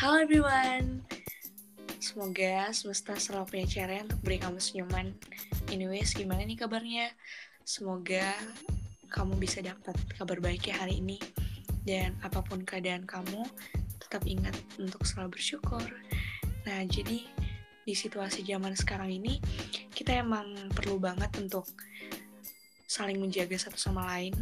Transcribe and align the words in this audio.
Halo 0.00 0.16
everyone. 0.16 1.04
Semoga 2.00 2.72
semesta 2.72 3.20
selalu 3.20 3.52
punya 3.52 3.66
cara 3.68 4.00
untuk 4.00 4.16
beri 4.24 4.40
kamu 4.40 4.56
senyuman. 4.56 5.12
Anyways, 5.68 6.16
gimana 6.16 6.40
nih 6.48 6.56
kabarnya? 6.56 7.12
Semoga 7.68 8.32
kamu 9.12 9.36
bisa 9.36 9.60
dapat 9.60 9.92
kabar 10.16 10.40
baik 10.40 10.72
ya 10.72 10.80
hari 10.80 11.04
ini. 11.04 11.20
Dan 11.84 12.16
apa 12.24 12.40
pun 12.40 12.64
keadaan 12.64 13.04
kamu, 13.04 13.44
tetap 14.00 14.24
ingat 14.24 14.56
untuk 14.80 15.04
selalu 15.04 15.36
bersyukur. 15.36 15.84
Nah, 16.64 16.80
jadi 16.88 17.20
di 17.84 17.92
situasi 17.92 18.40
zaman 18.40 18.72
sekarang 18.72 19.12
ini 19.12 19.36
Kita 19.92 20.16
emang 20.16 20.72
perlu 20.72 20.96
banget 20.96 21.28
untuk 21.36 21.68
saling 22.88 23.20
menjaga 23.20 23.68
satu 23.68 23.76
sama 23.76 24.08
lain. 24.16 24.32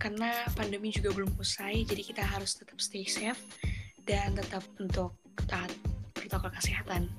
Karena 0.00 0.32
pandemi 0.56 0.88
juga 0.96 1.12
belum 1.12 1.36
usai, 1.36 1.84
jadi 1.84 2.00
kita 2.00 2.24
harus 2.24 2.56
tetap 2.56 2.80
stay 2.80 3.04
safe 3.04 3.36
dan 4.06 4.34
tetap 4.34 4.64
untuk 4.78 5.16
taat 5.48 5.70
protokol 6.14 6.50
kesehatan. 6.54 7.10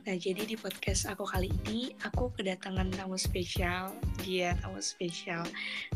Nah, 0.00 0.16
jadi 0.16 0.48
di 0.48 0.56
podcast 0.56 1.04
aku 1.12 1.28
kali 1.28 1.52
ini, 1.64 1.92
aku 2.00 2.32
kedatangan 2.32 2.88
tamu 2.96 3.20
spesial, 3.20 3.92
dia 4.24 4.56
tamu 4.56 4.80
spesial. 4.80 5.44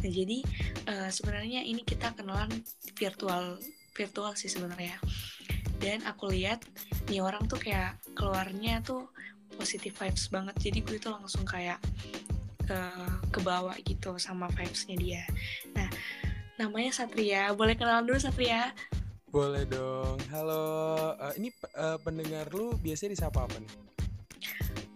Nah, 0.00 0.10
jadi 0.12 0.44
uh, 0.92 1.08
sebenarnya 1.08 1.64
ini 1.64 1.80
kita 1.88 2.12
kenalan 2.12 2.52
virtual, 2.92 3.56
virtual 3.96 4.36
sih 4.36 4.52
sebenarnya. 4.52 5.00
Dan 5.80 6.04
aku 6.04 6.28
lihat 6.28 6.64
nih 7.08 7.24
orang 7.24 7.48
tuh 7.48 7.56
kayak 7.56 7.96
keluarnya 8.12 8.84
tuh 8.84 9.08
positive 9.56 9.96
vibes 9.96 10.28
banget. 10.28 10.54
Jadi 10.60 10.78
gue 10.84 10.98
tuh 11.00 11.16
langsung 11.16 11.48
kayak 11.48 11.80
uh, 12.68 13.18
kebawa 13.32 13.72
gitu 13.88 14.20
sama 14.20 14.52
vibesnya 14.52 15.00
dia. 15.00 15.24
Nah, 15.72 15.88
namanya 16.60 16.92
Satria. 16.92 17.56
Boleh 17.56 17.72
kenalan 17.72 18.04
dulu 18.04 18.20
Satria? 18.20 18.68
Boleh 19.34 19.66
dong. 19.66 20.14
Halo, 20.30 20.62
uh, 21.18 21.34
ini 21.34 21.50
uh, 21.74 21.98
pendengar 21.98 22.46
lu 22.54 22.78
biasanya 22.78 23.18
disapa 23.18 23.42
apa 23.50 23.58
nih? 23.58 23.72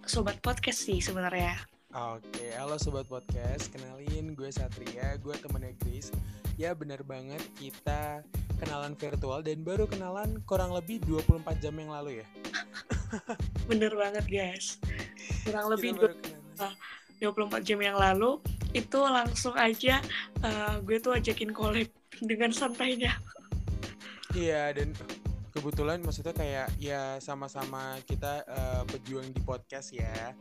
Sobat 0.06 0.38
podcast 0.38 0.86
sih 0.86 1.02
sebenarnya. 1.02 1.58
Oke, 1.90 2.54
halo 2.54 2.78
sobat 2.78 3.10
podcast. 3.10 3.66
Kenalin 3.74 4.38
gue 4.38 4.46
Satria, 4.54 5.18
gue 5.18 5.34
temennya 5.42 5.74
Grace. 5.82 6.14
Ya 6.54 6.70
benar 6.70 7.02
banget 7.02 7.42
kita 7.58 8.22
kenalan 8.62 8.94
virtual 8.94 9.42
dan 9.42 9.66
baru 9.66 9.90
kenalan 9.90 10.38
kurang 10.46 10.70
lebih 10.70 11.02
24 11.02 11.58
jam 11.58 11.74
yang 11.74 11.90
lalu 11.90 12.22
ya. 12.22 12.26
bener 13.74 13.90
banget 13.98 14.22
guys. 14.30 14.78
Kurang 15.42 15.66
lebih 15.66 15.98
24 15.98 17.66
jam 17.66 17.82
yang 17.82 17.98
lalu 17.98 18.38
itu 18.70 19.02
langsung 19.02 19.58
aja 19.58 19.98
uh, 20.46 20.78
gue 20.86 21.02
tuh 21.02 21.18
ajakin 21.18 21.50
collab 21.50 21.90
dengan 22.22 22.54
santainya 22.54 23.18
iya 24.36 24.72
dan 24.72 24.92
kebetulan 25.52 25.98
maksudnya 26.04 26.34
kayak 26.36 26.68
ya 26.78 27.16
sama-sama 27.18 27.98
kita 28.04 28.44
uh, 28.46 28.82
pejuang 28.86 29.28
di 29.32 29.40
podcast 29.42 29.92
ya. 29.92 30.32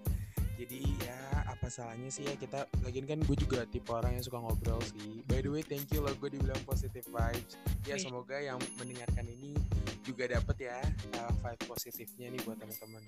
Jadi 0.58 0.82
ya 1.06 1.46
apa 1.46 1.70
salahnya 1.70 2.10
sih 2.10 2.26
ya 2.26 2.34
kita 2.34 2.66
lagian 2.82 3.06
kan 3.06 3.22
gue 3.22 3.38
juga 3.38 3.62
tipe 3.70 3.94
orang 3.94 4.18
yang 4.18 4.26
suka 4.26 4.42
ngobrol 4.42 4.82
sih. 4.82 5.22
By 5.30 5.46
the 5.46 5.54
way 5.54 5.62
thank 5.62 5.90
you 5.94 6.02
loh 6.02 6.14
gue 6.18 6.34
dibilang 6.34 6.58
positive 6.66 7.06
vibes. 7.10 7.58
Ya 7.86 7.98
semoga 8.02 8.42
yang 8.42 8.58
mendengarkan 8.82 9.26
ini 9.30 9.54
juga 10.02 10.30
dapet 10.30 10.70
ya 10.70 10.78
uh, 11.22 11.32
vibe 11.46 11.64
positifnya 11.66 12.34
nih 12.34 12.42
buat 12.42 12.58
teman-teman. 12.58 13.04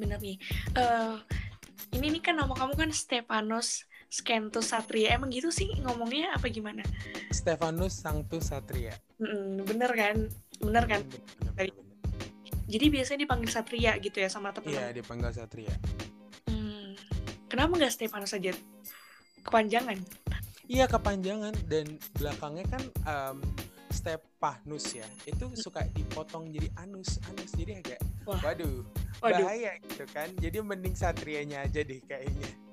Bener 0.00 0.18
nih. 0.20 0.36
Uh, 0.72 1.20
ini 1.96 2.16
nih 2.16 2.22
kan 2.24 2.36
nama 2.36 2.52
kamu 2.52 2.76
kan 2.76 2.90
Stepanos 2.92 3.87
Skentus 4.08 4.72
Satria. 4.72 5.12
Emang 5.12 5.28
gitu 5.28 5.52
sih 5.52 5.68
ngomongnya? 5.84 6.32
Apa 6.32 6.48
gimana? 6.48 6.80
Stefanus 7.28 8.00
Sanctus 8.00 8.48
Satria. 8.48 8.96
Mm, 9.20 9.68
bener 9.68 9.90
kan? 9.92 10.16
Bener 10.64 10.84
kan? 10.88 11.00
Bener, 11.04 11.52
bener, 11.52 11.52
bener. 11.68 11.86
jadi 12.68 12.86
biasanya 12.92 13.24
dipanggil 13.24 13.48
Satria 13.48 13.96
gitu 13.96 14.20
ya 14.20 14.28
sama 14.28 14.52
teman 14.52 14.76
iya 14.76 14.92
dipanggil 14.92 15.32
Satria. 15.32 15.72
Hmm, 16.48 16.92
kenapa 17.48 17.80
nggak 17.80 17.92
Stefanus 17.92 18.32
saja 18.32 18.52
kepanjangan. 19.44 19.96
Iya 20.68 20.84
kepanjangan. 20.84 21.56
Dan 21.64 21.96
belakangnya 22.16 22.64
kan 22.68 22.82
um, 23.08 23.38
Stepanus 23.88 24.92
ya. 24.92 25.08
Itu 25.24 25.52
suka 25.56 25.84
dipotong 25.96 26.52
jadi 26.52 26.68
anus. 26.80 27.20
Anus 27.28 27.52
jadi 27.56 27.80
agak 27.80 28.00
Wah. 28.28 28.40
waduh 28.44 28.84
Waduh. 29.24 29.48
bahaya 29.48 29.80
gitu 29.84 30.04
kan. 30.12 30.28
Jadi 30.36 30.60
mending 30.60 30.96
satrianya 30.96 31.64
aja 31.64 31.80
deh 31.80 32.00
kayaknya 32.04 32.67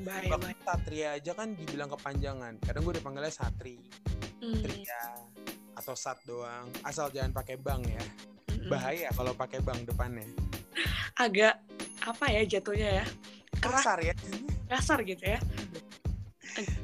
hmm, 0.00 0.08
bahaya, 0.08 0.30
bahaya. 0.36 0.56
satria 0.64 1.08
aja 1.20 1.32
kan 1.36 1.48
dibilang 1.54 1.90
kepanjangan. 1.92 2.52
Kadang 2.64 2.82
gue 2.88 2.94
dipanggilnya 2.98 3.32
satri. 3.32 3.76
Hmm. 4.40 4.64
tria 4.64 5.04
atau 5.76 5.92
sat 5.92 6.16
doang. 6.24 6.72
Asal 6.82 7.12
jangan 7.12 7.36
pakai 7.36 7.60
bang 7.60 7.84
ya. 7.84 8.04
Hmm. 8.50 8.68
bahaya 8.72 9.08
kalau 9.12 9.32
pakai 9.36 9.60
bang 9.60 9.84
depannya. 9.84 10.26
Agak 11.16 11.60
apa 12.00 12.24
ya 12.32 12.42
jatuhnya 12.48 13.04
ya? 13.04 13.06
Keras, 13.60 13.84
kasar 13.84 13.98
ya 14.00 14.14
kasar 14.70 15.02
gitu 15.02 15.24
ya. 15.26 15.38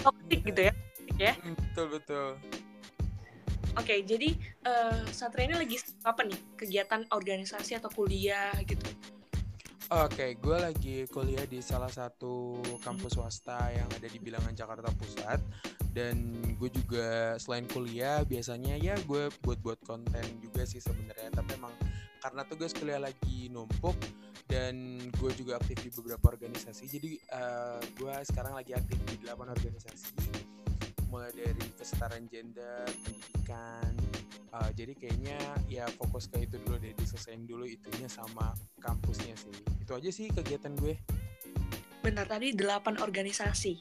Toxic 0.02 0.40
gitu 0.42 0.60
ya. 0.66 0.72
Ya. 1.16 1.32
Hmm, 1.40 1.54
betul 1.54 1.86
betul. 1.96 2.28
Oke, 3.76 3.92
okay, 3.92 3.98
jadi 4.08 4.32
uh, 4.64 5.04
Satria 5.12 5.52
ini 5.52 5.56
lagi 5.56 5.76
apa 6.00 6.24
nih? 6.24 6.40
Kegiatan 6.56 7.08
organisasi 7.12 7.76
atau 7.76 7.92
kuliah 7.92 8.52
gitu? 8.64 8.88
Oke, 9.86 10.18
okay, 10.18 10.30
gue 10.34 10.58
lagi 10.58 10.96
kuliah 11.06 11.46
di 11.46 11.62
salah 11.62 11.86
satu 11.86 12.58
kampus 12.82 13.14
swasta 13.14 13.70
yang 13.70 13.86
ada 13.94 14.10
di 14.10 14.18
bilangan 14.18 14.50
Jakarta 14.50 14.90
Pusat 14.90 15.38
dan 15.94 16.42
gue 16.58 16.66
juga 16.74 17.38
selain 17.38 17.70
kuliah 17.70 18.26
biasanya 18.26 18.74
ya 18.82 18.98
gue 19.06 19.30
buat-buat 19.46 19.86
konten 19.86 20.26
juga 20.42 20.66
sih 20.66 20.82
sebenarnya 20.82 21.30
tapi 21.30 21.54
emang 21.54 21.70
karena 22.18 22.42
tugas 22.50 22.74
kuliah 22.74 22.98
lagi 22.98 23.46
numpuk 23.46 23.94
dan 24.50 24.98
gue 25.22 25.30
juga 25.38 25.62
aktif 25.62 25.78
di 25.78 25.94
beberapa 25.94 26.34
organisasi 26.34 26.90
jadi 26.90 27.10
uh, 27.30 27.78
gue 27.94 28.14
sekarang 28.26 28.58
lagi 28.58 28.74
aktif 28.74 28.98
di 29.06 29.22
delapan 29.22 29.54
organisasi 29.54 30.18
mulai 31.14 31.30
dari 31.30 31.62
kesetaraan 31.78 32.26
gender, 32.26 32.84
pendidikan. 33.06 33.94
Uh, 34.56 34.72
jadi 34.72 34.96
kayaknya 34.96 35.36
ya 35.68 35.84
fokus 36.00 36.32
ke 36.32 36.48
itu 36.48 36.56
dulu 36.64 36.80
deh, 36.80 36.96
diselesain 36.96 37.44
dulu 37.44 37.68
itunya 37.68 38.08
sama 38.08 38.56
kampusnya 38.80 39.36
sih. 39.36 39.52
Itu 39.84 39.92
aja 39.92 40.08
sih 40.08 40.32
kegiatan 40.32 40.72
gue. 40.80 40.96
Benar 42.00 42.24
tadi 42.24 42.56
delapan 42.56 42.96
organisasi. 42.96 43.76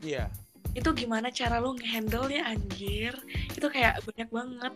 Iya. 0.00 0.32
Itu 0.72 0.96
gimana 0.96 1.28
cara 1.28 1.60
lu 1.60 1.76
ngehandle 1.76 2.32
ya 2.32 2.48
anjir? 2.48 3.12
Itu 3.52 3.68
kayak 3.68 4.00
banyak 4.08 4.28
banget. 4.32 4.72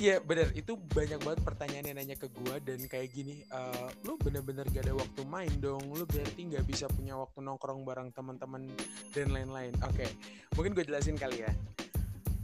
Iya 0.00 0.18
bener 0.18 0.50
itu 0.58 0.74
banyak 0.74 1.22
banget 1.22 1.40
pertanyaan 1.46 1.86
yang 1.86 1.96
nanya 2.02 2.16
ke 2.18 2.26
gue 2.26 2.56
dan 2.66 2.80
kayak 2.90 3.14
gini 3.14 3.46
uh, 3.54 3.86
lu 4.02 4.18
bener-bener 4.18 4.66
gak 4.66 4.90
ada 4.90 4.98
waktu 4.98 5.22
main 5.30 5.52
dong 5.62 5.94
lu 5.94 6.02
berarti 6.02 6.42
nggak 6.42 6.66
bisa 6.66 6.90
punya 6.90 7.14
waktu 7.14 7.38
nongkrong 7.38 7.86
bareng 7.86 8.10
teman-teman 8.10 8.66
dan 9.14 9.30
lain-lain 9.30 9.70
oke 9.78 9.94
okay. 9.94 10.10
mungkin 10.58 10.74
gue 10.74 10.90
jelasin 10.90 11.14
kali 11.14 11.46
ya 11.46 11.52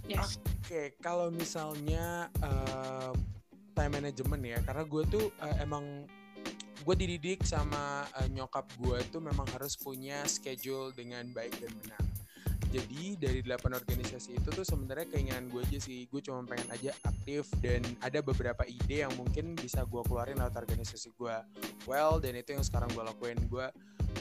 yes. 0.09 0.41
oke 0.41 0.65
okay, 0.65 0.87
kalau 0.99 1.29
misalnya 1.29 2.33
uh, 2.41 3.13
time 3.79 3.93
management 3.95 4.43
ya 4.43 4.59
karena 4.67 4.83
gue 4.83 5.03
tuh 5.07 5.27
uh, 5.39 5.57
emang 5.63 6.09
gue 6.89 6.95
dididik 6.97 7.45
sama 7.45 8.09
uh, 8.17 8.29
nyokap 8.33 8.65
gue 8.81 8.99
tuh 9.13 9.21
memang 9.21 9.45
harus 9.53 9.77
punya 9.77 10.25
schedule 10.25 10.91
dengan 10.97 11.29
baik 11.37 11.53
dan 11.61 11.73
benar. 11.85 12.03
Jadi 12.69 13.17
dari 13.17 13.41
delapan 13.41 13.81
organisasi 13.81 14.37
itu 14.37 14.49
tuh 14.53 14.61
sebenarnya 14.61 15.09
keinginan 15.09 15.49
gue 15.49 15.65
aja 15.65 15.81
sih 15.81 16.05
gue 16.05 16.21
cuma 16.21 16.45
pengen 16.45 16.69
aja 16.69 16.93
aktif 17.09 17.49
dan 17.65 17.81
ada 18.05 18.21
beberapa 18.21 18.61
ide 18.69 19.09
yang 19.09 19.13
mungkin 19.17 19.57
bisa 19.57 19.89
gue 19.89 20.01
keluarin 20.05 20.37
lewat 20.37 20.57
organisasi 20.57 21.17
gue. 21.17 21.37
Well 21.89 22.21
dan 22.21 22.37
itu 22.37 22.57
yang 22.57 22.65
sekarang 22.65 22.93
gue 22.93 23.05
lakuin. 23.05 23.41
Gue 23.49 23.73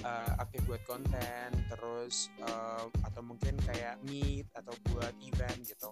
uh, 0.04 0.32
aktif 0.42 0.66
buat 0.68 0.82
konten 0.86 1.50
terus 1.70 2.30
uh, 2.44 2.86
atau 3.06 3.22
mungkin 3.24 3.58
kayak 3.66 4.02
meet 4.06 4.46
atau 4.54 4.74
buat 4.92 5.14
event 5.24 5.60
gitu. 5.64 5.90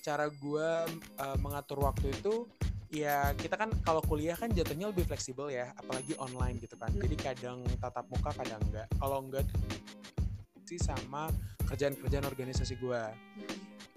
Cara 0.00 0.30
gue 0.30 0.70
uh, 1.20 1.36
mengatur 1.38 1.84
waktu 1.84 2.14
itu 2.14 2.48
ya 2.90 3.30
kita 3.38 3.54
kan 3.54 3.70
kalau 3.86 4.02
kuliah 4.02 4.34
kan 4.34 4.50
jatuhnya 4.50 4.90
lebih 4.90 5.06
fleksibel 5.06 5.46
ya 5.50 5.70
apalagi 5.78 6.16
online 6.18 6.58
gitu 6.58 6.74
kan. 6.74 6.90
Jadi 6.94 7.16
kadang 7.18 7.62
tatap 7.78 8.06
muka 8.10 8.34
kadang 8.34 8.62
enggak. 8.70 8.88
Kalau 8.98 9.18
enggak 9.22 9.46
sih 10.66 10.78
sama 10.78 11.30
kerjaan-kerjaan 11.66 12.26
organisasi 12.26 12.78
gue. 12.78 13.02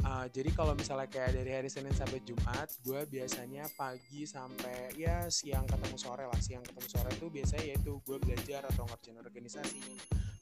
Uh, 0.03 0.27
jadi 0.35 0.51
kalau 0.51 0.75
misalnya 0.75 1.07
kayak 1.07 1.31
dari 1.31 1.51
hari 1.55 1.69
Senin 1.71 1.95
sampai 1.95 2.19
Jumat, 2.27 2.67
gue 2.83 3.07
biasanya 3.07 3.71
pagi 3.79 4.27
sampai 4.27 4.91
ya 4.99 5.31
siang 5.31 5.63
ketemu 5.63 5.95
sore 5.95 6.27
lah. 6.27 6.39
Siang 6.43 6.59
ketemu 6.59 6.87
sore 6.91 7.09
itu 7.15 7.31
biasanya 7.31 7.63
yaitu 7.71 8.03
gue 8.03 8.17
belajar 8.19 8.67
atau 8.67 8.83
ngerjain 8.83 9.15
organisasi. 9.23 9.79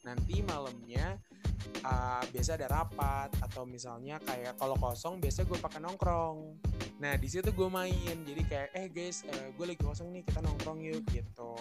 Nanti 0.01 0.41
malamnya 0.41 1.21
uh, 1.85 2.25
biasa 2.33 2.57
ada 2.57 2.73
rapat 2.73 3.29
atau 3.37 3.69
misalnya 3.69 4.17
kayak 4.25 4.57
kalau 4.57 4.73
kosong 4.81 5.21
biasa 5.21 5.45
gue 5.45 5.57
pakai 5.61 5.77
nongkrong. 5.77 6.57
Nah 6.97 7.13
di 7.21 7.29
situ 7.29 7.53
gue 7.53 7.69
main. 7.69 8.17
Jadi 8.25 8.41
kayak 8.49 8.69
eh 8.73 8.89
guys, 8.89 9.21
uh, 9.29 9.53
gue 9.53 9.65
lagi 9.69 9.81
kosong 9.81 10.09
nih 10.09 10.25
kita 10.25 10.41
nongkrong 10.41 10.81
yuk 10.81 11.05
gitu. 11.13 11.53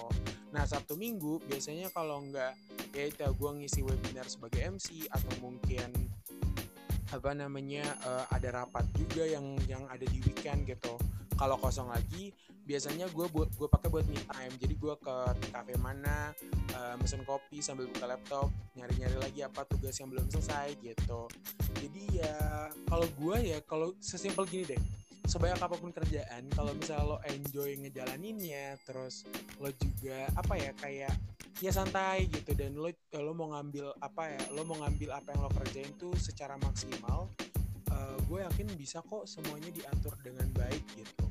Nah 0.56 0.64
Sabtu 0.64 0.96
Minggu 0.96 1.44
biasanya 1.44 1.92
kalau 1.92 2.24
nggak 2.24 2.56
ya 2.96 3.04
itu 3.06 3.22
gue 3.22 3.50
ngisi 3.60 3.80
webinar 3.84 4.26
sebagai 4.26 4.66
MC 4.72 5.04
atau 5.12 5.30
mungkin 5.44 5.92
apa 7.10 7.34
namanya 7.34 7.82
uh, 8.06 8.24
ada 8.30 8.62
rapat 8.62 8.86
juga 8.94 9.26
yang 9.26 9.58
yang 9.66 9.82
ada 9.90 10.06
di 10.06 10.18
weekend 10.22 10.66
gitu. 10.66 10.94
Kalau 11.34 11.56
kosong 11.56 11.88
lagi 11.88 12.30
biasanya 12.68 13.10
gue 13.10 13.26
buat 13.32 13.50
gue 13.56 13.66
pakai 13.66 13.88
buat 13.90 14.06
me 14.06 14.20
time. 14.28 14.54
Jadi 14.60 14.74
gue 14.78 14.94
ke 15.00 15.16
cafe 15.50 15.74
mana 15.80 16.30
uh, 16.76 16.94
mesen 17.00 17.26
kopi 17.26 17.58
sambil 17.58 17.90
buka 17.90 18.06
laptop 18.06 18.52
nyari-nyari 18.78 19.16
lagi 19.18 19.40
apa 19.42 19.66
tugas 19.66 19.96
yang 19.98 20.12
belum 20.12 20.30
selesai 20.30 20.78
gitu. 20.78 21.26
Jadi 21.80 22.22
ya 22.22 22.36
kalau 22.86 23.08
gue 23.18 23.36
ya 23.56 23.58
kalau 23.66 23.90
sesimpel 23.98 24.46
gini 24.46 24.76
deh. 24.76 24.82
Sebanyak 25.30 25.62
apa 25.62 25.76
pun 25.78 25.94
kerjaan 25.94 26.50
kalau 26.58 26.74
misalnya 26.74 27.06
lo 27.06 27.18
enjoy 27.22 27.78
ngejalaninnya 27.78 28.74
terus 28.82 29.22
lo 29.62 29.70
juga 29.78 30.26
apa 30.34 30.58
ya 30.58 30.72
kayak 30.74 31.14
ya 31.60 31.70
santai 31.70 32.26
gitu. 32.32 32.56
Dan 32.56 32.74
lo 32.74 32.88
lo 33.14 33.32
mau 33.36 33.52
ngambil 33.52 33.92
apa 34.00 34.32
ya 34.32 34.42
lo 34.56 34.64
mau 34.64 34.80
ngambil 34.80 35.14
apa 35.14 35.36
yang 35.36 35.40
lo 35.44 35.50
kerjain 35.52 35.92
tuh 36.00 36.16
secara 36.16 36.56
maksimal 36.60 37.28
uh, 37.92 38.16
gue 38.26 38.38
yakin 38.40 38.66
bisa 38.74 39.04
kok 39.04 39.28
semuanya 39.28 39.68
diatur 39.70 40.16
dengan 40.24 40.48
baik 40.56 40.82
gitu. 40.96 41.26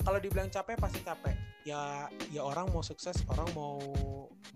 Kalau 0.00 0.18
dibilang 0.18 0.50
capek 0.50 0.76
pasti 0.76 1.00
capek. 1.06 1.36
Ya 1.62 2.08
ya 2.32 2.42
orang 2.42 2.72
mau 2.72 2.80
sukses 2.80 3.20
orang 3.30 3.46
mau 3.54 3.78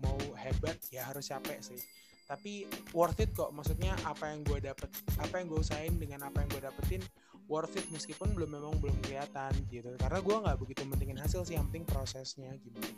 mau 0.03 0.17
hebat 0.35 0.75
ya 0.91 1.07
harus 1.07 1.31
capek 1.31 1.61
sih. 1.63 1.79
Tapi 2.25 2.65
worth 2.91 3.21
it 3.21 3.31
kok. 3.31 3.53
Maksudnya 3.53 3.93
apa 4.03 4.33
yang 4.33 4.41
gue 4.43 4.59
dapet 4.59 4.89
apa 5.21 5.39
yang 5.39 5.47
gue 5.47 5.61
usahain 5.61 5.95
dengan 5.95 6.25
apa 6.25 6.41
yang 6.41 6.49
gue 6.49 6.61
dapetin 6.65 7.01
worth 7.45 7.77
it. 7.77 7.85
Meskipun 7.93 8.33
belum 8.33 8.57
memang 8.57 8.81
belum 8.81 8.97
kelihatan 9.05 9.53
gitu. 9.69 9.93
Karena 10.01 10.19
gue 10.19 10.35
nggak 10.49 10.57
begitu 10.57 10.81
pentingin 10.83 11.21
hasil 11.21 11.45
sih 11.45 11.55
yang 11.55 11.69
penting 11.69 11.85
prosesnya 11.85 12.49
gimana 12.57 12.89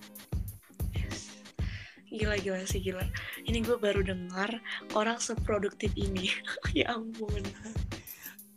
gila 2.11 2.35
gila 2.39 2.63
sih 2.63 2.79
gila. 2.79 3.03
Ini 3.43 3.59
gue 3.63 3.75
baru 3.75 4.01
dengar 4.03 4.63
orang 4.95 5.19
seproduktif 5.19 5.91
ini. 5.95 6.31
Ya 6.77 6.93
ampun. 6.93 7.41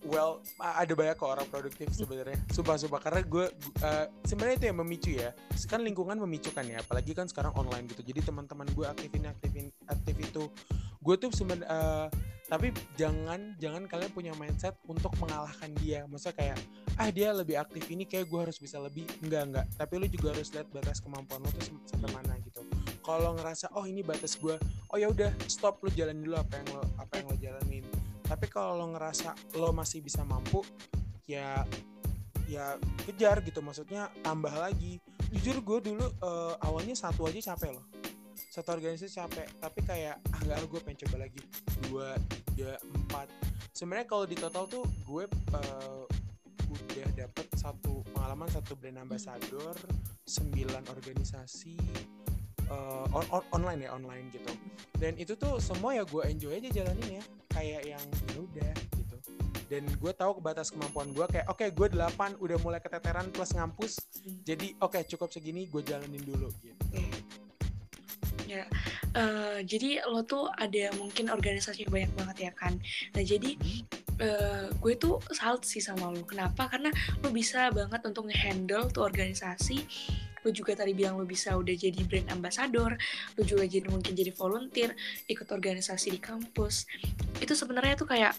Well 0.04 0.40
ada 0.60 0.92
banyak 0.92 1.16
kok 1.16 1.28
orang 1.28 1.48
produktif 1.48 1.92
sebenarnya. 1.92 2.38
Sumpah 2.52 2.76
sumpah. 2.80 3.00
Karena 3.00 3.20
gue 3.24 3.46
uh, 3.84 4.06
sebenarnya 4.24 4.56
itu 4.60 4.66
yang 4.70 4.78
memicu 4.80 5.10
ya. 5.16 5.30
Kan 5.68 5.84
lingkungan 5.84 6.16
memicu 6.20 6.52
kan 6.52 6.64
ya. 6.64 6.80
Apalagi 6.80 7.12
kan 7.12 7.26
sekarang 7.28 7.52
online 7.56 7.88
gitu. 7.90 8.00
Jadi 8.04 8.28
teman-teman 8.28 8.68
gue 8.72 8.86
aktifin 8.86 9.28
aktifin 9.28 9.66
aktif 9.88 10.16
itu. 10.20 10.44
Gue 11.00 11.14
tuh 11.16 11.32
sebenarnya 11.32 11.68
uh, 11.68 12.06
tapi 12.50 12.74
jangan 12.98 13.54
jangan 13.62 13.86
kalian 13.86 14.10
punya 14.10 14.32
mindset 14.36 14.74
untuk 14.84 15.14
mengalahkan 15.22 15.70
dia. 15.80 16.04
Maksudnya 16.08 16.36
kayak 16.36 16.58
ah 16.98 17.08
dia 17.08 17.32
lebih 17.32 17.56
aktif 17.56 17.86
ini 17.88 18.04
kayak 18.04 18.28
gue 18.28 18.40
harus 18.40 18.58
bisa 18.60 18.76
lebih. 18.80 19.06
Enggak 19.24 19.42
enggak. 19.48 19.66
Tapi 19.76 19.92
lu 19.96 20.06
juga 20.10 20.34
harus 20.36 20.48
lihat 20.52 20.68
batas 20.72 21.00
kemampuan 21.00 21.40
lo 21.40 21.50
tuh 21.56 21.76
sampai 21.88 22.10
mana 22.12 22.36
gitu 22.44 22.59
kalau 23.18 23.34
ngerasa 23.34 23.66
oh 23.74 23.84
ini 23.90 24.06
batas 24.06 24.38
gue 24.38 24.54
oh 24.94 24.96
ya 24.98 25.10
udah 25.10 25.34
stop 25.50 25.82
lu 25.82 25.90
jalan 25.90 26.22
dulu 26.22 26.38
apa 26.38 26.62
yang 26.62 26.68
lo 26.78 26.82
apa 26.94 27.12
yang 27.18 27.26
lo 27.26 27.36
jalanin. 27.38 27.84
Tapi 28.22 28.46
kalau 28.46 28.78
lo 28.78 28.86
ngerasa 28.94 29.34
lo 29.58 29.74
masih 29.74 29.98
bisa 29.98 30.22
mampu 30.22 30.62
ya 31.26 31.66
ya 32.46 32.78
kejar 33.06 33.42
gitu 33.42 33.58
maksudnya 33.58 34.10
tambah 34.22 34.54
lagi. 34.54 35.02
Jujur 35.30 35.62
gue 35.62 35.94
dulu 35.94 36.06
uh, 36.22 36.54
awalnya 36.62 36.94
satu 36.94 37.26
aja 37.26 37.54
capek 37.54 37.74
loh. 37.74 37.86
Satu 38.50 38.74
organisasi 38.74 39.14
capek 39.14 39.46
tapi 39.58 39.80
kayak 39.82 40.22
ah 40.30 40.40
nggak 40.46 40.70
gue 40.70 40.80
pengen 40.86 40.98
coba 41.06 41.26
lagi. 41.26 41.42
Dua 41.90 42.14
tiga 42.50 42.78
empat. 42.82 43.26
Sebenarnya 43.74 44.06
kalau 44.06 44.26
di 44.26 44.36
total 44.38 44.66
tuh 44.70 44.86
gue 45.06 45.24
uh, 45.54 46.04
udah 46.70 47.08
dapet 47.18 47.46
satu 47.58 48.06
pengalaman 48.14 48.46
satu 48.46 48.78
brand 48.78 49.02
ambassador 49.02 49.74
sembilan 50.22 50.86
organisasi 50.86 51.74
uh, 52.70 53.06
on, 53.12 53.26
on, 53.34 53.42
online 53.52 53.84
ya 53.84 53.90
online 53.92 54.26
gitu 54.32 54.50
dan 54.96 55.12
itu 55.18 55.34
tuh 55.36 55.58
semua 55.58 55.98
ya 55.98 56.06
gue 56.06 56.22
enjoy 56.24 56.54
aja 56.56 56.70
jalanin 56.70 57.20
ya 57.20 57.24
kayak 57.50 57.82
yang 57.84 58.04
ya 58.30 58.38
udah 58.40 58.72
gitu 58.96 59.16
dan 59.70 59.82
gue 59.86 60.12
tahu 60.14 60.42
batas 60.42 60.70
kemampuan 60.74 61.10
gue 61.14 61.26
kayak 61.30 61.46
oke 61.50 61.60
okay, 61.60 61.68
gue 61.70 61.86
delapan 61.90 62.34
udah 62.38 62.58
mulai 62.62 62.80
keteteran 62.82 63.28
plus 63.30 63.52
ngampus 63.54 63.98
hmm. 64.22 64.42
jadi 64.46 64.66
oke 64.80 64.96
okay, 64.96 65.02
cukup 65.06 65.28
segini 65.30 65.66
gue 65.66 65.82
jalanin 65.82 66.22
dulu 66.22 66.48
gitu 66.62 66.78
hmm 66.94 67.50
Ya, 68.50 68.66
uh, 69.14 69.62
jadi 69.62 70.02
lo 70.10 70.26
tuh 70.26 70.50
ada 70.58 70.90
mungkin 70.98 71.30
organisasi 71.30 71.86
banyak 71.86 72.10
banget 72.18 72.50
ya 72.50 72.52
kan. 72.58 72.74
Nah 73.14 73.22
jadi 73.22 73.54
uh, 74.18 74.74
gue 74.74 74.94
tuh 74.98 75.22
salut 75.30 75.62
sih 75.62 75.78
sama 75.78 76.10
lo. 76.10 76.26
Kenapa? 76.26 76.66
Karena 76.66 76.90
lo 77.22 77.30
bisa 77.30 77.70
banget 77.70 78.02
untuk 78.02 78.26
ngehandle 78.26 78.90
tuh 78.90 79.06
organisasi. 79.06 79.86
Lo 80.42 80.50
juga 80.50 80.72
tadi 80.76 80.96
bilang 80.96 81.20
lo 81.20 81.24
bisa 81.28 81.56
udah 81.56 81.74
jadi 81.74 82.00
brand 82.06 82.28
ambassador. 82.32 82.96
Lo 83.36 83.42
juga 83.42 83.64
jadi 83.68 83.86
mungkin 83.88 84.12
jadi 84.12 84.32
volunteer, 84.34 84.96
ikut 85.28 85.48
organisasi 85.48 86.14
di 86.14 86.20
kampus. 86.20 86.88
Itu 87.38 87.52
sebenarnya 87.52 87.94
tuh 88.00 88.08
kayak 88.08 88.32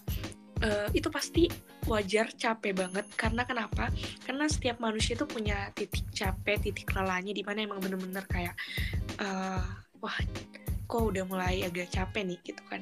uh, 0.62 0.88
itu 0.94 1.08
pasti 1.10 1.50
wajar 1.90 2.30
capek 2.38 2.72
banget 2.78 3.06
karena 3.18 3.42
kenapa 3.42 3.90
karena 4.22 4.46
setiap 4.46 4.78
manusia 4.78 5.18
tuh 5.18 5.26
punya 5.26 5.74
titik 5.74 6.06
capek 6.14 6.62
titik 6.62 6.94
lelahnya 6.94 7.34
di 7.34 7.42
mana 7.42 7.66
emang 7.66 7.82
bener-bener 7.82 8.22
kayak 8.30 8.54
uh, 9.18 9.66
wah 9.98 10.16
kok 10.86 11.02
udah 11.02 11.24
mulai 11.26 11.66
agak 11.66 11.90
capek 11.90 12.22
nih 12.22 12.38
gitu 12.46 12.62
kan 12.70 12.80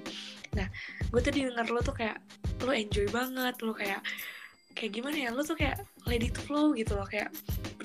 nah 0.53 0.69
gue 1.09 1.21
tuh 1.23 1.33
denger 1.33 1.67
lo 1.73 1.81
tuh 1.81 1.97
kayak 1.97 2.21
lo 2.61 2.73
enjoy 2.77 3.09
banget 3.09 3.55
lo 3.65 3.73
kayak 3.73 4.05
kayak 4.77 4.93
gimana 4.93 5.17
ya 5.17 5.31
lo 5.33 5.41
tuh 5.41 5.57
kayak 5.57 5.81
let 6.05 6.21
it 6.21 6.37
flow 6.37 6.77
gitu 6.77 6.93
loh 6.99 7.09
kayak 7.09 7.33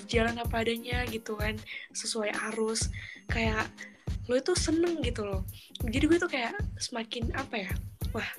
berjalan 0.06 0.38
apa 0.38 0.62
adanya 0.62 1.02
gitu 1.10 1.34
kan 1.34 1.58
sesuai 1.90 2.30
arus. 2.54 2.86
Kayak 3.26 3.66
lo 4.30 4.38
itu 4.38 4.54
seneng 4.54 5.02
gitu 5.02 5.26
loh. 5.26 5.42
Jadi 5.82 6.06
gue 6.06 6.18
tuh 6.22 6.30
kayak 6.30 6.54
semakin 6.78 7.34
apa 7.34 7.66
ya 7.66 7.72
wah 8.14 8.30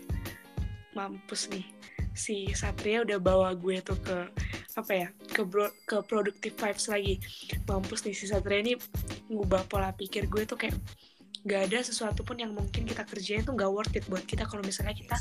mampus 0.95 1.51
nih. 1.51 1.67
Si 2.15 2.55
Satria 2.55 3.03
udah 3.03 3.19
bawa 3.19 3.51
gue 3.51 3.83
tuh 3.83 3.99
ke 3.99 4.31
apa 4.79 4.91
ya 4.95 5.07
ke 5.27 5.43
bro, 5.43 5.67
ke 5.83 5.99
productive 6.07 6.55
vibes 6.55 6.87
lagi. 6.87 7.19
Mampus 7.67 8.07
nih 8.07 8.15
si 8.15 8.31
Satria 8.31 8.63
ini 8.63 8.79
ngubah 9.27 9.67
pola 9.67 9.91
pikir 9.91 10.31
gue 10.31 10.47
tuh 10.47 10.55
kayak 10.55 10.79
gak 11.43 11.67
ada 11.67 11.83
sesuatu 11.83 12.23
pun 12.23 12.39
yang 12.39 12.55
mungkin 12.55 12.87
kita 12.87 13.03
kerjain 13.03 13.43
tuh 13.43 13.59
gak 13.59 13.67
worth 13.67 13.91
it 13.91 14.07
buat 14.07 14.23
kita. 14.23 14.47
Kalau 14.47 14.63
misalnya 14.63 14.95
kita 14.95 15.19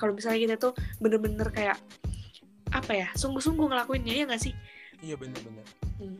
kalau 0.00 0.16
misalnya 0.16 0.40
kita 0.40 0.56
tuh 0.56 0.72
bener-bener 1.04 1.52
kayak 1.52 1.76
apa 2.72 2.92
ya 2.92 3.08
sungguh-sungguh 3.16 3.64
ngelakuinnya 3.68 4.12
ya 4.12 4.24
gak 4.24 4.40
sih 4.40 4.56
iya 5.02 5.14
bener-bener 5.14 5.66
hmm. 6.00 6.18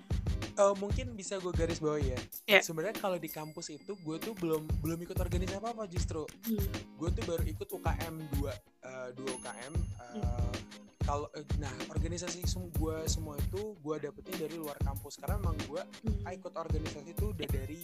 uh, 0.58 0.74
mungkin 0.78 1.14
bisa 1.18 1.38
gue 1.42 1.52
garis 1.54 1.82
bawah 1.82 1.98
ya 1.98 2.18
yeah. 2.46 2.62
sebenarnya 2.62 2.98
kalau 2.98 3.18
di 3.18 3.30
kampus 3.30 3.74
itu 3.74 3.94
gue 3.98 4.16
tuh 4.22 4.34
belum 4.38 4.66
belum 4.82 4.98
ikut 5.02 5.18
organisasi 5.18 5.58
apa 5.58 5.74
apa 5.74 5.84
justru 5.90 6.22
hmm. 6.46 6.98
gue 6.98 7.08
tuh 7.14 7.24
baru 7.26 7.42
ikut 7.46 7.68
UKM 7.68 8.14
dua 8.38 8.52
uh, 8.86 9.08
dua 9.14 9.28
UKM 9.38 9.72
uh, 9.98 10.12
hmm 10.18 10.78
kalau 11.08 11.24
eh, 11.32 11.46
nah 11.56 11.72
organisasi 11.88 12.44
gue 12.52 12.96
semua 13.08 13.40
itu 13.40 13.72
gue 13.80 13.96
dapetin 13.96 14.36
dari 14.36 14.60
luar 14.60 14.76
kampus 14.84 15.16
karena 15.16 15.40
emang 15.40 15.56
gue 15.64 15.80
hmm. 15.80 16.28
ikut 16.28 16.52
organisasi 16.52 17.16
itu 17.16 17.32
udah 17.32 17.48
dari 17.48 17.80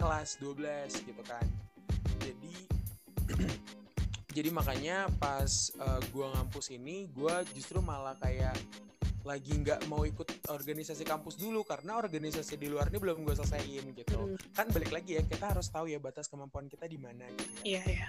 kelas 0.00 0.40
12 0.40 1.04
gitu 1.04 1.22
kan 1.28 1.44
jadi 2.24 2.56
jadi 4.40 4.48
makanya 4.48 5.12
pas 5.20 5.76
uh, 5.76 6.00
eh, 6.00 6.00
gue 6.08 6.24
ngampus 6.24 6.72
ini 6.72 7.12
gue 7.12 7.34
justru 7.52 7.84
malah 7.84 8.16
kayak 8.16 8.56
lagi 9.24 9.52
nggak 9.56 9.88
mau 9.88 10.04
ikut 10.04 10.48
organisasi 10.52 11.02
kampus 11.02 11.40
dulu 11.40 11.64
karena 11.64 11.96
organisasi 11.96 12.60
di 12.60 12.68
luar 12.68 12.92
ini 12.92 13.00
belum 13.00 13.24
gue 13.24 13.34
selesaiin 13.34 13.84
gitu. 13.96 14.16
Hmm. 14.20 14.36
kan 14.52 14.68
balik 14.70 14.92
lagi 14.92 15.16
ya 15.18 15.22
kita 15.24 15.50
harus 15.50 15.68
tahu 15.72 15.88
ya 15.88 15.98
batas 15.98 16.28
kemampuan 16.28 16.68
kita 16.68 16.84
di 16.84 17.00
mana 17.00 17.24
gitu 17.32 17.56
ya. 17.64 17.80
Yeah, 17.80 18.04
yeah. 18.04 18.08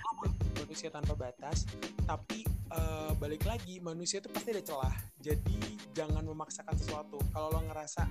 manusia 0.60 0.92
tanpa 0.92 1.14
batas 1.16 1.64
tapi 2.04 2.44
uh, 2.72 3.16
balik 3.18 3.48
lagi 3.48 3.80
manusia 3.80 4.20
itu 4.20 4.30
pasti 4.30 4.52
ada 4.52 4.64
celah. 4.64 4.96
Jadi 5.24 5.60
jangan 5.96 6.24
memaksakan 6.28 6.76
sesuatu. 6.76 7.18
Kalau 7.32 7.50
lo 7.50 7.62
ngerasa 7.66 8.06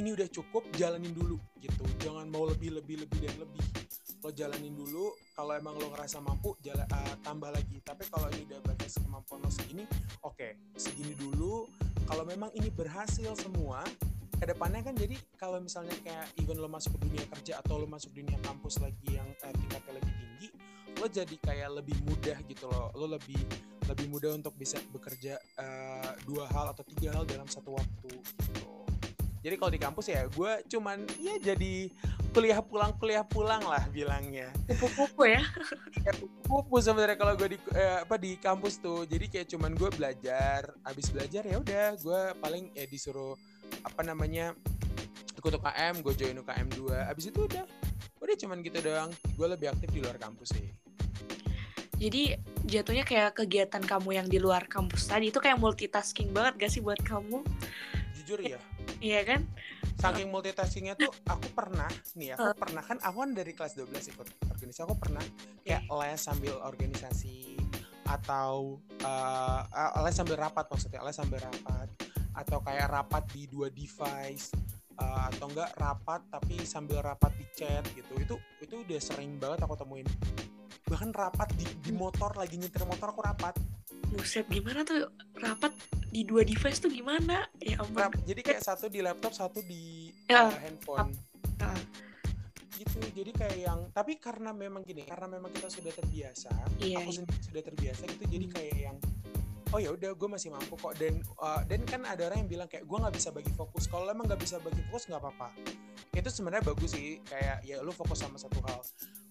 ini 0.00 0.14
udah 0.14 0.28
cukup 0.30 0.64
jalanin 0.74 1.12
dulu 1.12 1.36
gitu. 1.60 1.84
Jangan 2.00 2.26
mau 2.30 2.48
lebih 2.48 2.80
lebih 2.80 3.04
lebih 3.04 3.18
dan 3.28 3.34
lebih 3.42 3.62
lo 4.22 4.30
jalanin 4.34 4.74
dulu. 4.74 5.14
Kalau 5.34 5.54
emang 5.54 5.78
lo 5.78 5.94
ngerasa 5.94 6.18
mampu 6.18 6.58
jala, 6.58 6.84
uh, 6.90 7.14
tambah 7.22 7.50
lagi. 7.54 7.78
Tapi 7.82 8.04
kalau 8.10 8.26
ini 8.34 8.46
udah 8.50 8.60
batas 8.66 8.98
kemampuan 8.98 9.42
lo 9.42 9.50
segini 9.50 9.84
oke 10.26 10.34
okay, 10.34 10.50
segini 10.74 11.14
dulu. 11.14 11.66
Kalau 12.08 12.24
memang 12.24 12.50
ini 12.56 12.72
berhasil 12.72 13.36
semua 13.38 13.84
ke 14.38 14.46
depannya 14.46 14.86
kan 14.86 14.94
jadi 14.94 15.18
kalau 15.34 15.58
misalnya 15.58 15.98
kayak 15.98 16.30
even 16.38 16.62
lo 16.62 16.70
masuk 16.70 16.94
ke 16.94 17.10
dunia 17.10 17.26
kerja 17.26 17.58
atau 17.58 17.82
lo 17.82 17.90
masuk 17.90 18.14
dunia 18.14 18.38
kampus 18.46 18.78
lagi 18.78 19.18
yang 19.18 19.26
eh, 19.26 19.50
tingkatnya 19.50 19.98
lebih 19.98 20.14
tinggi 20.14 20.48
lo 20.98 21.06
jadi 21.10 21.36
kayak 21.42 21.70
lebih 21.82 21.96
mudah 22.06 22.38
gitu 22.46 22.66
loh. 22.70 22.90
Lo 22.94 23.06
lebih 23.06 23.38
lebih 23.88 24.06
mudah 24.12 24.36
untuk 24.36 24.52
bisa 24.54 24.76
bekerja 24.92 25.40
uh, 25.56 26.12
dua 26.28 26.44
hal 26.52 26.76
atau 26.76 26.84
tiga 26.84 27.16
hal 27.16 27.24
dalam 27.24 27.48
satu 27.48 27.72
waktu 27.72 28.12
gitu 28.12 28.77
jadi 29.38 29.54
kalau 29.54 29.70
di 29.70 29.80
kampus 29.80 30.06
ya 30.10 30.26
gue 30.26 30.52
cuman 30.66 31.06
ya 31.22 31.38
jadi 31.38 31.90
kuliah 32.34 32.58
pulang 32.58 32.92
kuliah 32.98 33.24
pulang 33.24 33.62
lah 33.62 33.86
bilangnya. 33.90 34.50
Kupu-kupu 34.66 35.30
ya, 35.30 35.42
ya 36.06 36.12
kupu 36.46 36.76
sebenarnya 36.82 37.16
kalau 37.16 37.34
gue 37.38 37.54
di 37.54 37.58
eh, 37.74 38.02
apa 38.02 38.18
di 38.18 38.34
kampus 38.36 38.82
tuh. 38.82 39.06
Jadi 39.06 39.30
kayak 39.30 39.46
cuman 39.54 39.78
gue 39.78 39.90
belajar 39.94 40.74
abis 40.86 41.14
belajar 41.14 41.42
ya 41.46 41.56
udah 41.62 41.86
gue 41.98 42.20
paling 42.42 42.74
ya 42.74 42.84
disuruh 42.90 43.38
apa 43.86 44.02
namanya 44.02 44.54
ikut 45.38 45.54
UKM 45.54 45.94
gue 46.02 46.14
join 46.18 46.36
UKM 46.42 46.68
2 46.74 47.10
abis 47.14 47.30
itu 47.30 47.40
udah 47.46 47.64
udah 48.18 48.36
cuman 48.38 48.58
gitu 48.66 48.78
doang. 48.82 49.10
Gue 49.38 49.46
lebih 49.46 49.70
aktif 49.70 49.88
di 49.94 50.02
luar 50.02 50.18
kampus 50.18 50.58
sih. 50.58 50.66
Jadi 51.98 52.38
jatuhnya 52.62 53.02
kayak 53.02 53.42
kegiatan 53.42 53.82
kamu 53.82 54.22
yang 54.22 54.26
di 54.30 54.38
luar 54.38 54.70
kampus 54.70 55.10
tadi 55.10 55.34
itu 55.34 55.42
kayak 55.42 55.58
multitasking 55.58 56.30
banget 56.30 56.54
gak 56.54 56.70
sih 56.70 56.78
buat 56.78 57.02
kamu? 57.02 57.42
Jujur 58.14 58.38
ya 58.38 58.62
iya 58.98 59.20
kan? 59.26 59.46
Saking 59.98 60.30
multitaskingnya 60.30 60.94
tuh 60.94 61.10
aku 61.26 61.50
pernah 61.50 61.90
nih 62.14 62.38
aku 62.38 62.54
pernah 62.54 62.82
kan 62.86 63.02
aku 63.02 63.16
kan 63.26 63.30
dari 63.34 63.50
kelas 63.50 63.74
12 63.74 64.14
ikut 64.14 64.28
organisasi 64.46 64.82
aku 64.86 64.94
pernah 64.94 65.24
kayak 65.66 65.90
les 65.90 66.20
sambil 66.22 66.54
organisasi 66.62 67.58
atau 68.06 68.78
uh, 69.02 70.00
les 70.06 70.14
sambil 70.14 70.38
rapat 70.38 70.70
maksudnya 70.70 71.02
les 71.02 71.14
sambil 71.18 71.42
rapat 71.42 71.90
atau 72.38 72.62
kayak 72.62 72.86
rapat 72.86 73.26
di 73.34 73.50
dua 73.50 73.66
device 73.74 74.54
uh, 75.02 75.26
atau 75.34 75.50
enggak 75.50 75.74
rapat 75.74 76.22
tapi 76.30 76.62
sambil 76.62 77.02
rapat 77.02 77.34
di 77.34 77.46
chat 77.58 77.82
gitu. 77.98 78.14
Itu 78.22 78.34
itu 78.62 78.74
udah 78.86 79.00
sering 79.02 79.42
banget 79.42 79.66
aku 79.66 79.74
temuin 79.74 80.06
bahkan 80.88 81.12
rapat 81.12 81.48
di, 81.54 81.66
di 81.84 81.92
motor 81.92 82.34
lagi 82.34 82.56
nyetir 82.56 82.82
motor 82.88 83.12
aku 83.12 83.22
rapat. 83.22 83.54
Buset 84.08 84.48
gimana 84.48 84.82
tuh? 84.82 85.12
Rapat 85.36 85.72
di 86.08 86.24
dua 86.24 86.42
device 86.42 86.80
tuh 86.80 86.90
gimana? 86.90 87.44
Ya 87.60 87.78
ampun. 87.78 88.08
Jadi 88.24 88.40
kayak 88.40 88.64
satu 88.64 88.88
di 88.88 89.04
laptop 89.04 89.36
satu 89.36 89.60
di 89.62 90.10
ya, 90.26 90.48
uh, 90.48 90.52
handphone. 90.58 91.12
Uh. 91.60 91.82
gitu 92.78 93.02
jadi 93.10 93.34
kayak 93.34 93.58
yang 93.58 93.80
tapi 93.90 94.22
karena 94.22 94.54
memang 94.54 94.86
gini 94.86 95.02
karena 95.02 95.26
memang 95.26 95.50
kita 95.50 95.66
sudah 95.66 95.90
terbiasa 95.90 96.46
iya, 96.78 97.02
aku 97.02 97.10
iya. 97.10 97.16
sendiri 97.18 97.42
sudah 97.42 97.62
terbiasa 97.66 98.02
gitu 98.06 98.24
jadi 98.30 98.46
hmm. 98.46 98.54
kayak 98.54 98.76
yang 98.78 98.96
oh 99.72 99.78
ya 99.80 99.90
udah 99.92 100.16
gue 100.16 100.28
masih 100.28 100.48
mampu 100.52 100.74
kok. 100.80 100.96
Dan 100.96 101.20
uh, 101.40 101.62
dan 101.68 101.84
kan 101.84 102.04
ada 102.08 102.28
orang 102.28 102.44
yang 102.44 102.50
bilang 102.50 102.68
kayak 102.70 102.88
gue 102.88 102.98
nggak 102.98 103.14
bisa 103.14 103.28
bagi 103.32 103.52
fokus. 103.52 103.84
Kalau 103.88 104.08
emang 104.08 104.24
nggak 104.28 104.40
bisa 104.40 104.56
bagi 104.60 104.80
fokus 104.88 105.04
nggak 105.08 105.20
apa-apa. 105.20 105.48
Itu 106.16 106.28
sebenarnya 106.32 106.64
bagus 106.64 106.90
sih 106.96 107.20
kayak 107.28 107.64
ya 107.64 107.84
lu 107.84 107.92
fokus 107.92 108.24
sama 108.24 108.40
satu 108.40 108.58
hal 108.64 108.80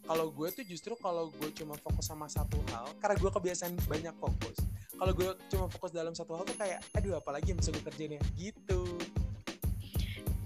kalau 0.05 0.29
gue 0.29 0.47
tuh 0.51 0.65
justru 0.67 0.93
kalau 0.99 1.31
gue 1.31 1.49
cuma 1.55 1.73
fokus 1.79 2.05
sama 2.05 2.29
satu 2.29 2.59
hal 2.75 2.91
karena 3.01 3.15
gue 3.17 3.31
kebiasaan 3.31 3.73
banyak 3.87 4.15
fokus 4.19 4.57
kalau 4.97 5.13
gue 5.15 5.29
cuma 5.49 5.65
fokus 5.71 5.91
dalam 5.95 6.13
satu 6.13 6.37
hal 6.37 6.43
tuh 6.45 6.57
kayak 6.59 6.83
aduh 6.93 7.17
apalagi 7.17 7.55
yang 7.55 7.59
bisa 7.59 7.73
gue 7.73 7.83
kerjain 7.83 8.19
ya 8.19 8.23
gitu 8.37 8.83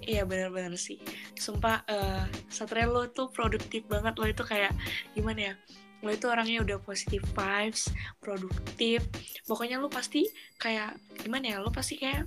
Iya 0.01 0.25
benar-benar 0.25 0.73
sih. 0.81 0.97
Sumpah 1.37 1.85
uh, 1.85 2.25
Satria 2.49 2.89
lo 2.89 3.05
tuh 3.13 3.29
produktif 3.29 3.85
banget 3.85 4.17
lo 4.17 4.25
itu 4.25 4.41
kayak 4.41 4.73
gimana 5.13 5.53
ya? 5.53 5.55
lo 6.01 6.09
itu 6.09 6.25
orangnya 6.25 6.65
udah 6.65 6.77
positif 6.81 7.21
vibes 7.37 7.93
produktif 8.17 9.05
pokoknya 9.45 9.77
lo 9.77 9.87
pasti 9.89 10.25
kayak 10.57 10.97
gimana 11.21 11.57
ya 11.57 11.57
lo 11.61 11.69
pasti 11.69 12.01
kayak 12.01 12.25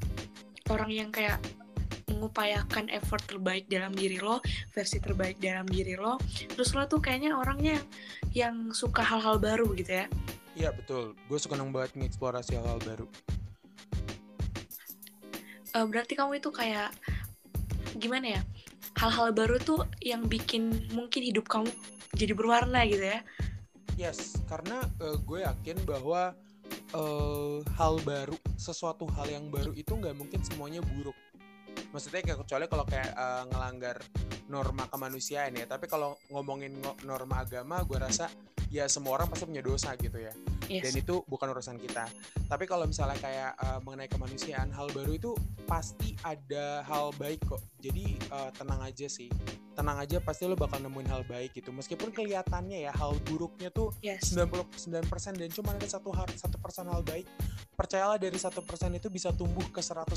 orang 0.71 0.91
yang 0.95 1.11
kayak 1.11 1.43
mengupayakan 2.15 2.87
effort 2.95 3.27
terbaik 3.27 3.67
dalam 3.67 3.91
diri 3.91 4.23
lo 4.23 4.39
versi 4.71 5.03
terbaik 5.03 5.43
dalam 5.43 5.67
diri 5.67 5.99
lo 5.99 6.17
terus 6.55 6.73
lo 6.79 6.87
tuh 6.87 7.03
kayaknya 7.03 7.35
orangnya 7.35 7.83
yang 8.31 8.71
suka 8.71 9.03
hal-hal 9.03 9.43
baru 9.43 9.75
gitu 9.75 10.07
ya? 10.07 10.07
Iya 10.55 10.71
betul. 10.71 11.19
Gue 11.27 11.39
suka 11.43 11.59
nang 11.59 11.75
banget 11.75 11.99
mengeksplorasi 11.99 12.55
hal-hal 12.55 12.79
baru. 12.87 13.07
Uh, 15.75 15.87
berarti 15.91 16.15
kamu 16.15 16.39
itu 16.39 16.55
kayak 16.55 16.95
gimana 17.99 18.39
ya? 18.39 18.43
Hal-hal 18.95 19.35
baru 19.35 19.59
tuh 19.59 19.83
yang 19.99 20.31
bikin 20.31 20.71
mungkin 20.95 21.27
hidup 21.27 21.51
kamu 21.51 21.67
jadi 22.15 22.33
berwarna 22.39 22.87
gitu 22.87 23.03
ya? 23.03 23.21
Yes, 23.99 24.39
karena 24.47 24.87
uh, 25.03 25.19
gue 25.19 25.43
yakin 25.43 25.83
bahwa 25.83 26.35
uh, 26.95 27.59
hal 27.75 27.99
baru, 28.07 28.39
sesuatu 28.55 29.07
hal 29.19 29.27
yang 29.31 29.51
baru 29.51 29.75
itu 29.75 29.91
nggak 29.95 30.15
mungkin 30.15 30.41
semuanya 30.47 30.83
buruk. 30.83 31.15
Maksudnya 31.95 32.23
kayak 32.27 32.39
kecuali 32.47 32.65
kalau 32.67 32.85
kayak 32.87 33.11
uh, 33.15 33.45
ngelanggar 33.51 33.97
norma 34.51 34.85
kemanusiaan 34.91 35.55
ya. 35.55 35.67
Tapi 35.67 35.87
kalau 35.87 36.19
ngomongin 36.31 36.75
norma 37.07 37.47
agama, 37.47 37.83
gue 37.87 37.99
rasa 37.99 38.29
ya 38.75 38.91
semua 38.91 39.15
orang 39.15 39.31
pasti 39.31 39.47
punya 39.47 39.63
dosa 39.63 39.95
gitu 39.95 40.19
ya. 40.19 40.35
Yes. 40.67 40.91
Dan 40.91 41.07
itu 41.07 41.23
bukan 41.31 41.55
urusan 41.55 41.79
kita. 41.79 42.11
Tapi 42.51 42.67
kalau 42.67 42.91
misalnya 42.91 43.15
kayak 43.23 43.55
uh, 43.63 43.79
mengenai 43.87 44.11
kemanusiaan, 44.11 44.75
hal 44.75 44.91
baru 44.91 45.15
itu 45.15 45.31
pasti 45.71 46.19
ada 46.27 46.83
hal 46.83 47.15
baik 47.15 47.39
kok. 47.47 47.63
Jadi 47.79 48.19
uh, 48.35 48.51
tenang 48.51 48.83
aja 48.83 49.07
sih 49.07 49.31
tenang 49.75 49.99
aja 49.99 50.23
pasti 50.23 50.47
lo 50.47 50.55
bakal 50.55 50.79
nemuin 50.79 51.11
hal 51.11 51.27
baik 51.27 51.59
gitu 51.59 51.75
meskipun 51.75 52.15
kelihatannya 52.15 52.87
ya 52.87 52.95
hal 52.95 53.19
buruknya 53.27 53.75
tuh 53.75 53.91
yes. 54.01 54.31
99% 54.31 54.71
dan 55.35 55.51
cuma 55.51 55.75
ada 55.75 55.85
satu 55.91 56.15
hal 56.15 56.31
satu 56.39 56.57
persen 56.63 56.87
hal 56.87 57.03
baik 57.03 57.27
percayalah 57.75 58.17
dari 58.17 58.39
satu 58.39 58.63
persen 58.63 58.95
itu 58.95 59.11
bisa 59.11 59.35
tumbuh 59.35 59.67
ke 59.75 59.83
100% 59.83 60.15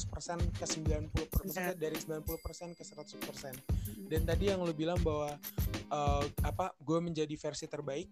ke 0.62 0.66
90% 0.70 1.10
persen 1.34 1.74
dari 1.74 1.98
90% 1.98 2.78
ke 2.78 2.84
100% 2.86 3.18
mm-hmm. 3.18 4.06
dan 4.14 4.22
tadi 4.30 4.54
yang 4.54 4.62
lo 4.62 4.72
bilang 4.78 5.02
bahwa 5.02 5.34
uh, 5.92 6.24
apa 6.44 6.76
gue 6.80 7.00
menjadi 7.00 7.36
versi 7.36 7.66
terbaik. 7.68 8.08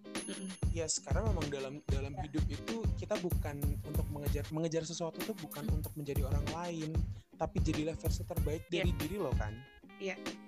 Ya 0.76 0.86
sekarang 0.86 1.32
memang 1.32 1.48
dalam 1.48 1.74
dalam 1.88 2.14
yeah. 2.14 2.24
hidup 2.28 2.46
itu 2.52 2.76
kita 3.00 3.16
bukan 3.20 3.58
untuk 3.88 4.06
mengejar 4.12 4.44
mengejar 4.52 4.84
sesuatu 4.84 5.18
tuh 5.24 5.36
bukan 5.40 5.64
untuk 5.72 5.92
menjadi 5.96 6.28
orang 6.28 6.46
lain 6.52 6.90
tapi 7.36 7.60
jadilah 7.64 7.96
versi 8.00 8.24
terbaik 8.24 8.64
dari 8.72 8.92
yeah. 8.92 9.00
diri 9.00 9.18
lo 9.20 9.32
kan? 9.36 9.54
Iya. 10.00 10.16
Yeah 10.16 10.46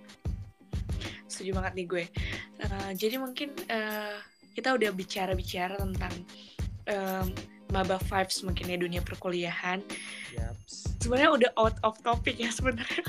setuju 1.38 1.54
banget 1.54 1.74
nih 1.78 1.86
gue. 1.86 2.06
Uh, 2.66 2.92
jadi 2.98 3.16
mungkin 3.22 3.54
uh, 3.70 4.18
kita 4.58 4.74
udah 4.74 4.90
bicara-bicara 4.90 5.78
tentang 5.78 6.14
um, 6.90 7.30
maba 7.70 8.02
vibes 8.02 8.42
mungkin 8.42 8.74
ya 8.74 8.78
dunia 8.82 9.06
perkuliahan. 9.06 9.86
Sebenarnya 10.98 11.30
udah 11.30 11.52
out 11.62 11.78
of 11.86 11.94
topic 12.02 12.42
ya 12.42 12.50
sebenarnya. 12.50 13.06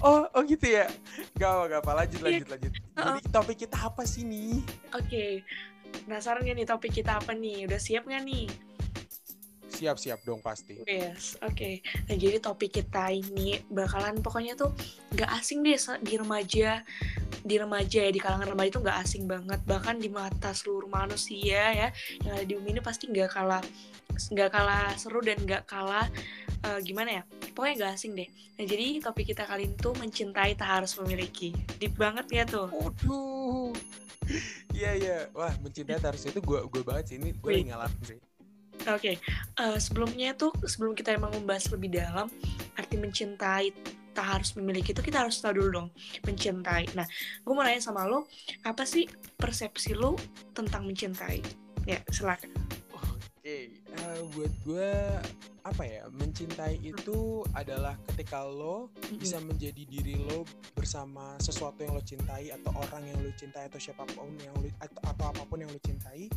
Oh 0.00 0.24
oh 0.32 0.42
gitu 0.48 0.64
ya? 0.64 0.88
Gak 1.36 1.44
apa 1.44 1.64
gak 1.70 1.80
apa. 1.84 1.90
Lanjut 2.02 2.20
lanjut 2.24 2.44
yeah. 2.48 2.52
lanjut 2.56 2.72
jadi 3.00 3.20
topik 3.30 3.56
kita 3.62 3.76
apa 3.78 4.02
sih 4.08 4.24
nih? 4.24 4.64
Oke. 4.96 5.06
okay. 5.06 5.32
Penasaran 6.04 6.44
gak 6.44 6.56
nih 6.56 6.68
topik 6.68 6.92
kita 6.92 7.18
apa 7.20 7.32
nih 7.32 7.66
udah 7.68 7.80
siap 7.80 8.04
gak 8.06 8.24
nih 8.24 8.46
Siap-siap 9.70 10.28
dong 10.28 10.44
pasti. 10.44 10.76
Yes, 10.84 11.40
oke. 11.40 11.56
Okay. 11.56 11.80
Nah, 12.04 12.12
jadi 12.12 12.36
topik 12.36 12.68
kita 12.68 13.16
ini 13.16 13.64
bakalan 13.72 14.20
pokoknya 14.20 14.52
tuh 14.52 14.76
gak 15.16 15.40
asing 15.40 15.64
deh 15.64 15.72
di 16.04 16.20
remaja, 16.20 16.84
di 17.40 17.56
remaja 17.56 18.04
ya 18.04 18.12
di 18.12 18.20
kalangan 18.20 18.52
remaja 18.52 18.76
itu 18.76 18.80
gak 18.84 18.98
asing 19.00 19.24
banget. 19.24 19.56
Bahkan 19.64 19.96
di 19.96 20.12
mata 20.12 20.52
seluruh 20.52 20.84
manusia 20.84 21.72
ya 21.72 21.88
yang 22.20 22.32
ada 22.36 22.44
di 22.44 22.60
bumi 22.60 22.76
ini 22.76 22.82
pasti 22.84 23.08
gak 23.08 23.32
kalah 23.32 23.64
nggak 24.28 24.50
kalah 24.52 24.92
seru 25.00 25.24
dan 25.24 25.40
gak 25.48 25.64
kalah 25.64 26.04
uh, 26.68 26.76
gimana 26.84 27.20
ya 27.20 27.22
pokoknya 27.56 27.88
gak 27.88 27.92
asing 27.96 28.12
deh 28.12 28.28
nah 28.60 28.64
jadi 28.68 29.00
topik 29.00 29.32
kita 29.32 29.48
kali 29.48 29.64
ini 29.64 29.76
tuh 29.80 29.96
mencintai 29.96 30.52
tak 30.60 30.68
harus 30.68 30.92
memiliki 31.00 31.56
deep 31.80 31.96
banget 31.96 32.26
ya 32.28 32.44
tuh 32.44 32.68
Waduh 32.68 33.72
Iya 34.70 34.90
iya, 34.96 35.16
wah 35.34 35.52
mencintai 35.60 35.98
harus 35.98 36.22
itu 36.24 36.38
gue 36.38 36.60
gue 36.68 36.82
banget 36.86 37.14
sih 37.14 37.16
ini 37.18 37.34
gue 37.34 37.50
ngalamin 37.66 38.02
sih. 38.06 38.18
Oke, 38.88 39.12
okay. 39.12 39.16
uh, 39.60 39.76
eh, 39.76 39.78
sebelumnya 39.82 40.32
tuh 40.32 40.56
sebelum 40.64 40.96
kita 40.96 41.12
emang 41.12 41.36
membahas 41.36 41.68
lebih 41.68 42.00
dalam 42.00 42.32
arti 42.80 42.96
mencintai 42.96 43.76
tak 44.16 44.26
harus 44.26 44.56
memiliki 44.56 44.96
itu 44.96 45.04
kita 45.04 45.20
harus 45.20 45.36
tahu 45.36 45.60
dulu 45.60 45.68
dong 45.84 45.88
mencintai. 46.24 46.88
Nah, 46.96 47.04
gue 47.44 47.52
mau 47.52 47.60
nanya 47.60 47.84
sama 47.84 48.08
lo, 48.08 48.24
apa 48.64 48.88
sih 48.88 49.04
persepsi 49.36 49.92
lo 49.92 50.16
tentang 50.56 50.88
mencintai? 50.88 51.44
Ya, 51.84 52.00
silakan. 52.08 52.56
Oke, 52.96 53.20
okay. 53.44 53.62
uh, 54.00 54.16
eh, 54.16 54.20
buat 54.32 54.52
gue 54.64 54.92
apa 55.60 55.84
ya 55.84 56.02
mencintai 56.08 56.80
itu 56.80 57.44
adalah 57.52 57.96
ketika 58.12 58.44
lo 58.44 58.88
mm-hmm. 58.88 59.18
bisa 59.20 59.36
menjadi 59.44 59.82
diri 59.84 60.16
lo 60.16 60.48
bersama 60.72 61.36
sesuatu 61.36 61.84
yang 61.84 61.92
lo 61.92 62.02
cintai 62.04 62.48
atau 62.52 62.72
orang 62.80 63.04
yang 63.04 63.18
lo 63.20 63.32
cintai 63.36 63.68
atau 63.68 63.76
siapa 63.76 64.08
pun 64.08 64.32
yang 64.40 64.56
lo 64.56 64.68
atau, 64.80 65.00
atau 65.04 65.24
apa 65.28 65.42
pun 65.44 65.60
yang 65.60 65.70
lo 65.70 65.80
cintai 65.80 66.32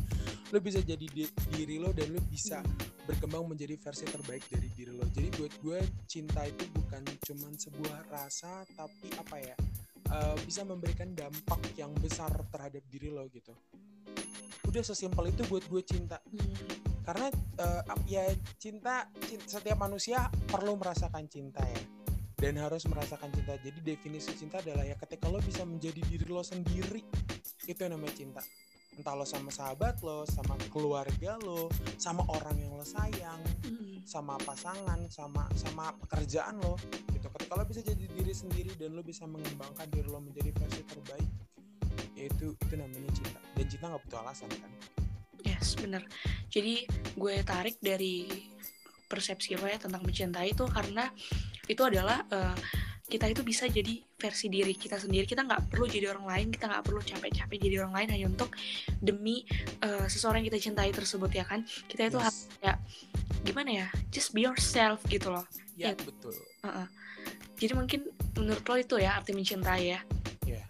lo 0.52 0.58
bisa 0.60 0.84
jadi 0.84 1.06
di, 1.08 1.24
diri 1.56 1.80
lo 1.80 1.90
dan 1.96 2.12
lo 2.12 2.20
bisa 2.28 2.60
mm-hmm. 2.60 3.08
berkembang 3.08 3.44
menjadi 3.48 3.74
versi 3.80 4.04
terbaik 4.08 4.44
dari 4.48 4.68
diri 4.72 4.92
lo. 4.92 5.04
Jadi 5.08 5.28
buat 5.36 5.52
gue 5.60 5.80
cinta 6.08 6.44
itu 6.44 6.64
bukan 6.72 7.02
cuma 7.24 7.48
sebuah 7.52 7.98
rasa 8.12 8.64
tapi 8.76 9.08
apa 9.16 9.36
ya 9.40 9.56
uh, 10.12 10.36
bisa 10.44 10.62
memberikan 10.62 11.12
dampak 11.16 11.60
yang 11.80 11.92
besar 12.00 12.30
terhadap 12.52 12.84
diri 12.92 13.08
lo 13.08 13.24
gitu. 13.32 13.52
Udah 14.68 14.82
sesimpel 14.84 15.32
itu 15.32 15.44
buat 15.48 15.64
gue 15.68 15.82
cinta 15.84 16.18
karena 17.04 17.28
uh, 17.60 17.82
ya 18.08 18.24
cinta, 18.56 19.12
cinta 19.28 19.44
setiap 19.44 19.76
manusia 19.76 20.32
perlu 20.48 20.80
merasakan 20.80 21.28
cinta 21.28 21.60
ya. 21.60 21.82
Dan 22.34 22.60
harus 22.60 22.84
merasakan 22.88 23.28
cinta. 23.32 23.56
Jadi 23.60 23.80
definisi 23.84 24.32
cinta 24.36 24.60
adalah 24.60 24.84
ya 24.84 24.96
ketika 24.96 25.28
lo 25.28 25.40
bisa 25.44 25.68
menjadi 25.68 26.00
diri 26.08 26.26
lo 26.28 26.40
sendiri 26.40 27.04
itu 27.68 27.78
yang 27.78 27.96
namanya 27.96 28.16
cinta. 28.16 28.42
Entah 28.96 29.14
lo 29.16 29.28
sama 29.28 29.52
sahabat 29.52 30.00
lo 30.00 30.24
sama 30.24 30.56
keluarga 30.72 31.36
lo 31.44 31.68
sama 32.00 32.24
orang 32.32 32.56
yang 32.56 32.72
lo 32.72 32.84
sayang 32.84 33.40
mm. 33.64 34.08
sama 34.08 34.40
pasangan 34.40 35.08
sama 35.12 35.44
sama 35.56 35.92
pekerjaan 36.08 36.56
lo 36.60 36.80
gitu. 37.12 37.28
Ketika 37.28 37.52
lo 37.52 37.64
bisa 37.68 37.80
jadi 37.84 38.04
diri 38.08 38.32
sendiri 38.32 38.72
dan 38.80 38.96
lo 38.96 39.04
bisa 39.04 39.28
mengembangkan 39.28 39.88
diri 39.92 40.08
lo 40.08 40.20
menjadi 40.24 40.56
versi 40.56 40.82
terbaik 40.88 41.30
itu 42.16 42.56
itu 42.56 42.74
namanya 42.76 43.12
cinta. 43.12 43.40
Dan 43.52 43.66
cinta 43.68 43.84
nggak 43.92 44.02
butuh 44.08 44.20
alasan 44.24 44.48
kan 44.56 44.72
Yes, 45.44 45.76
bener. 45.76 46.02
Jadi 46.48 46.88
gue 47.14 47.34
tarik 47.44 47.76
dari 47.78 48.26
persepsi 49.04 49.54
lo 49.54 49.68
ya 49.68 49.76
tentang 49.78 50.02
mencintai 50.02 50.56
itu 50.56 50.64
karena 50.66 51.06
itu 51.68 51.82
adalah 51.84 52.24
uh, 52.32 52.56
kita 53.04 53.28
itu 53.28 53.44
bisa 53.44 53.68
jadi 53.68 54.00
versi 54.16 54.48
diri 54.48 54.72
kita 54.72 54.96
sendiri 54.96 55.28
kita 55.28 55.44
nggak 55.44 55.68
perlu 55.68 55.84
jadi 55.84 56.16
orang 56.16 56.24
lain 56.24 56.46
kita 56.48 56.72
nggak 56.72 56.84
perlu 56.88 57.00
capek-capek 57.04 57.58
jadi 57.60 57.84
orang 57.84 57.94
lain 58.00 58.08
hanya 58.16 58.26
untuk 58.32 58.50
demi 58.96 59.44
uh, 59.84 60.08
seseorang 60.08 60.40
yang 60.40 60.48
kita 60.48 60.72
cintai 60.72 60.88
tersebut 60.88 61.28
ya 61.30 61.44
kan 61.44 61.68
kita 61.84 62.08
itu 62.08 62.16
yes. 62.16 62.24
harus 62.24 62.38
ya 62.64 62.72
gimana 63.44 63.70
ya 63.84 63.86
just 64.08 64.32
be 64.32 64.48
yourself 64.48 65.04
gitu 65.12 65.28
loh 65.28 65.44
ya, 65.76 65.92
ya. 65.92 66.00
betul 66.00 66.32
uh 66.64 66.66
-uh. 66.66 66.86
jadi 67.60 67.76
mungkin 67.76 68.08
menurut 68.40 68.64
lo 68.64 68.74
itu 68.80 68.96
ya 68.96 69.20
arti 69.20 69.36
mencintai 69.36 69.84
ya 69.84 70.00
yeah. 70.48 70.64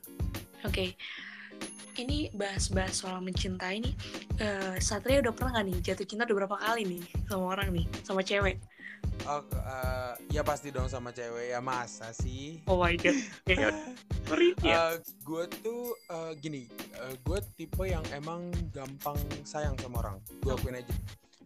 oke 0.67 0.75
okay. 0.75 0.99
Ini 1.99 2.31
bahas-bahas 2.35 2.95
soal 3.03 3.21
mencintai 3.21 3.83
nih 3.83 3.95
uh, 4.43 4.77
Satria 4.79 5.23
udah 5.23 5.33
pernah 5.35 5.61
gak 5.61 5.67
nih 5.71 5.79
jatuh 5.83 6.07
cinta 6.07 6.27
udah 6.27 6.37
berapa 6.45 6.57
kali 6.59 6.83
nih 6.87 7.03
sama 7.31 7.45
orang 7.55 7.69
nih 7.73 7.87
sama 8.03 8.23
cewek 8.23 8.59
Oh, 9.29 9.41
uh, 9.41 10.17
ya 10.33 10.41
pasti 10.41 10.73
dong 10.73 10.89
sama 10.89 11.13
cewek 11.13 11.53
ya 11.53 11.61
masa 11.61 12.13
sih? 12.13 12.61
Oh 12.65 12.81
my 12.81 12.97
god. 12.97 13.13
uh, 13.13 13.73
ya. 14.65 14.97
gue 15.29 15.45
tuh 15.61 15.93
uh, 16.09 16.33
gini, 16.41 16.69
uh, 17.01 17.13
gue 17.25 17.39
tipe 17.57 17.85
yang 17.85 18.05
emang 18.13 18.49
gampang 18.73 19.17
sayang 19.45 19.77
sama 19.81 20.01
orang. 20.05 20.17
Gue 20.41 20.57
akuin 20.57 20.81
aja 20.81 20.93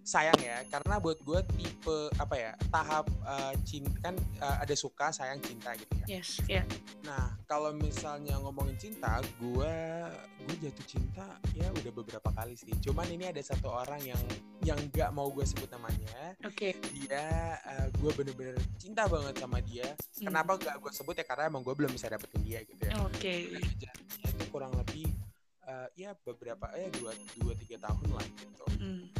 sayang 0.08 0.40
ya 0.40 0.64
karena 0.72 0.96
buat 0.96 1.20
gue 1.20 1.40
tipe 1.52 2.08
apa 2.16 2.32
ya 2.32 2.52
tahap 2.72 3.04
uh, 3.28 3.52
cinta 3.68 3.92
kan 4.00 4.16
uh, 4.40 4.56
ada 4.64 4.72
suka 4.72 5.12
sayang 5.12 5.36
cinta 5.44 5.76
gitu 5.76 5.92
ya 6.00 6.16
yes 6.16 6.40
yeah. 6.48 6.64
nah 7.04 7.36
kalau 7.44 7.76
misalnya 7.76 8.40
ngomongin 8.40 8.72
cinta 8.80 9.20
gue 9.36 9.76
gue 10.48 10.56
jatuh 10.64 10.86
cinta 10.88 11.28
ya 11.52 11.68
udah 11.68 11.92
beberapa 11.92 12.32
kali 12.32 12.56
sih 12.56 12.72
cuman 12.80 13.04
ini 13.12 13.28
ada 13.28 13.44
satu 13.44 13.68
orang 13.68 14.00
yang 14.00 14.22
yang 14.64 14.80
nggak 14.88 15.12
mau 15.12 15.28
gue 15.28 15.44
sebut 15.44 15.68
namanya 15.68 16.32
oke 16.40 16.56
okay. 16.56 16.72
dia 16.96 17.60
uh, 17.68 17.92
gue 17.92 18.10
bener-bener 18.16 18.56
cinta 18.80 19.04
banget 19.04 19.36
sama 19.36 19.60
dia 19.60 19.92
hmm. 19.92 20.24
kenapa 20.24 20.56
gak 20.56 20.80
gue 20.80 20.92
sebut 20.96 21.20
ya 21.20 21.28
karena 21.28 21.52
emang 21.52 21.60
gue 21.60 21.76
belum 21.76 21.92
bisa 21.92 22.08
dapetin 22.08 22.40
dia 22.48 22.64
gitu 22.64 22.80
ya 22.80 22.96
oke 23.04 23.12
okay. 23.12 23.60
itu 24.24 24.44
kurang 24.48 24.72
lebih 24.72 25.12
uh, 25.68 25.92
ya 26.00 26.16
beberapa 26.24 26.72
ya 26.72 26.88
dua 26.96 27.12
dua 27.36 27.52
tiga 27.60 27.76
tahun 27.84 28.08
lah 28.16 28.24
gitu 28.40 28.66
mm 28.80 29.17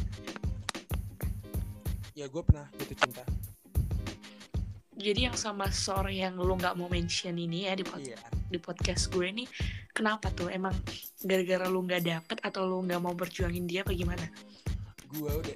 ya 2.19 2.27
gue 2.27 2.43
pernah 2.43 2.67
jatuh 2.75 2.97
cinta. 2.99 3.23
Jadi 4.99 5.31
yang 5.31 5.37
sama 5.39 5.71
seorang 5.71 6.11
yang 6.11 6.35
lu 6.35 6.59
nggak 6.59 6.75
mau 6.75 6.91
mention 6.91 7.39
ini 7.39 7.71
ya 7.71 7.79
di 7.79 7.87
podcast, 7.87 8.19
yeah. 8.19 8.51
di 8.51 8.59
podcast 8.59 9.07
gue 9.07 9.23
ini 9.31 9.47
kenapa 9.95 10.27
tuh? 10.35 10.51
Emang 10.51 10.75
gara-gara 11.23 11.71
lu 11.71 11.87
nggak 11.87 12.03
dapet 12.03 12.37
atau 12.43 12.67
lu 12.67 12.83
nggak 12.83 12.99
mau 12.99 13.15
berjuangin 13.15 13.63
dia 13.63 13.87
apa 13.87 13.95
gimana? 13.95 14.27
Gue 15.15 15.31
udah 15.31 15.55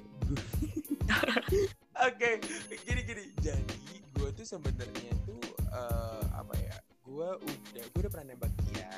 oke 2.08 2.16
okay. 2.16 2.40
gini 2.88 3.04
gini. 3.04 3.24
Jadi 3.44 4.00
gue 4.16 4.28
tuh 4.32 4.46
sebenarnya 4.48 5.12
tuh 5.28 5.44
uh, 5.68 6.24
apa 6.32 6.56
ya? 6.56 6.80
Gue 7.04 7.28
udah 7.44 7.84
gue 7.84 8.00
udah 8.00 8.08
pernah 8.16 8.32
nembak 8.32 8.52
dia 8.72 8.88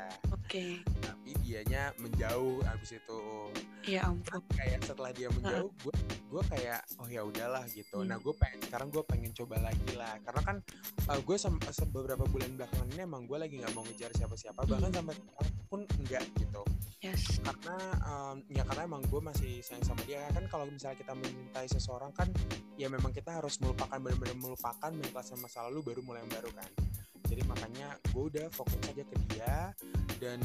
okay 0.46 0.78
tapi 1.26 1.42
dianya 1.42 1.90
menjauh 1.98 2.62
abis 2.70 3.02
itu. 3.02 3.20
Ya 3.82 4.06
ampun. 4.06 4.38
Kayak 4.54 4.86
setelah 4.86 5.10
dia 5.10 5.26
menjauh 5.26 5.74
gue 5.82 5.94
gue 6.06 6.42
kayak 6.54 6.86
oh 7.02 7.08
ya 7.10 7.26
udahlah 7.26 7.66
gitu. 7.66 7.98
Hmm. 7.98 8.14
nah 8.14 8.18
gue 8.22 8.30
pengen 8.38 8.62
sekarang 8.62 8.88
gue 8.94 9.02
pengen 9.02 9.34
coba 9.34 9.58
lagi 9.58 9.92
lah. 9.98 10.14
Karena 10.22 10.42
kan 10.46 10.56
uh, 11.10 11.18
gue 11.18 11.34
se 11.34 11.50
beberapa 11.90 12.22
bulan 12.30 12.54
belakangan 12.54 12.86
ini 12.94 13.02
emang 13.02 13.26
gue 13.26 13.38
lagi 13.42 13.58
nggak 13.58 13.74
mau 13.74 13.82
ngejar 13.90 14.14
siapa-siapa. 14.14 14.60
Hmm. 14.62 14.70
bahkan 14.70 14.90
sampai 14.94 15.14
pun 15.66 15.80
enggak 15.98 16.22
gitu. 16.38 16.62
Yes. 17.02 17.42
karena 17.42 17.76
um, 18.06 18.36
ya 18.46 18.62
karena 18.62 18.82
emang 18.86 19.02
gue 19.10 19.18
masih 19.18 19.66
sayang 19.66 19.82
sama 19.82 20.06
dia. 20.06 20.22
Kan 20.30 20.46
kalau 20.46 20.70
misalnya 20.70 20.94
kita 20.94 21.10
mencintai 21.10 21.66
seseorang 21.66 22.14
kan 22.14 22.30
ya 22.78 22.86
memang 22.86 23.10
kita 23.10 23.34
harus 23.34 23.58
melupakan 23.58 23.98
benar-benar 23.98 24.38
melupakan 24.38 24.90
mengikhlaskan 24.94 25.42
masa 25.42 25.66
lalu 25.66 25.82
baru 25.82 26.06
mulai 26.06 26.22
yang 26.22 26.30
baru 26.30 26.54
kan 26.54 26.70
jadi 27.26 27.42
makanya 27.44 27.88
gue 28.14 28.22
udah 28.32 28.46
fokus 28.54 28.78
aja 28.86 29.02
ke 29.02 29.16
dia 29.30 29.74
dan 30.22 30.40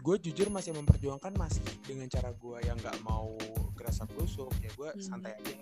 gue 0.00 0.16
jujur 0.22 0.48
masih 0.48 0.72
memperjuangkan 0.72 1.34
masih 1.36 1.62
dengan 1.84 2.08
cara 2.08 2.32
gue 2.32 2.58
yang 2.64 2.78
nggak 2.80 2.98
mau 3.04 3.34
kerasa 3.76 4.06
kerusuk 4.08 4.54
ya 4.62 4.70
gue 4.72 4.90
hmm. 4.94 5.02
santai 5.02 5.36
aja 5.36 5.54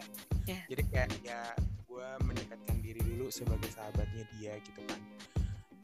yeah. 0.47 0.63
jadi 0.71 0.83
kayak 0.93 1.11
ya 1.25 1.43
gue 1.88 2.09
mendekatkan 2.23 2.77
diri 2.85 3.01
dulu 3.03 3.33
sebagai 3.33 3.73
sahabatnya 3.75 4.25
dia 4.38 4.55
gitu 4.62 4.81
kan 4.87 5.01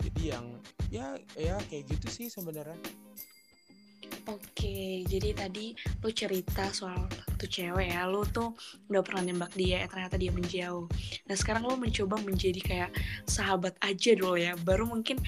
jadi 0.04 0.22
yang 0.36 0.46
ya 0.92 1.06
ya 1.34 1.56
kayak 1.66 1.88
gitu 1.90 2.06
sih 2.06 2.26
sebenarnya 2.30 2.78
Oke, 4.24 5.04
jadi 5.04 5.36
tadi 5.36 5.76
lu 6.00 6.08
cerita 6.08 6.72
soal 6.72 7.04
tuh 7.44 7.50
cewek 7.52 7.92
ya, 7.92 8.08
lu 8.08 8.24
tuh 8.24 8.56
udah 8.88 9.04
pernah 9.04 9.22
nembak 9.28 9.52
dia, 9.52 9.84
ya 9.84 9.86
ternyata 9.86 10.16
dia 10.16 10.32
menjauh. 10.32 10.88
Nah 11.28 11.36
sekarang 11.36 11.68
lu 11.68 11.76
mencoba 11.76 12.16
menjadi 12.24 12.60
kayak 12.64 12.90
sahabat 13.28 13.76
aja 13.84 14.16
dulu 14.16 14.40
ya, 14.40 14.56
baru 14.64 14.88
mungkin 14.88 15.20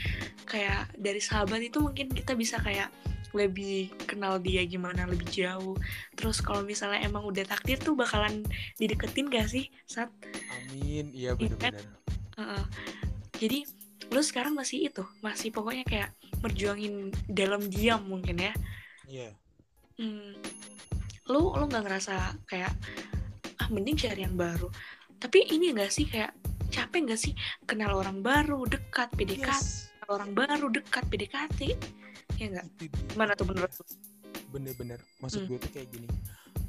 kayak 0.49 0.97
dari 0.97 1.21
sahabat 1.21 1.61
itu 1.61 1.79
mungkin 1.85 2.09
kita 2.11 2.33
bisa 2.33 2.57
kayak 2.65 2.89
lebih 3.37 3.93
kenal 4.09 4.41
dia 4.41 4.65
gimana 4.65 5.05
lebih 5.05 5.29
jauh. 5.29 5.77
Terus 6.17 6.41
kalau 6.41 6.65
misalnya 6.65 7.05
emang 7.05 7.29
udah 7.29 7.45
takdir 7.45 7.77
tuh 7.77 7.93
bakalan 7.93 8.41
dideketin 8.81 9.29
gak 9.29 9.53
sih, 9.53 9.69
saat? 9.85 10.09
Amin, 10.57 11.13
iya, 11.13 11.37
iya 11.37 11.53
kan? 11.61 11.77
benar-benar. 11.77 11.85
Uh, 12.41 12.65
jadi 13.37 13.69
lu 14.09 14.21
sekarang 14.25 14.57
masih 14.57 14.89
itu, 14.89 15.05
masih 15.21 15.53
pokoknya 15.53 15.85
kayak 15.85 16.11
merjuangin 16.41 17.13
dalam 17.29 17.61
diam 17.69 18.01
mungkin 18.07 18.39
ya 18.39 18.53
Iya. 19.07 19.31
Yeah. 19.31 19.33
Hmm, 19.97 20.35
lu 21.27 21.55
lu 21.55 21.65
nggak 21.67 21.85
ngerasa 21.87 22.15
kayak 22.47 22.73
ah 23.59 23.69
mending 23.73 23.99
cari 23.99 24.23
yang 24.23 24.37
baru. 24.39 24.71
Tapi 25.17 25.49
ini 25.51 25.73
enggak 25.75 25.91
sih 25.91 26.07
kayak 26.07 26.33
capek 26.71 27.11
nggak 27.11 27.21
sih? 27.21 27.33
Kenal 27.65 27.99
orang 27.99 28.21
baru 28.23 28.67
dekat 28.69 29.11
PDKT 29.17 29.49
yes. 29.49 29.91
orang 30.07 30.37
baru 30.37 30.71
dekat 30.71 31.03
PDKT 31.09 31.61
ya 32.37 32.53
enggak 32.53 32.67
mana 33.17 33.33
tuh 33.33 33.49
menurut 33.49 33.73
lu? 33.73 33.85
Bener-bener. 34.53 35.01
Maksud 35.25 35.45
hmm. 35.45 35.49
gue 35.51 35.59
tuh 35.59 35.71
kayak 35.73 35.89
gini. 35.91 36.09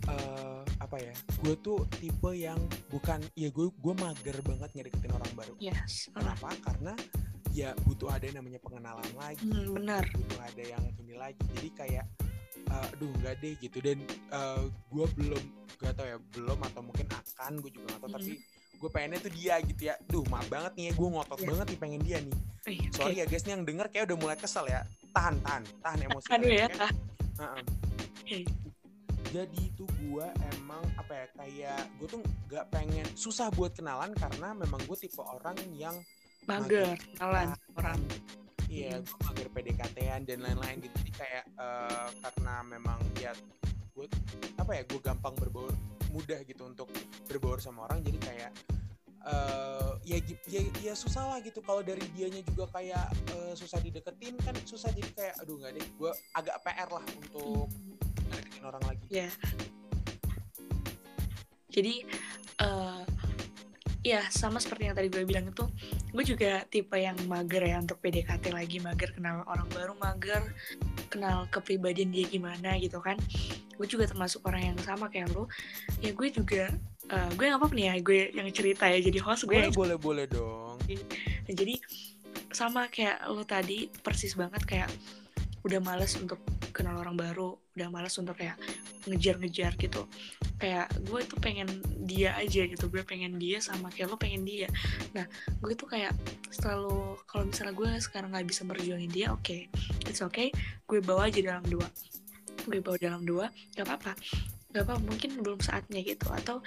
Uh, 0.08 0.63
apa 0.80 0.98
ya? 1.04 1.13
Gue 1.43 1.56
tuh 1.60 1.84
tipe 2.00 2.32
yang 2.32 2.58
bukan 2.88 3.20
ya 3.36 3.52
gue 3.52 3.67
gue 3.70 3.93
mager 4.00 4.38
banget 4.41 4.70
ngedeketin 4.74 5.12
orang 5.13 5.32
baru. 5.36 5.54
Yes. 5.60 6.08
kenapa? 6.15 6.56
Karena 6.63 6.93
ya 7.52 7.74
butuh 7.84 8.13
ada 8.13 8.24
yang 8.26 8.39
namanya 8.41 8.60
pengenalan 8.63 9.12
lagi. 9.20 9.43
Hmm, 9.43 9.76
benar 9.76 10.04
butuh 10.13 10.39
ada 10.41 10.63
yang 10.63 10.84
ini 11.04 11.15
lagi. 11.20 11.41
Jadi 11.58 11.70
kayak 11.76 12.06
uh, 12.72 12.93
aduh 12.93 13.12
nggak 13.22 13.36
deh 13.41 13.54
gitu 13.62 13.78
dan 13.82 13.98
uh, 14.34 14.62
eh, 14.62 14.63
gue 14.91 15.06
belum 15.17 15.43
gak 15.78 15.93
tau 15.93 16.08
ya 16.10 16.17
belum 16.34 16.58
atau 16.58 16.82
mungkin 16.82 17.06
akan 17.06 17.52
gue 17.62 17.72
juga 17.72 17.86
gak 17.93 18.00
tau 18.02 18.10
mm-hmm. 18.10 18.17
tapi 18.17 18.78
gue 18.78 18.89
pengennya 18.93 19.20
tuh 19.22 19.34
dia 19.34 19.56
gitu 19.65 19.82
ya 19.89 19.96
duh 20.06 20.26
maaf 20.30 20.48
banget 20.50 20.72
nih 20.78 20.86
ya 20.89 20.93
gue 20.93 21.08
ngotot 21.10 21.39
yeah. 21.41 21.50
banget 21.54 21.65
nih 21.70 21.80
pengen 21.82 22.02
dia 22.06 22.17
nih 22.22 22.36
okay. 22.62 22.78
sorry 22.93 23.15
ya 23.17 23.26
guys 23.26 23.43
nih 23.46 23.54
yang 23.58 23.63
denger 23.65 23.88
kayak 23.89 24.06
udah 24.10 24.17
mulai 24.17 24.38
kesel 24.38 24.65
ya 24.70 24.82
tahan 25.13 25.36
tahan 25.41 25.63
tahan 25.82 26.00
emosi 26.10 26.28
aduh 26.30 26.50
ya, 26.50 26.67
ya. 26.70 26.89
Uh 27.38 27.41
-uh. 27.41 27.63
Okay. 28.28 28.43
jadi 29.34 29.60
itu 29.62 29.86
gue 29.88 30.28
emang 30.58 30.84
apa 30.98 31.13
ya 31.13 31.26
kayak 31.38 31.82
gue 31.98 32.08
tuh 32.10 32.22
nggak 32.50 32.65
pengen 32.70 33.08
susah 33.17 33.50
buat 33.54 33.74
kenalan 33.74 34.13
karena 34.13 34.54
memang 34.54 34.82
gue 34.86 34.98
tipe 34.98 35.22
orang 35.22 35.58
yang 35.74 35.96
mager 36.46 36.98
kenalan 37.17 37.54
orang 37.78 38.02
Iya, 38.67 39.00
gue 39.00 39.17
mager 39.24 39.48
PDKT-an 39.56 40.28
dan 40.28 40.43
lain-lain 40.43 40.84
gitu. 40.84 40.96
Jadi 41.00 41.12
kayak 41.15 41.43
uh, 41.56 42.12
apa 44.68 44.84
ya 44.84 44.84
gue 44.84 45.00
gampang 45.00 45.32
berbaur 45.40 45.72
mudah 46.12 46.44
gitu 46.44 46.68
untuk 46.68 46.92
berbaur 47.32 47.64
sama 47.64 47.88
orang 47.88 48.04
jadi 48.04 48.20
kayak 48.20 48.52
uh, 49.24 49.96
ya, 50.04 50.20
ya 50.44 50.60
ya 50.84 50.92
susah 50.92 51.24
lah 51.24 51.40
gitu 51.40 51.64
kalau 51.64 51.80
dari 51.80 52.04
dianya 52.12 52.44
juga 52.44 52.68
kayak 52.76 53.08
uh, 53.32 53.56
susah 53.56 53.80
dideketin 53.80 54.36
kan 54.44 54.52
susah 54.68 54.92
jadi 54.92 55.08
kayak 55.16 55.36
aduh 55.40 55.56
nggak 55.56 55.72
deh 55.72 55.88
gue 55.88 56.12
agak 56.36 56.60
PR 56.68 56.90
lah 56.92 57.06
untuk 57.16 57.72
deketin 58.58 58.64
orang 58.68 58.84
lagi. 58.84 59.06
Iya. 59.08 59.24
Yeah. 59.24 59.32
Jadi 61.72 61.94
uh, 62.60 63.04
ya 64.02 64.22
sama 64.34 64.58
seperti 64.58 64.92
yang 64.92 64.96
tadi 65.00 65.08
gue 65.08 65.24
bilang 65.24 65.48
itu 65.48 65.64
gue 66.12 66.24
juga 66.28 66.64
tipe 66.68 66.96
yang 67.00 67.16
mager 67.32 67.64
ya 67.64 67.80
untuk 67.80 68.04
PDKT 68.04 68.52
lagi 68.52 68.84
mager 68.84 69.14
kenal 69.14 69.48
orang 69.48 69.68
baru 69.72 69.94
mager 69.96 70.44
kenal 71.08 71.48
kepribadian 71.52 72.12
dia 72.12 72.28
gimana 72.28 72.76
gitu 72.80 73.04
kan 73.04 73.20
gue 73.78 73.88
juga 73.88 74.10
termasuk 74.10 74.42
orang 74.50 74.74
yang 74.74 74.78
sama 74.82 75.08
kayak 75.08 75.30
lo 75.34 75.46
ya 76.02 76.12
gue 76.12 76.28
juga 76.34 76.74
uh, 77.13 77.30
gue 77.38 77.46
nggak 77.46 77.60
apa-apa 77.62 77.76
nih 77.78 77.86
ya 77.86 77.96
gue 78.02 78.20
yang 78.34 78.48
cerita 78.50 78.86
ya 78.90 79.00
jadi 79.00 79.20
host 79.22 79.46
gue 79.46 79.58
boleh 79.58 79.74
boleh 79.74 79.98
boleh 79.98 80.26
dong. 80.26 80.78
Nah, 81.48 81.54
jadi 81.54 81.78
sama 82.52 82.90
kayak 82.90 83.22
lo 83.30 83.46
tadi 83.46 83.88
persis 84.02 84.34
banget 84.34 84.66
kayak 84.66 84.90
udah 85.66 85.84
males 85.84 86.16
untuk 86.18 86.40
kenal 86.72 86.98
orang 87.02 87.18
baru 87.18 87.58
udah 87.76 87.90
males 87.90 88.13
untuk 88.18 88.38
kayak 88.38 88.58
ngejar-ngejar 89.06 89.78
gitu. 89.78 90.10
Kayak 90.58 90.90
gue 91.06 91.22
tuh 91.28 91.38
pengen 91.38 91.70
dia 92.08 92.34
aja 92.34 92.66
gitu 92.66 92.90
gue 92.90 93.06
pengen 93.06 93.38
dia 93.38 93.62
sama 93.62 93.94
kayak 93.94 94.10
lo 94.10 94.18
pengen 94.18 94.42
dia. 94.48 94.68
Nah 95.13 95.30
gue 95.62 95.74
tuh 95.78 95.86
kayak 95.86 96.18
selalu 96.50 97.20
kalau 97.30 97.44
misalnya 97.46 97.74
gue 97.76 97.90
sekarang 98.02 98.30
nggak 98.34 98.48
bisa 98.48 98.62
berjuangin 98.66 99.12
dia 99.12 99.28
oke 99.30 99.46
okay, 99.46 99.62
it's 100.10 100.24
okay 100.24 100.50
gue 100.90 101.00
bawa 101.04 101.30
aja 101.30 101.40
dalam 101.44 101.66
dua 101.68 101.86
gue 102.68 102.84
bawa 102.84 102.98
dalam 103.00 103.24
dua 103.24 103.48
gak 103.74 103.88
apa-apa. 103.88 104.14
Gak 104.76 104.84
apa 104.84 104.96
mungkin 105.00 105.40
belum 105.40 105.60
saatnya 105.64 106.04
gitu. 106.04 106.28
Atau 106.30 106.60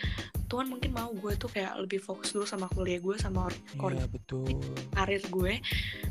Tuhan 0.51 0.67
mungkin 0.67 0.91
mau 0.91 1.13
gue 1.13 1.37
tuh 1.37 1.53
kayak 1.53 1.79
lebih 1.79 2.03
fokus 2.03 2.33
dulu 2.35 2.49
sama 2.49 2.67
kuliah 2.73 2.99
gue 2.99 3.15
sama 3.21 3.47
Iya 3.77 4.07
betul. 4.11 4.49
karir 4.97 5.23
gue. 5.29 5.63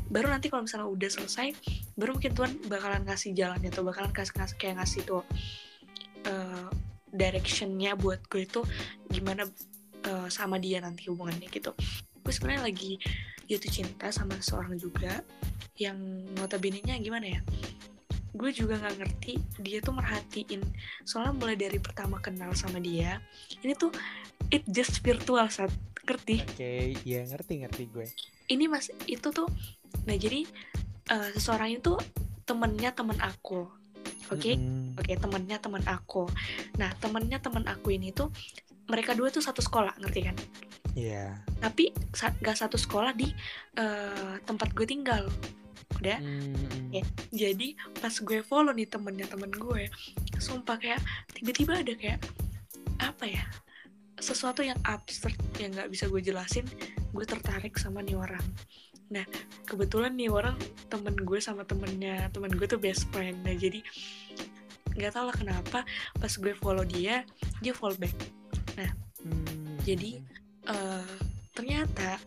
Baru 0.08 0.30
nanti 0.30 0.48
kalau 0.48 0.64
misalnya 0.64 0.88
udah 0.88 1.10
selesai 1.10 1.52
baru 1.98 2.16
mungkin 2.16 2.32
Tuhan 2.32 2.52
bakalan 2.70 3.04
kasih 3.04 3.36
jalannya 3.36 3.68
tuh 3.68 3.84
bakalan 3.84 4.14
kasih, 4.14 4.32
kasih 4.32 4.56
kayak 4.56 4.74
ngasih 4.80 5.02
tuh 5.04 5.22
uh, 6.24 6.68
directionnya 7.10 7.98
buat 7.98 8.22
gue 8.30 8.46
itu 8.46 8.62
gimana 9.10 9.44
uh, 10.06 10.28
sama 10.30 10.56
dia 10.62 10.80
nanti 10.80 11.10
hubungannya 11.10 11.50
gitu. 11.50 11.74
Gue 12.22 12.32
sebenarnya 12.32 12.70
lagi 12.70 12.96
jatuh 13.50 13.72
cinta 13.82 14.14
sama 14.14 14.38
seorang 14.38 14.78
juga 14.78 15.26
yang 15.74 15.98
notabene-nya 16.38 17.00
gimana 17.02 17.26
ya 17.26 17.40
gue 18.30 18.50
juga 18.54 18.78
nggak 18.78 18.96
ngerti 19.02 19.32
dia 19.58 19.78
tuh 19.82 19.94
merhatiin. 19.94 20.62
Soalnya 21.02 21.34
mulai 21.34 21.56
dari 21.58 21.78
pertama 21.82 22.22
kenal 22.22 22.54
sama 22.54 22.78
dia 22.78 23.18
ini 23.62 23.74
tuh 23.74 23.90
it 24.54 24.62
just 24.70 25.02
virtual 25.02 25.46
saat 25.50 25.72
ngerti? 26.06 26.42
Oke 26.42 26.54
okay, 26.56 26.82
iya 27.06 27.26
ngerti 27.26 27.66
ngerti 27.66 27.82
gue. 27.90 28.06
Ini 28.50 28.64
mas 28.66 28.90
itu 29.06 29.28
tuh 29.30 29.46
nah 30.06 30.16
jadi 30.16 30.46
uh, 31.10 31.30
seseorang 31.34 31.78
itu 31.78 31.98
temennya 32.46 32.94
temen 32.94 33.18
aku 33.18 33.66
oke? 34.30 34.38
Okay? 34.38 34.54
mm 34.58 34.98
oke 34.98 35.06
okay, 35.06 35.16
temennya 35.18 35.58
temen 35.58 35.82
aku. 35.86 36.24
Nah 36.78 36.90
temennya 36.98 37.38
temen 37.42 37.66
aku 37.66 37.94
ini 37.94 38.14
tuh 38.14 38.30
mereka 38.90 39.14
dua 39.14 39.30
tuh 39.30 39.42
satu 39.42 39.62
sekolah 39.62 39.94
ngerti 40.02 40.20
kan? 40.26 40.36
Iya. 40.98 41.38
Yeah. 41.38 41.62
Tapi 41.62 41.94
gak 42.42 42.58
satu 42.58 42.74
sekolah 42.74 43.14
di 43.14 43.30
uh, 43.78 44.42
tempat 44.42 44.74
gue 44.74 44.86
tinggal 44.86 45.30
udah 45.98 46.18
hmm. 46.22 46.94
ya 46.94 47.04
jadi 47.34 47.74
pas 47.98 48.14
gue 48.14 48.40
follow 48.46 48.70
nih 48.70 48.86
temennya 48.86 49.26
temen 49.26 49.50
gue 49.50 49.90
sumpah 50.38 50.78
kayak 50.78 51.02
tiba-tiba 51.34 51.82
ada 51.82 51.92
kayak 51.98 52.20
apa 53.00 53.24
ya 53.26 53.44
sesuatu 54.20 54.60
yang 54.60 54.76
absurd 54.84 55.34
yang 55.56 55.72
nggak 55.72 55.90
bisa 55.90 56.06
gue 56.06 56.20
jelasin 56.20 56.64
gue 57.10 57.24
tertarik 57.26 57.74
sama 57.80 58.04
nih 58.04 58.16
orang 58.16 58.44
nah 59.10 59.26
kebetulan 59.66 60.14
nih 60.14 60.30
orang 60.30 60.54
temen 60.86 61.18
gue 61.18 61.40
sama 61.42 61.66
temennya 61.66 62.30
temen 62.30 62.52
gue 62.54 62.66
tuh 62.68 62.78
best 62.78 63.10
friend 63.10 63.42
nah 63.42 63.56
jadi 63.56 63.82
nggak 64.94 65.10
tau 65.10 65.26
lah 65.26 65.34
kenapa 65.34 65.82
pas 66.16 66.32
gue 66.32 66.54
follow 66.54 66.86
dia 66.86 67.26
dia 67.58 67.74
follow 67.74 67.98
back 67.98 68.14
nah 68.78 68.90
hmm. 69.26 69.82
jadi 69.82 70.22
uh, 70.70 71.16
ternyata 71.56 72.20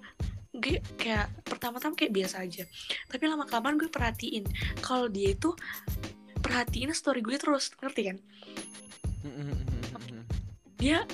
gue 0.53 0.77
kayak 1.01 1.33
pertama-tama 1.41 1.97
kayak 1.97 2.13
biasa 2.13 2.45
aja. 2.45 2.63
Tapi 3.09 3.23
lama 3.25 3.49
kelamaan 3.49 3.81
gue 3.81 3.89
perhatiin 3.89 4.45
kalau 4.85 5.09
dia 5.09 5.33
itu 5.33 5.57
perhatiin 6.45 6.93
story 6.93 7.25
gue 7.25 7.35
terus 7.41 7.73
ngerti 7.81 8.01
kan? 8.13 8.17
Dia 10.77 11.09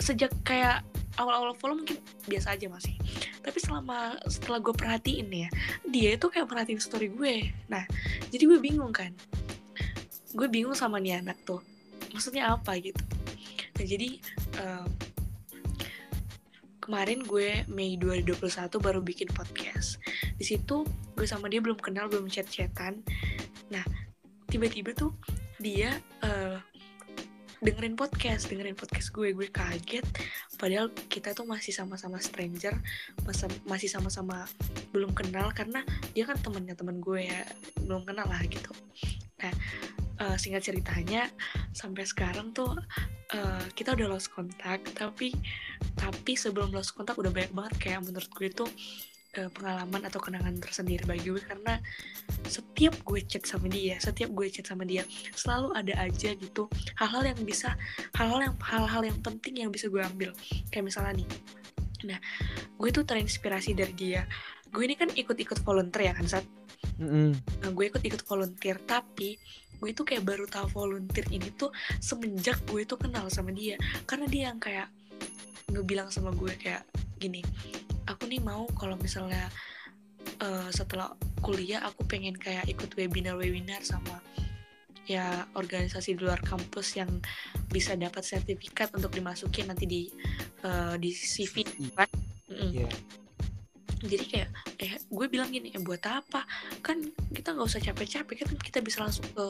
sejak 0.00 0.32
kayak 0.46 0.80
awal-awal 1.20 1.52
follow 1.60 1.76
mungkin 1.76 2.00
biasa 2.24 2.56
aja 2.56 2.72
masih. 2.72 2.96
Tapi 3.44 3.58
selama 3.60 4.16
setelah 4.24 4.64
gue 4.64 4.72
perhatiin 4.72 5.28
ya 5.28 5.48
dia 5.84 6.16
itu 6.16 6.26
kayak 6.32 6.48
perhatiin 6.48 6.80
story 6.80 7.12
gue. 7.12 7.52
Nah 7.68 7.84
jadi 8.32 8.48
gue 8.48 8.58
bingung 8.64 8.96
kan? 8.96 9.12
Gue 10.32 10.48
bingung 10.48 10.72
sama 10.72 10.96
nih 10.96 11.20
anak 11.20 11.36
tuh. 11.44 11.60
Maksudnya 12.16 12.56
apa 12.56 12.80
gitu? 12.80 13.02
Nah 13.76 13.84
jadi 13.84 14.08
uh, 14.56 14.88
kemarin 16.90 17.22
gue 17.22 17.62
Mei 17.70 17.94
2021 17.94 18.66
baru 18.82 18.98
bikin 18.98 19.30
podcast. 19.30 20.02
Di 20.34 20.42
situ 20.42 20.82
gue 21.14 21.22
sama 21.22 21.46
dia 21.46 21.62
belum 21.62 21.78
kenal, 21.78 22.10
belum 22.10 22.26
chat-chatan. 22.26 23.06
Nah, 23.70 23.86
tiba-tiba 24.50 24.90
tuh 24.98 25.14
dia 25.62 25.94
uh, 26.26 26.58
dengerin 27.62 27.94
podcast, 27.94 28.50
dengerin 28.50 28.74
podcast 28.74 29.14
gue, 29.14 29.30
gue 29.30 29.46
kaget. 29.54 30.02
Padahal 30.58 30.90
kita 31.06 31.30
tuh 31.30 31.46
masih 31.46 31.70
sama-sama 31.70 32.18
stranger, 32.18 32.74
masih 33.70 33.86
sama-sama 33.86 34.50
belum 34.90 35.14
kenal 35.14 35.46
karena 35.54 35.86
dia 36.10 36.26
kan 36.26 36.42
temennya 36.42 36.74
temen 36.74 36.98
gue 36.98 37.22
ya, 37.22 37.46
belum 37.86 38.02
kenal 38.02 38.26
lah 38.26 38.42
gitu. 38.50 38.74
Nah, 39.38 39.54
uh, 40.20 40.36
singkat 40.36 40.62
ceritanya 40.62 41.26
sampai 41.72 42.04
sekarang 42.04 42.52
tuh 42.52 42.76
uh, 43.34 43.64
kita 43.72 43.96
udah 43.96 44.16
lost 44.16 44.30
kontak 44.30 44.84
tapi 44.92 45.32
tapi 45.96 46.36
sebelum 46.36 46.70
lost 46.70 46.92
kontak 46.94 47.16
udah 47.16 47.32
banyak 47.32 47.52
banget 47.56 47.74
kayak 47.80 48.04
menurut 48.04 48.30
gue 48.36 48.48
tuh 48.52 48.68
uh, 49.38 49.50
pengalaman 49.54 50.02
atau 50.06 50.20
kenangan 50.20 50.56
tersendiri 50.58 51.02
bagi 51.08 51.32
gue 51.32 51.42
karena 51.42 51.78
setiap 52.46 52.94
gue 53.06 53.20
chat 53.24 53.44
sama 53.46 53.70
dia 53.70 53.96
setiap 54.02 54.30
gue 54.34 54.46
chat 54.50 54.66
sama 54.66 54.84
dia 54.84 55.06
selalu 55.32 55.72
ada 55.76 55.94
aja 56.02 56.34
gitu 56.34 56.66
hal-hal 56.98 57.32
yang 57.32 57.40
bisa 57.42 57.74
hal-hal 58.16 58.40
yang 58.44 58.56
hal-hal 58.60 59.02
yang 59.06 59.18
penting 59.22 59.64
yang 59.66 59.70
bisa 59.72 59.86
gue 59.88 60.02
ambil. 60.02 60.30
Kayak 60.68 60.84
misalnya 60.92 61.22
nih 61.22 61.28
nah 62.00 62.18
gue 62.80 62.88
tuh 62.92 63.04
terinspirasi 63.04 63.76
dari 63.76 63.92
dia. 63.92 64.24
Gue 64.70 64.86
ini 64.86 64.94
kan 64.94 65.10
ikut-ikut 65.10 65.66
volunteer 65.66 66.10
ya 66.10 66.12
kan 66.14 66.26
saat 66.30 66.46
mm 66.96 67.08
-hmm. 67.08 67.30
nah, 67.60 67.70
gue 67.74 67.84
ikut-ikut 67.90 68.22
volunteer 68.24 68.78
tapi 68.86 69.36
gue 69.80 69.88
itu 69.96 70.04
kayak 70.04 70.22
baru 70.28 70.44
tahu 70.44 70.68
volunteer 70.76 71.24
ini 71.32 71.48
tuh 71.56 71.72
semenjak 71.98 72.60
gue 72.68 72.84
itu 72.84 72.94
kenal 73.00 73.26
sama 73.32 73.50
dia. 73.50 73.80
Karena 74.04 74.28
dia 74.28 74.52
yang 74.52 74.60
kayak 74.60 74.92
ngebilang 75.72 76.12
sama 76.12 76.34
gue 76.34 76.52
kayak 76.58 76.84
gini 77.20 77.40
aku 78.10 78.26
nih 78.26 78.42
mau 78.42 78.66
kalau 78.74 78.98
misalnya 78.98 79.46
uh, 80.42 80.68
setelah 80.74 81.14
kuliah 81.40 81.86
aku 81.86 82.02
pengen 82.04 82.34
kayak 82.34 82.66
ikut 82.66 82.90
webinar-webinar 82.98 83.86
sama 83.86 84.18
ya 85.06 85.46
organisasi 85.58 86.14
di 86.18 86.22
luar 86.22 86.38
kampus 86.42 86.98
yang 86.98 87.10
bisa 87.70 87.98
dapat 87.98 88.22
sertifikat 88.22 88.94
untuk 88.94 89.10
dimasukin 89.14 89.70
nanti 89.70 89.86
di 89.86 90.02
uh, 90.62 90.94
di 90.98 91.10
CV 91.10 91.66
kan? 91.94 92.10
Mm 92.50 92.54
-mm. 92.54 92.70
Yeah 92.74 92.94
jadi 94.00 94.24
kayak 94.24 94.48
eh 94.80 94.92
gue 94.96 95.26
bilang 95.28 95.52
gini 95.52 95.76
eh 95.76 95.82
buat 95.82 96.00
apa? 96.08 96.48
Kan 96.80 97.12
kita 97.36 97.52
nggak 97.52 97.68
usah 97.68 97.82
capek-capek 97.84 98.36
kan 98.44 98.48
kita 98.56 98.78
bisa 98.80 99.04
langsung 99.04 99.28
ke 99.28 99.44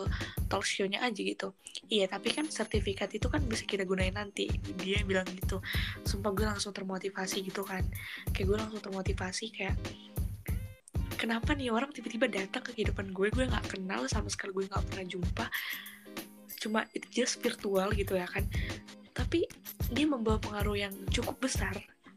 talk 0.50 0.66
show-nya 0.66 0.98
aja 1.06 1.20
gitu. 1.22 1.54
Iya 1.86 2.10
tapi 2.10 2.34
kan 2.34 2.50
sertifikat 2.50 3.14
itu 3.14 3.30
kan 3.30 3.38
bisa 3.46 3.62
kita 3.62 3.86
gunain 3.86 4.14
nanti. 4.14 4.50
Dia 4.82 5.06
bilang 5.06 5.26
gitu. 5.30 5.62
Sumpah 6.02 6.34
gue 6.34 6.46
langsung 6.50 6.74
termotivasi 6.74 7.46
gitu 7.46 7.62
kan. 7.62 7.86
Kayak 8.34 8.46
gue 8.50 8.56
langsung 8.58 8.82
termotivasi 8.82 9.54
kayak 9.54 9.78
kenapa 11.14 11.54
nih 11.54 11.70
orang 11.70 11.94
tiba-tiba 11.94 12.26
datang 12.26 12.66
ke 12.66 12.74
kehidupan 12.74 13.14
gue 13.14 13.28
gue 13.30 13.44
nggak 13.46 13.76
kenal 13.76 14.02
sama 14.10 14.26
sekali 14.32 14.50
gue 14.56 14.64
nggak 14.66 14.84
pernah 14.90 15.06
jumpa. 15.06 15.46
Cuma 16.58 16.80
itu 16.90 17.22
just 17.22 17.38
virtual 17.38 17.94
gitu 17.94 18.18
ya 18.18 18.26
kan. 18.26 18.42
Tapi 19.14 19.46
dia 19.94 20.06
membawa 20.10 20.42
pengaruh 20.42 20.74
yang 20.74 20.94
cukup 21.14 21.38
besar 21.38 21.74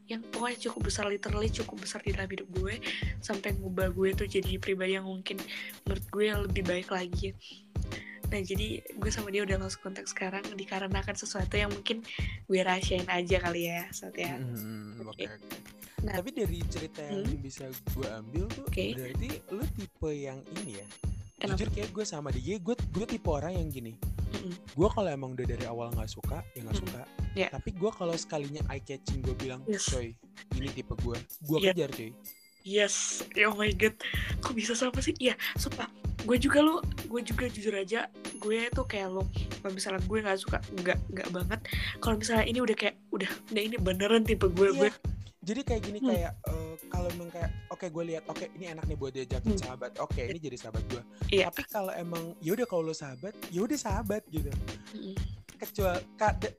yang 0.08 0.20
pokoknya 0.28 0.58
cukup 0.68 0.80
besar 0.92 1.04
literally 1.08 1.48
cukup 1.48 1.76
besar 1.80 2.00
di 2.04 2.12
dalam 2.12 2.28
hidup 2.28 2.48
gue 2.60 2.76
sampai 3.24 3.56
ngubah 3.56 3.88
gue 3.92 4.08
tuh 4.12 4.28
jadi 4.28 4.60
pribadi 4.60 5.00
yang 5.00 5.08
mungkin 5.08 5.40
menurut 5.88 6.04
gue 6.12 6.26
lebih 6.48 6.62
baik 6.64 6.88
lagi 6.92 7.32
nah 8.28 8.40
jadi 8.40 8.82
gue 8.82 9.10
sama 9.12 9.32
dia 9.32 9.44
udah 9.44 9.56
langsung 9.60 9.84
kontak 9.84 10.08
sekarang 10.08 10.44
dikarenakan 10.56 11.16
sesuatu 11.16 11.56
yang 11.56 11.72
mungkin 11.72 12.04
gue 12.48 12.60
rahasiain 12.60 13.08
aja 13.08 13.36
kali 13.40 13.70
ya 13.70 13.88
saat 13.92 14.16
ya 14.16 14.36
hmm, 14.36 15.08
okay. 15.08 15.28
Okay, 15.28 15.72
Nah, 16.04 16.20
tapi 16.20 16.36
dari 16.36 16.60
cerita 16.68 17.00
yang 17.00 17.24
hmm? 17.24 17.40
bisa 17.40 17.64
gue 17.96 18.08
ambil 18.12 18.44
tuh 18.52 18.68
okay. 18.68 18.92
berarti 18.92 19.40
lu 19.48 19.64
tipe 19.72 20.10
yang 20.12 20.36
ini 20.60 20.84
ya 20.84 20.86
Kenapa? 21.40 21.56
jujur 21.56 21.68
kayak 21.72 21.90
gue 21.96 22.04
sama 22.04 22.28
dia 22.28 22.60
gue 22.60 22.76
gue 22.76 23.06
tipe 23.08 23.28
orang 23.32 23.56
yang 23.56 23.72
gini 23.72 23.96
mm 24.36 24.76
gue 24.76 24.88
kalau 24.92 25.08
emang 25.08 25.32
udah 25.32 25.46
dari 25.48 25.64
awal 25.64 25.88
nggak 25.96 26.10
suka 26.10 26.44
ya 26.52 26.60
nggak 26.60 26.76
mm. 26.76 26.82
suka 26.84 27.02
yeah. 27.34 27.50
tapi 27.50 27.74
gue 27.74 27.90
kalau 27.90 28.14
sekalinya 28.14 28.62
eye 28.70 28.82
catching 28.82 29.20
gue 29.20 29.34
bilang 29.36 29.60
yes. 29.66 29.90
coy 29.90 30.14
ini 30.56 30.68
tipe 30.72 30.94
gue 31.02 31.18
gue 31.18 31.58
yeah. 31.60 31.74
kejar 31.74 31.90
coy 31.92 32.10
yes 32.64 33.26
oh 33.44 33.54
my 33.54 33.70
god 33.76 33.94
kok 34.40 34.54
bisa 34.56 34.72
sama 34.72 34.98
sih 35.04 35.12
iya 35.20 35.36
sumpah 35.60 35.90
gue 36.24 36.36
juga 36.40 36.64
lo 36.64 36.80
gue 37.04 37.20
juga 37.20 37.44
jujur 37.52 37.76
aja 37.76 38.08
gue 38.40 38.58
tuh 38.72 38.86
kayak 38.88 39.12
lo 39.12 39.28
kalau 39.60 39.72
misalnya 39.76 40.00
gue 40.00 40.18
nggak 40.24 40.40
suka 40.40 40.58
nggak 40.80 40.98
nggak 41.12 41.28
banget 41.28 41.60
kalau 42.00 42.16
misalnya 42.16 42.46
ini 42.48 42.58
udah 42.64 42.76
kayak 42.76 42.96
udah 43.12 43.30
udah 43.52 43.62
ini 43.62 43.76
beneran 43.76 44.24
tipe 44.24 44.48
gue 44.48 44.72
yeah. 44.72 44.88
gue 44.88 44.90
jadi 45.44 45.60
kayak 45.60 45.82
gini 45.84 45.98
hmm. 46.00 46.08
kayak 46.08 46.32
uh, 46.48 46.74
kalau 46.88 47.08
emang 47.12 47.28
kayak 47.28 47.52
oke 47.68 47.76
okay, 47.76 47.88
gue 47.92 48.04
lihat 48.08 48.24
oke 48.32 48.40
okay, 48.40 48.48
ini 48.56 48.72
enak 48.72 48.84
nih 48.88 48.96
buat 48.96 49.12
diajakin 49.12 49.52
hmm. 49.52 49.60
sahabat 49.60 49.92
oke 50.00 50.16
okay, 50.16 50.32
ini 50.32 50.40
jadi 50.40 50.56
sahabat 50.56 50.82
gue 50.88 51.02
iya. 51.28 51.52
tapi 51.52 51.62
kalau 51.68 51.92
emang 51.92 52.32
yaudah 52.40 52.64
kalau 52.64 52.88
lo 52.88 52.96
sahabat 52.96 53.36
yaudah 53.52 53.76
sahabat 53.76 54.24
gitu 54.32 54.48
hmm. 54.96 55.43
Kecuali 55.58 56.00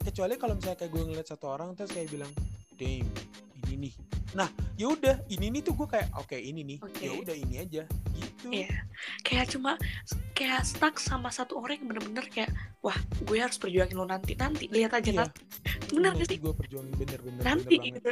kecuali 0.02 0.34
kalau 0.40 0.54
misalnya 0.56 0.78
kayak 0.78 0.92
gue 0.92 1.02
ngeliat 1.06 1.28
satu 1.28 1.46
orang 1.52 1.76
terus 1.76 1.92
kayak 1.92 2.08
bilang 2.10 2.32
damn 2.76 3.06
ini 3.66 3.88
nih 3.88 3.94
nah 4.36 4.48
yaudah 4.76 5.24
ini 5.32 5.48
nih 5.48 5.64
tuh 5.64 5.72
gue 5.72 5.88
kayak 5.88 6.12
oke 6.12 6.28
okay, 6.28 6.44
ini 6.44 6.60
nih 6.60 6.78
okay. 6.84 7.08
ya 7.08 7.12
udah 7.16 7.36
ini 7.36 7.54
aja 7.56 7.82
gitu. 8.16 8.48
Iya. 8.48 8.72
Kayak 9.24 9.46
cuma 9.56 9.72
kayak 10.32 10.62
stuck 10.64 10.96
sama 11.00 11.28
satu 11.32 11.56
orang 11.60 11.80
yang 11.80 11.88
bener-bener 11.92 12.24
kayak 12.28 12.52
wah 12.80 12.96
gue 13.24 13.38
harus 13.40 13.56
perjuangin 13.56 13.96
lo 13.96 14.04
nanti 14.08 14.32
nanti 14.36 14.68
lihat 14.68 14.92
aja 14.96 15.10
iya. 15.12 15.20
nanti. 15.24 15.40
Bener 15.92 16.12
Iya 16.16 16.20
gak 16.24 16.28
sih 16.32 16.38
gue 16.40 16.52
perjuangin 16.52 16.94
bener 16.96 17.20
bener 17.24 17.40
nanti 17.44 17.76
bener 17.76 17.86
gitu. 17.96 18.08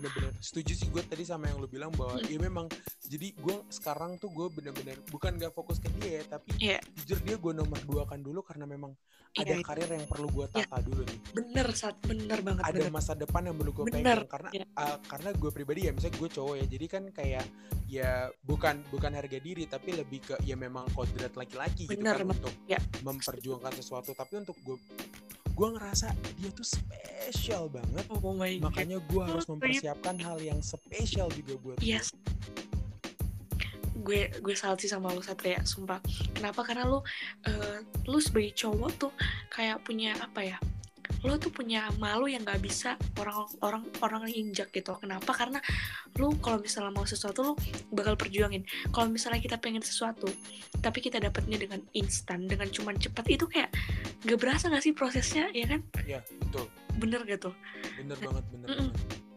Bener-bener. 0.00 0.32
Setuju 0.40 0.72
sih 0.76 0.88
gue 0.92 1.02
tadi 1.04 1.24
sama 1.24 1.48
yang 1.48 1.60
lu 1.60 1.68
bilang 1.68 1.92
bahwa 1.96 2.16
Hmm. 2.16 2.28
ya 2.28 2.38
memang 2.38 2.66
jadi 3.08 3.32
gue 3.32 3.56
sekarang 3.72 4.20
tuh 4.20 4.28
gue 4.32 4.46
bener-bener 4.52 4.96
bukan 5.08 5.36
gak 5.40 5.52
fokus 5.52 5.80
ke 5.80 5.88
dia 6.00 6.20
ya 6.20 6.24
tapi 6.36 6.48
Iya. 6.60 6.78
jujur 7.02 7.18
dia 7.24 7.36
gue 7.40 7.52
nomor 7.52 7.80
dua 7.88 8.04
kan 8.04 8.20
dulu 8.20 8.44
karena 8.44 8.64
memang 8.68 8.92
ada 9.32 9.48
Iya, 9.48 9.64
karir 9.64 9.88
yang 9.88 10.04
perlu 10.04 10.28
gue 10.28 10.46
Iya. 10.52 10.68
tata 10.68 10.78
dulu 10.84 11.02
nih. 11.08 11.18
Bener 11.32 11.66
saat 11.72 11.96
bener 12.04 12.38
banget 12.44 12.62
ada 12.68 12.72
bener. 12.76 12.92
masa 12.92 13.12
depan 13.16 13.48
yang 13.48 13.56
perlu 13.56 13.72
gue 13.72 13.84
pegang 13.88 14.28
karena 14.28 14.50
iya. 14.52 14.64
uh, 14.76 14.96
karena 15.08 15.28
gue 15.32 15.50
pribadi 15.62 15.86
ya 15.86 15.94
misalnya 15.94 16.18
gue 16.18 16.30
cowok 16.34 16.54
ya 16.58 16.66
jadi 16.66 16.86
kan 16.90 17.02
kayak 17.14 17.44
ya 17.86 18.10
bukan 18.42 18.82
bukan 18.90 19.14
harga 19.14 19.38
diri 19.38 19.70
tapi 19.70 19.94
lebih 19.94 20.18
ke 20.18 20.34
ya 20.42 20.58
memang 20.58 20.90
kodrat 20.90 21.30
laki-laki 21.32 21.86
gitu 21.86 22.02
kan 22.02 22.18
bener. 22.18 22.34
untuk 22.34 22.50
Ya. 22.66 22.82
memperjuangkan 23.00 23.72
sesuatu 23.78 24.10
tapi 24.12 24.42
untuk 24.42 24.58
gue 24.66 24.74
gue 25.52 25.68
ngerasa 25.78 26.10
dia 26.40 26.50
tuh 26.50 26.64
spesial 26.64 27.68
banget 27.68 28.02
oh 28.10 28.34
my 28.34 28.58
god 28.58 28.72
makanya 28.72 28.98
gue 28.98 29.22
harus 29.22 29.44
Oh, 29.46 29.54
mempersiapkan 29.54 30.18
hal 30.18 30.40
yang 30.40 30.58
spesial 30.58 31.30
juga 31.30 31.54
buat 31.62 31.76
dia. 31.78 32.00
Yes. 32.00 32.10
Gue 34.02 34.32
gue 34.34 34.54
salut 34.58 34.80
sih 34.82 34.90
sama 34.90 35.14
lu 35.14 35.22
Satria, 35.22 35.62
sumpah. 35.62 36.02
Kenapa? 36.34 36.64
Karena 36.66 36.88
lu 36.88 36.98
eh, 37.46 37.84
lu 38.08 38.18
sebagai 38.18 38.56
cowok 38.56 38.90
tuh 38.98 39.12
kayak 39.46 39.78
punya 39.86 40.16
apa 40.18 40.42
ya? 40.42 40.58
Lu 41.22 41.38
tuh 41.38 41.54
punya 41.54 41.86
malu 42.02 42.26
yang 42.26 42.42
nggak 42.42 42.58
bisa 42.58 42.98
orang 43.18 43.46
orang 43.62 43.82
orang 44.02 44.22
injak 44.30 44.74
gitu. 44.74 44.94
Kenapa? 44.98 45.30
Karena 45.30 45.62
lu 46.18 46.34
kalau 46.42 46.58
misalnya 46.58 46.90
mau 46.90 47.06
sesuatu 47.06 47.42
lu 47.42 47.52
bakal 47.94 48.18
perjuangin. 48.18 48.66
Kalau 48.90 49.06
misalnya 49.08 49.38
kita 49.38 49.56
pengen 49.62 49.82
sesuatu, 49.82 50.26
tapi 50.82 50.98
kita 50.98 51.22
dapatnya 51.22 51.58
dengan 51.62 51.80
instan, 51.94 52.50
dengan 52.50 52.66
cuman 52.68 52.98
cepat 52.98 53.24
itu 53.30 53.46
kayak 53.46 53.70
gak 54.26 54.38
berasa 54.38 54.66
gak 54.70 54.82
sih 54.82 54.94
prosesnya, 54.94 55.50
ya 55.54 55.66
kan? 55.66 55.80
ya 56.06 56.20
betul 56.42 56.66
Bener 56.98 57.24
gitu. 57.24 57.50
bener 57.98 58.18
banget 58.20 58.44
bener 58.52 58.66
Mm-mm. 58.68 58.88
banget 58.92 59.31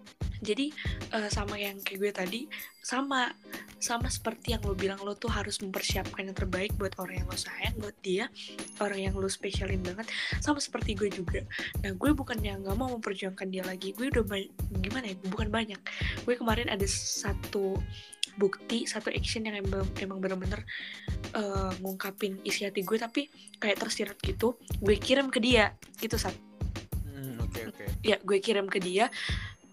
jadi 0.45 0.69
eh, 1.17 1.29
sama 1.33 1.57
yang 1.57 1.81
kayak 1.81 1.97
gue 1.97 2.11
tadi 2.13 2.41
sama 2.85 3.33
sama 3.81 4.07
seperti 4.07 4.53
yang 4.53 4.61
lo 4.61 4.77
bilang 4.77 5.01
lo 5.01 5.17
tuh 5.17 5.33
harus 5.33 5.57
mempersiapkan 5.59 6.29
yang 6.29 6.37
terbaik 6.37 6.71
buat 6.77 6.93
orang 7.01 7.25
yang 7.25 7.27
lo 7.27 7.37
sayang 7.37 7.75
buat 7.81 7.97
dia 8.05 8.29
orang 8.77 9.11
yang 9.11 9.13
lo 9.17 9.25
spesialin 9.25 9.81
banget 9.81 10.05
sama 10.39 10.61
seperti 10.61 10.93
gue 10.93 11.09
juga. 11.09 11.41
Nah 11.81 11.91
gue 11.97 12.11
bukannya 12.13 12.61
nggak 12.61 12.77
mau 12.77 12.93
memperjuangkan 12.93 13.47
dia 13.49 13.65
lagi. 13.65 13.91
Gue 13.97 14.13
udah 14.13 14.23
gimana 14.79 15.11
ya 15.11 15.15
bukan 15.27 15.49
banyak. 15.49 15.81
Gue 16.23 16.37
kemarin 16.37 16.69
ada 16.69 16.85
satu 16.87 17.77
bukti 18.35 18.83
satu 18.83 19.09
action 19.11 19.47
yang 19.47 19.63
emang, 19.63 19.87
emang 19.99 20.19
bener-bener 20.19 20.61
eh, 21.35 21.71
ngungkapin 21.79 22.43
isi 22.43 22.67
hati 22.67 22.83
gue 22.83 22.99
tapi 22.99 23.31
kayak 23.63 23.79
tersirat 23.79 24.19
gitu 24.19 24.59
gue 24.83 24.95
kirim 24.99 25.31
ke 25.31 25.39
dia 25.39 25.71
gitu 25.99 26.19
saat 26.19 26.35
Hmm, 27.15 27.39
oke 27.39 27.71
oke. 27.71 27.85
Ya 28.03 28.19
gue 28.19 28.37
kirim 28.43 28.67
ke 28.67 28.83
dia 28.83 29.07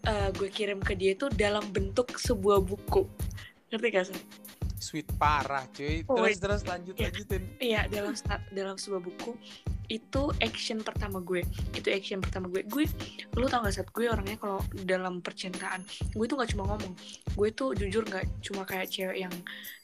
eh, 0.06 0.28
gue 0.34 0.48
kirim 0.50 0.82
ke 0.82 0.98
dia 0.98 1.14
itu 1.14 1.30
dalam 1.32 1.62
bentuk 1.70 2.14
sebuah 2.18 2.62
buku. 2.62 3.06
Ngerti 3.70 3.86
gak 3.88 4.06
sih? 4.10 4.20
Sweet 4.82 5.08
parah 5.14 5.64
cuy. 5.70 6.02
Oh, 6.10 6.18
terus 6.18 6.42
terus 6.42 6.62
lanjut 6.66 6.94
iya. 6.98 7.08
lanjutin. 7.08 7.42
Iya 7.62 7.80
dalam 7.86 8.14
dalam 8.50 8.76
sebuah 8.76 9.02
buku. 9.02 9.38
Itu 9.86 10.34
action 10.42 10.82
pertama 10.82 11.22
gue. 11.22 11.46
Itu 11.70 11.88
action 11.94 12.18
pertama 12.18 12.50
gue. 12.50 12.66
Gue 12.66 12.90
lu 13.38 13.46
tau 13.46 13.62
gak 13.62 13.78
saat 13.78 13.88
gue 13.94 14.10
orangnya 14.10 14.36
kalau 14.42 14.58
dalam 14.82 15.22
percintaan 15.22 15.86
gue 16.18 16.26
tuh 16.26 16.34
gak 16.34 16.50
cuma 16.50 16.66
ngomong. 16.74 16.92
Gue 17.38 17.54
tuh 17.54 17.78
jujur 17.78 18.02
gak 18.02 18.26
cuma 18.42 18.66
kayak 18.66 18.90
cewek 18.90 19.22
yang 19.22 19.34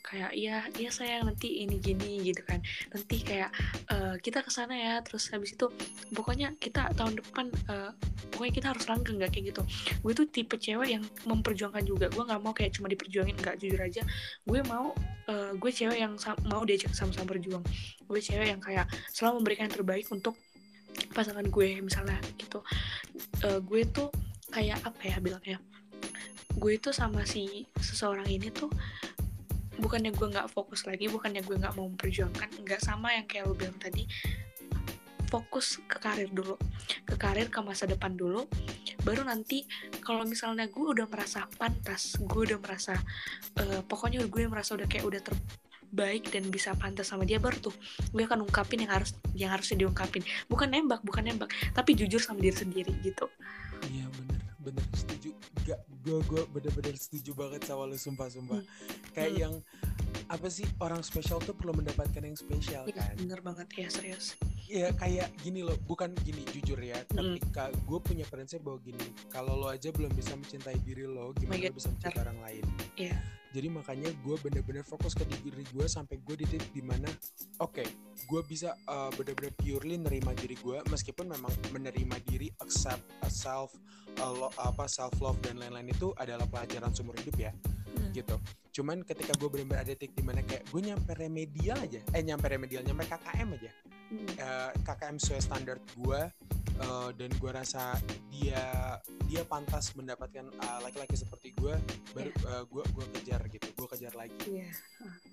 kayak 0.03 0.33
iya 0.33 0.65
iya 0.81 0.91
sayang 0.91 1.29
nanti 1.29 1.65
ini 1.65 1.77
gini 1.83 2.23
gitu 2.25 2.41
kan. 2.47 2.63
Nanti 2.91 3.17
kayak 3.21 3.51
eh, 3.93 4.15
kita 4.23 4.41
ke 4.41 4.51
sana 4.51 4.75
ya 4.75 4.95
terus 5.05 5.29
habis 5.35 5.53
itu 5.55 5.69
pokoknya 6.15 6.57
kita 6.57 6.93
tahun 6.97 7.21
depan 7.21 7.47
eh, 7.69 7.91
pokoknya 8.33 8.55
kita 8.55 8.67
harus 8.73 8.85
langgeng 8.89 9.17
gak 9.21 9.33
kayak 9.35 9.55
gitu. 9.55 9.63
Gue 10.01 10.13
tuh 10.17 10.27
tipe 10.31 10.57
cewek 10.57 10.89
yang 10.99 11.05
memperjuangkan 11.29 11.85
juga. 11.85 12.07
Gue 12.09 12.25
nggak 12.25 12.41
mau 12.41 12.53
kayak 12.57 12.77
cuma 12.79 12.89
diperjuangin 12.89 13.37
nggak 13.37 13.57
jujur 13.61 13.81
aja. 13.81 14.03
Gue 14.47 14.61
mau 14.65 14.95
eh, 15.29 15.53
gue 15.55 15.71
cewek 15.71 15.99
yang 15.99 16.15
mau 16.49 16.63
diajak 16.65 16.93
sama-sama 16.97 17.37
berjuang. 17.37 17.65
Gue 18.09 18.21
cewek 18.23 18.49
yang 18.49 18.61
kayak 18.63 18.89
selalu 19.13 19.45
memberikan 19.45 19.69
yang 19.69 19.77
terbaik 19.77 20.07
untuk 20.09 20.39
pasangan 21.13 21.47
gue 21.47 21.79
misalnya 21.85 22.19
gitu. 22.41 22.65
Eh, 23.45 23.61
gue 23.61 23.83
tuh 23.91 24.09
kayak 24.49 24.81
apa 24.87 25.03
ya 25.05 25.17
bilangnya? 25.21 25.59
Gue 26.59 26.81
itu 26.81 26.91
sama 26.91 27.23
si 27.23 27.69
seseorang 27.79 28.27
ini 28.27 28.51
tuh 28.51 28.73
bukannya 29.79 30.11
gue 30.11 30.27
nggak 30.29 30.51
fokus 30.51 30.85
lagi 30.85 31.07
bukannya 31.07 31.41
gue 31.47 31.57
nggak 31.57 31.75
mau 31.79 31.87
memperjuangkan 31.87 32.67
nggak 32.67 32.83
sama 32.83 33.15
yang 33.15 33.27
kayak 33.31 33.47
lo 33.47 33.55
bilang 33.55 33.79
tadi. 33.79 34.05
Fokus 35.29 35.77
ke 35.85 36.01
karir 36.01 36.33
dulu 36.33 36.57
ke 37.05 37.15
karir 37.21 37.53
ke 37.53 37.61
masa 37.61 37.85
depan 37.85 38.17
dulu. 38.17 38.49
Baru 39.05 39.23
nanti 39.29 39.69
kalau 40.01 40.25
misalnya 40.25 40.67
gue 40.73 40.83
udah 40.83 41.05
merasa 41.07 41.45
pantas 41.61 42.17
gue 42.17 42.41
udah 42.49 42.59
merasa 42.61 42.97
eh, 43.61 43.81
pokoknya 43.85 44.25
gue 44.25 44.49
merasa 44.49 44.73
udah 44.73 44.89
kayak 44.89 45.05
udah 45.05 45.21
terbaik 45.21 46.33
dan 46.33 46.49
bisa 46.49 46.73
pantas 46.77 47.13
sama 47.13 47.29
dia 47.29 47.37
baru 47.37 47.57
tuh 47.61 47.77
gue 48.13 48.25
akan 48.25 48.45
ungkapin 48.49 48.85
yang 48.85 48.93
harus 48.93 49.13
yang 49.37 49.53
harusnya 49.53 49.85
diungkapin. 49.85 50.25
Bukan 50.49 50.73
nembak 50.73 51.05
bukan 51.05 51.29
nembak 51.29 51.53
tapi 51.77 51.93
jujur 51.93 52.19
sama 52.19 52.41
diri 52.41 52.57
sendiri 52.57 52.93
gitu. 53.05 53.29
Iya 53.85 54.09
bener 54.17 54.41
bener 54.65 54.85
gak 55.69 55.81
gue 56.01 56.19
gue 56.25 56.43
bener-bener 56.49 56.97
setuju 56.97 57.37
banget 57.37 57.69
sama 57.69 57.85
lu 57.85 58.01
sumpah 58.01 58.33
sumpah 58.33 58.61
kayak 59.13 59.33
Hmm. 59.37 59.41
yang 59.45 59.55
apa 60.29 60.49
sih 60.49 60.65
orang 60.81 61.05
spesial 61.05 61.37
tuh 61.41 61.53
perlu 61.53 61.77
mendapatkan 61.77 62.21
yang 62.25 62.37
spesial 62.37 62.89
Iya, 62.89 62.97
kan 62.97 63.13
bener 63.21 63.41
banget 63.45 63.67
ya 63.77 63.89
serius 63.93 64.37
Iya 64.69 64.93
kayak 64.93 65.33
gini 65.41 65.65
loh, 65.65 65.81
bukan 65.89 66.13
gini 66.29 66.45
jujur 66.53 66.77
ya. 66.77 67.01
Mm. 67.17 67.41
Ketika 67.41 67.73
gue 67.89 67.99
punya 68.05 68.29
prinsip 68.29 68.61
bahwa 68.61 68.77
gini, 68.85 69.01
kalau 69.33 69.57
lo 69.57 69.73
aja 69.73 69.89
belum 69.89 70.13
bisa 70.13 70.37
mencintai 70.37 70.77
diri 70.85 71.09
lo, 71.09 71.33
gimana 71.33 71.57
God, 71.57 71.73
lo 71.73 71.77
bisa 71.81 71.89
mencintai 71.89 72.21
orang 72.21 72.39
lain? 72.45 72.65
Iya. 73.01 73.17
Jadi 73.59 73.75
makanya 73.75 74.15
gue 74.23 74.39
bener-bener 74.39 74.87
fokus 74.87 75.19
ke 75.19 75.27
diri 75.27 75.67
gue 75.75 75.87
sampai 75.91 76.23
gue 76.23 76.39
di 76.39 76.47
titik 76.47 76.71
di 76.71 76.79
mana, 76.79 77.11
oke, 77.59 77.83
gue 78.31 78.41
bisa 78.47 78.71
uh, 78.87 79.11
bener-bener 79.19 79.51
purely 79.59 79.99
nerima 79.99 80.31
diri 80.31 80.55
gue, 80.55 80.79
meskipun 80.87 81.27
memang 81.27 81.51
menerima 81.75 82.23
diri, 82.23 82.55
accept 82.63 83.03
uh, 83.19 83.27
self, 83.27 83.75
uh, 84.23 84.31
lo- 84.31 84.55
apa 84.63 84.87
self 84.87 85.19
love 85.19 85.43
dan 85.43 85.59
lain-lain 85.59 85.91
itu 85.91 86.15
adalah 86.23 86.47
pelajaran 86.47 86.95
seumur 86.95 87.19
hidup 87.19 87.35
ya 87.35 87.51
Hmm. 87.89 88.13
gitu. 88.13 88.37
Cuman 88.79 89.01
ketika 89.03 89.33
gue 89.41 89.49
bener-bener 89.49 89.81
ada 89.83 89.91
titik 89.91 90.13
di 90.15 90.21
mana 90.23 90.45
kayak 90.45 90.69
gue 90.69 90.81
nyampe 90.81 91.09
remedial 91.17 91.83
aja, 91.83 91.99
eh 92.15 92.23
nyampe 92.23 92.47
remedial, 92.47 92.85
nyampe 92.85 93.09
KKM 93.09 93.49
aja, 93.59 93.71
Hmm. 94.09 94.25
eh, 94.25 94.71
KKM 94.81 95.17
sesuai 95.17 95.43
standar 95.43 95.77
gue 95.95 96.21
eh, 96.79 97.09
dan 97.13 97.31
gue 97.31 97.51
rasa 97.51 97.93
dia 98.29 98.97
dia 99.29 99.43
pantas 99.45 99.93
mendapatkan 99.93 100.49
eh, 100.49 100.79
laki-laki 100.81 101.13
seperti 101.13 101.53
gue 101.53 101.77
baru 102.13 102.31
eh, 102.33 102.65
gue 102.65 102.83
gue 102.89 103.07
kejar 103.15 103.45
gitu 103.47 103.69
gue 103.69 103.89
kejar 103.93 104.15
lagi 104.15 104.33
Iya. 104.49 104.71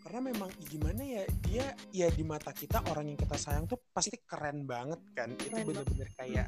karena 0.03 0.19
memang 0.27 0.49
gimana 0.61 1.01
ya 1.01 1.23
dia 1.41 1.65
ya 1.89 2.11
di 2.11 2.21
mata 2.21 2.51
kita 2.51 2.83
orang 2.91 3.07
yang 3.07 3.17
kita 3.17 3.39
sayang 3.39 3.63
tuh 3.63 3.79
pasti 3.89 4.19
keren 4.21 4.67
banget 4.67 4.99
kan 5.15 5.31
itu 5.31 5.47
Keren 5.49 5.65
bener-bener 5.65 6.09
kayak 6.13 6.47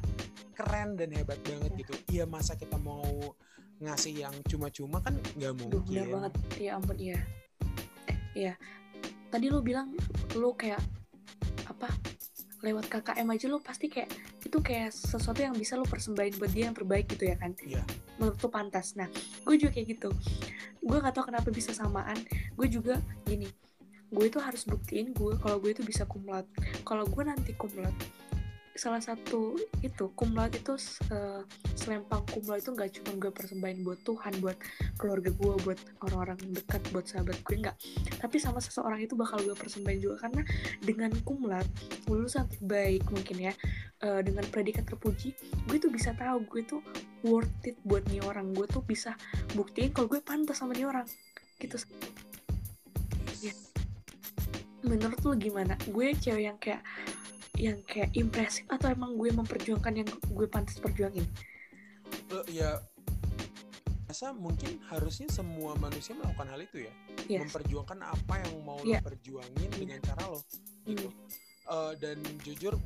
keren 0.52 1.00
dan 1.00 1.08
hebat 1.16 1.40
banget 1.40 1.72
Iya. 1.72 1.80
gitu 1.80 1.94
iya 2.12 2.24
masa 2.28 2.54
kita 2.54 2.76
mau 2.76 3.08
ngasih 3.78 4.26
yang 4.26 4.34
cuma-cuma 4.44 4.98
kan 4.98 5.14
nggak 5.32 5.54
bener 5.54 5.70
mungkin 5.70 6.06
banget. 6.10 6.32
Ya 6.58 6.70
ampun, 6.74 6.98
iya. 6.98 7.18
Iya. 8.34 8.52
Tadi 9.30 9.46
lu 9.48 9.62
bilang 9.62 9.94
lu 10.34 10.50
kayak 10.52 10.82
apa? 11.68 11.88
Lewat 12.58 12.90
KKM 12.90 13.28
aja 13.30 13.46
lu 13.46 13.62
pasti 13.62 13.86
kayak 13.86 14.10
itu 14.42 14.58
kayak 14.58 14.90
sesuatu 14.90 15.38
yang 15.38 15.54
bisa 15.54 15.78
lu 15.78 15.86
persembahin 15.86 16.34
buat 16.42 16.50
dia 16.50 16.66
yang 16.66 16.74
terbaik 16.74 17.06
gitu 17.14 17.30
ya 17.30 17.36
kan? 17.38 17.54
Iya. 17.62 17.86
Menurut 18.18 18.38
lu 18.42 18.48
pantas. 18.50 18.98
Nah, 18.98 19.06
gue 19.46 19.54
juga 19.54 19.70
kayak 19.78 19.86
gitu. 19.94 20.10
Gue 20.82 20.98
gak 20.98 21.14
tahu 21.14 21.30
kenapa 21.30 21.48
bisa 21.54 21.70
samaan. 21.70 22.18
Gue 22.58 22.66
juga 22.66 22.98
gini. 23.22 23.46
Gue 24.08 24.32
itu 24.32 24.40
harus 24.40 24.64
buktiin 24.64 25.12
gue 25.12 25.36
kalau 25.38 25.60
gue 25.62 25.70
itu 25.70 25.84
bisa 25.86 26.08
kumlat. 26.08 26.48
Kalau 26.82 27.04
gue 27.06 27.22
nanti 27.22 27.54
kumlat, 27.54 27.94
salah 28.78 29.02
satu 29.02 29.58
itu 29.82 30.14
kumlat 30.14 30.54
itu 30.54 30.78
eh, 31.10 31.42
selempang 31.74 32.22
kumlat 32.30 32.62
itu 32.62 32.70
nggak 32.70 32.90
cuma 33.02 33.10
gue 33.18 33.32
persembahin 33.34 33.82
buat 33.82 33.98
Tuhan, 34.06 34.38
buat 34.38 34.54
keluarga 34.94 35.34
gue, 35.34 35.54
buat 35.66 35.80
orang-orang 36.06 36.38
dekat, 36.54 36.82
buat 36.94 37.10
sahabat 37.10 37.42
gue 37.42 37.56
nggak. 37.58 37.76
Tapi 38.22 38.36
sama 38.38 38.62
seseorang 38.62 39.02
itu 39.02 39.18
bakal 39.18 39.42
gue 39.42 39.58
persembahin 39.58 39.98
juga 39.98 40.30
karena 40.30 40.46
dengan 40.78 41.10
kumlat 41.26 41.66
lulusan 42.06 42.46
terbaik 42.46 43.02
mungkin 43.10 43.50
ya, 43.50 43.52
eh, 44.06 44.22
dengan 44.22 44.46
predikat 44.46 44.86
terpuji, 44.86 45.34
gue 45.66 45.78
tuh 45.82 45.90
bisa 45.90 46.14
tahu 46.14 46.46
gue 46.46 46.62
tuh 46.62 46.80
worth 47.26 47.50
it 47.66 47.74
buat 47.82 48.06
nih 48.06 48.22
orang. 48.22 48.54
Gue 48.54 48.70
tuh 48.70 48.86
bisa 48.86 49.18
buktiin 49.58 49.90
kalau 49.90 50.06
gue 50.06 50.22
pantas 50.22 50.62
sama 50.62 50.78
nih 50.78 50.86
orang. 50.86 51.06
Gitu. 51.58 51.74
Iya. 53.42 53.54
Menurut 54.86 55.18
lu 55.26 55.34
gimana? 55.34 55.74
Gue 55.90 56.14
cewek 56.14 56.46
yang 56.46 56.58
kayak 56.62 56.86
yang 57.58 57.82
kayak 57.84 58.14
impresif 58.14 58.62
atau 58.66 58.88
emang 58.88 59.18
gue 59.18 59.28
memperjuangkan 59.30 59.92
yang 59.92 60.08
gue 60.08 60.46
pantas 60.46 60.78
perjuangin? 60.78 61.26
lo 62.30 62.40
ya 62.48 62.80
rasa 64.08 64.32
mungkin 64.32 64.80
harusnya 64.88 65.28
semua 65.28 65.76
manusia 65.76 66.16
melakukan 66.16 66.48
hal 66.48 66.60
itu 66.62 66.88
ya 66.88 66.92
Yes. 67.28 67.44
memperjuangkan 67.44 68.00
apa 68.00 68.34
yang 68.40 68.52
mau 68.64 68.80
Iya. 68.80 69.04
lo 69.04 69.12
perjuangin 69.12 69.68
Iya. 69.68 69.76
dengan 69.76 69.98
cara 70.02 70.22
lo 70.26 70.40
gitu 70.86 71.12
Eh, 71.68 71.92
dan 72.00 72.16
jujur 72.40 72.80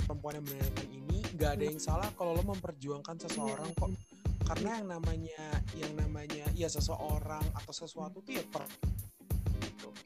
perempuan 0.00 0.40
yang 0.40 0.46
menanyakan 0.48 0.88
ini 0.88 1.18
nggak 1.36 1.50
ada 1.52 1.64
yang 1.68 1.76
salah 1.76 2.08
kalau 2.16 2.32
lo 2.32 2.40
memperjuangkan 2.40 3.20
seseorang 3.20 3.68
kok 3.76 3.92
karena 4.48 4.80
yang 4.80 4.88
namanya 4.88 5.44
yang 5.76 5.92
namanya 5.92 6.48
ya 6.56 6.64
seseorang 6.64 7.44
atau 7.52 7.72
sesuatu 7.76 8.24
tuh 8.24 8.32
ya 8.32 8.44
per 8.48 8.64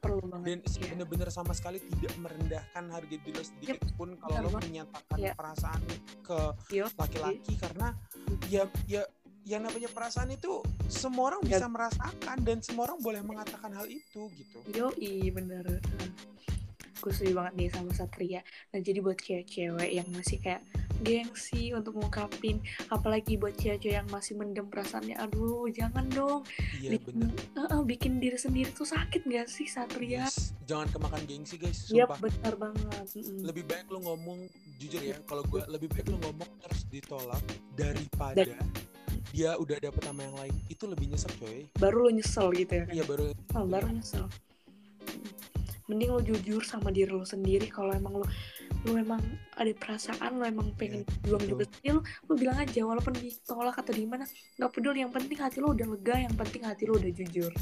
perlu 0.02 0.18
banget 0.26 0.58
dan 0.66 0.82
ya. 0.82 0.90
bener-bener 0.92 1.28
sama 1.30 1.54
sekali 1.54 1.78
tidak 1.78 2.14
merendahkan 2.18 2.84
harga 2.90 3.14
diri 3.14 3.30
lo 3.30 3.44
sedikit 3.46 3.78
pun 3.94 4.18
kalau 4.18 4.28
benar 4.28 4.42
lo 4.42 4.50
banget. 4.50 4.66
menyatakan 4.66 5.16
Iya. 5.16 5.32
perasaan 5.32 5.80
ke 6.20 6.38
laki-laki 6.98 7.52
karena 7.56 7.88
ya 8.48 8.62
ya 8.84 9.02
yang 9.42 9.62
namanya 9.62 9.86
perasaan 9.88 10.30
itu 10.30 10.58
semua 10.86 11.30
orang 11.30 11.42
Ya. 11.46 11.56
bisa 11.56 11.66
merasakan 11.66 12.36
dan 12.42 12.58
semua 12.60 12.86
orang 12.86 12.98
boleh 12.98 13.22
mengatakan 13.22 13.70
hal 13.72 13.86
itu 13.86 14.26
gitu 14.32 14.58
yo 14.68 14.90
i 14.96 15.30
bener 15.30 15.78
gue 16.98 17.10
setuju 17.10 17.34
banget 17.34 17.52
nih 17.56 17.68
sama 17.68 17.90
Satria 17.92 18.40
nah 18.70 18.78
jadi 18.78 18.98
buat 18.98 19.18
cewek-cewek 19.18 19.90
yang 19.92 20.06
masih 20.08 20.38
kayak 20.38 20.62
gengsi 21.02 21.70
untuk 21.70 21.94
ngungkapin 21.94 22.58
apalagi 22.88 23.34
buat 23.34 23.52
cewek-cewek 23.54 23.94
yang 23.94 24.08
masih 24.08 24.34
mendem 24.34 24.64
perasaannya 24.64 25.18
aduh 25.18 25.66
jangan 25.68 26.06
dong 26.08 26.40
iya 26.78 26.94
bikin, 26.94 27.12
bener 27.18 27.34
Heeh, 27.52 27.80
bikin 27.84 28.12
diri 28.16 28.34
sendiri 28.36 28.70
tuh 28.70 28.86
sakit 28.86 29.22
gak 29.24 29.46
sih 29.46 29.66
Satria 29.66 30.24
Yes. 30.24 30.54
jangan 30.62 30.86
kemakan 30.88 31.22
gengsi 31.24 31.56
guys 31.56 31.84
sumpah 31.84 32.16
benar 32.16 32.54
banget. 32.54 33.04
Mm-mm. 33.12 33.42
lebih 33.42 33.64
baik 33.64 33.86
lu 33.88 33.98
ngomong 34.00 34.38
jujur 34.76 35.00
ya 35.00 35.16
kalau 35.22 35.42
gue 35.42 35.62
lebih 35.66 35.88
baik 35.88 36.06
lu 36.06 36.18
ngomong 36.20 36.48
terus 36.60 36.86
ditolak 36.86 37.42
daripada 37.72 38.54
dia 39.28 39.54
udah 39.54 39.78
dapet 39.78 40.02
sama 40.02 40.20
yang 40.22 40.36
lain 40.36 40.54
itu 40.66 40.84
lebih 40.84 41.08
nyesek 41.08 41.32
coy 41.36 41.64
Baru 41.74 42.04
lo 42.04 42.10
nyesel 42.10 42.52
gitu 42.52 42.72
ya 42.74 42.84
kan? 42.84 42.92
iya 42.92 43.02
baru 43.02 43.24
Oh, 43.52 43.64
baru 43.64 43.88
nyesel. 43.90 44.28
Mending 45.84 46.10
lo 46.10 46.20
jujur 46.20 46.62
sama 46.62 46.88
diri 46.88 47.10
lo 47.10 47.24
sendiri 47.24 47.66
kalau 47.66 47.90
emang 47.90 48.14
lo 48.14 48.26
lo 48.82 48.98
emang 48.98 49.22
ada 49.54 49.70
perasaan 49.78 50.42
lo 50.42 50.44
emang 50.44 50.74
pengen 50.74 51.06
juang 51.22 51.42
juga 51.46 51.62
betul. 51.62 51.70
sendiri 51.78 51.92
lo, 51.94 52.00
lo 52.02 52.32
bilang 52.34 52.58
aja 52.58 52.80
walaupun 52.82 53.14
ditolak 53.14 53.76
atau 53.78 53.92
di 53.94 54.04
mana 54.06 54.26
nggak 54.58 54.70
peduli 54.74 54.98
yang 55.06 55.12
penting 55.14 55.38
hati 55.38 55.62
lo 55.62 55.70
udah 55.70 55.86
lega 55.86 56.14
yang 56.18 56.34
penting 56.34 56.62
hati 56.66 56.84
lo 56.90 56.98
udah 56.98 57.12
jujur. 57.14 57.52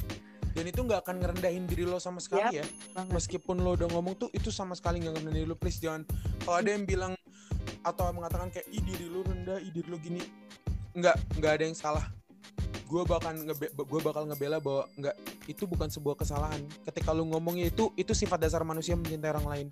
Dan 0.50 0.64
itu 0.66 0.80
nggak 0.82 1.06
akan 1.06 1.22
ngerendahin 1.22 1.64
diri 1.68 1.86
lo 1.86 2.02
sama 2.02 2.18
sekali 2.18 2.58
ya. 2.58 2.64
banget. 2.96 3.12
Meskipun 3.14 3.62
lo 3.62 3.76
udah 3.78 3.86
ngomong 3.92 4.18
tuh 4.18 4.28
itu 4.32 4.48
sama 4.50 4.74
sekali 4.74 5.04
nggak 5.04 5.20
ngerendahin 5.20 5.38
diri 5.44 5.48
lo. 5.48 5.56
Please 5.60 5.78
jangan. 5.78 6.08
Kalau 6.42 6.56
ada 6.56 6.70
yang 6.72 6.84
bilang 6.88 7.12
atau 7.84 8.12
mengatakan 8.12 8.48
kayak 8.50 8.66
ih 8.72 8.82
diri 8.82 9.06
lo 9.08 9.20
rendah 9.24 9.56
ih 9.60 9.72
diri 9.72 9.88
lo 9.88 9.96
gini 10.00 10.20
nggak 10.96 11.16
nggak 11.36 11.52
ada 11.60 11.64
yang 11.68 11.76
salah. 11.76 12.06
Gue 12.88 13.06
bakal 13.06 13.36
ngebe 13.36 13.70
gue 13.70 14.00
bakal 14.02 14.26
ngebela 14.26 14.58
bahwa 14.58 14.88
nggak 14.98 15.16
itu 15.46 15.68
bukan 15.68 15.86
sebuah 15.86 16.16
kesalahan. 16.18 16.64
Ketika 16.82 17.12
lo 17.12 17.28
ngomongnya 17.28 17.68
itu 17.68 17.92
itu 17.94 18.10
sifat 18.16 18.40
dasar 18.40 18.64
manusia 18.66 18.96
mencintai 18.96 19.30
orang 19.30 19.46
lain 19.46 19.68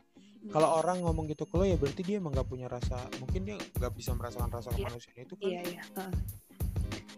kalau 0.49 0.81
orang 0.81 1.05
ngomong 1.05 1.29
gitu 1.29 1.45
ke 1.45 1.55
lo 1.55 1.65
ya 1.65 1.77
berarti 1.77 2.01
dia 2.03 2.17
emang 2.19 2.33
nggak 2.33 2.49
punya 2.49 2.67
rasa 2.67 2.97
mungkin 3.21 3.45
dia 3.45 3.57
nggak 3.77 3.93
bisa 3.93 4.17
merasakan 4.17 4.49
rasa 4.49 4.69
Iya. 4.73 4.77
kemanusiaan 4.81 5.19
itu 5.21 5.35
kan 5.37 5.49
iya 5.49 5.61
iya 5.65 5.83
heeh. 5.97 6.13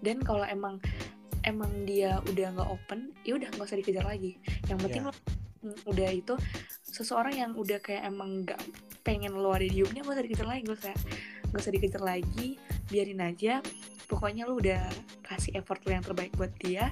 dan 0.02 0.16
kalau 0.20 0.44
emang 0.44 0.74
emang 1.42 1.72
dia 1.86 2.20
udah 2.26 2.46
nggak 2.52 2.68
open 2.68 3.00
ya 3.22 3.32
udah 3.38 3.48
nggak 3.54 3.66
usah 3.66 3.78
dikejar 3.78 4.04
lagi 4.04 4.32
yang 4.66 4.78
penting 4.78 5.02
Iya. 5.06 5.10
lo 5.10 5.12
mm, 5.64 5.76
udah 5.88 6.08
itu 6.10 6.34
seseorang 6.82 7.34
yang 7.36 7.52
udah 7.54 7.78
kayak 7.78 8.02
emang 8.04 8.44
nggak 8.44 8.60
pengen 9.00 9.32
lo 9.32 9.54
ada 9.54 9.64
di 9.64 9.72
hidupnya 9.78 10.04
nggak 10.04 10.16
usah 10.18 10.24
dikejar 10.26 10.48
lagi 10.48 10.62
nggak 10.66 10.78
usah 10.82 10.94
nggak 11.50 11.60
usah 11.62 11.72
dikejar 11.72 12.02
lagi 12.02 12.48
biarin 12.90 13.20
aja 13.22 13.54
pokoknya 14.04 14.42
lo 14.44 14.58
udah 14.58 14.82
kasih 15.22 15.54
effort 15.56 15.80
lo 15.86 15.94
yang 15.94 16.02
terbaik 16.02 16.34
buat 16.34 16.50
dia 16.58 16.90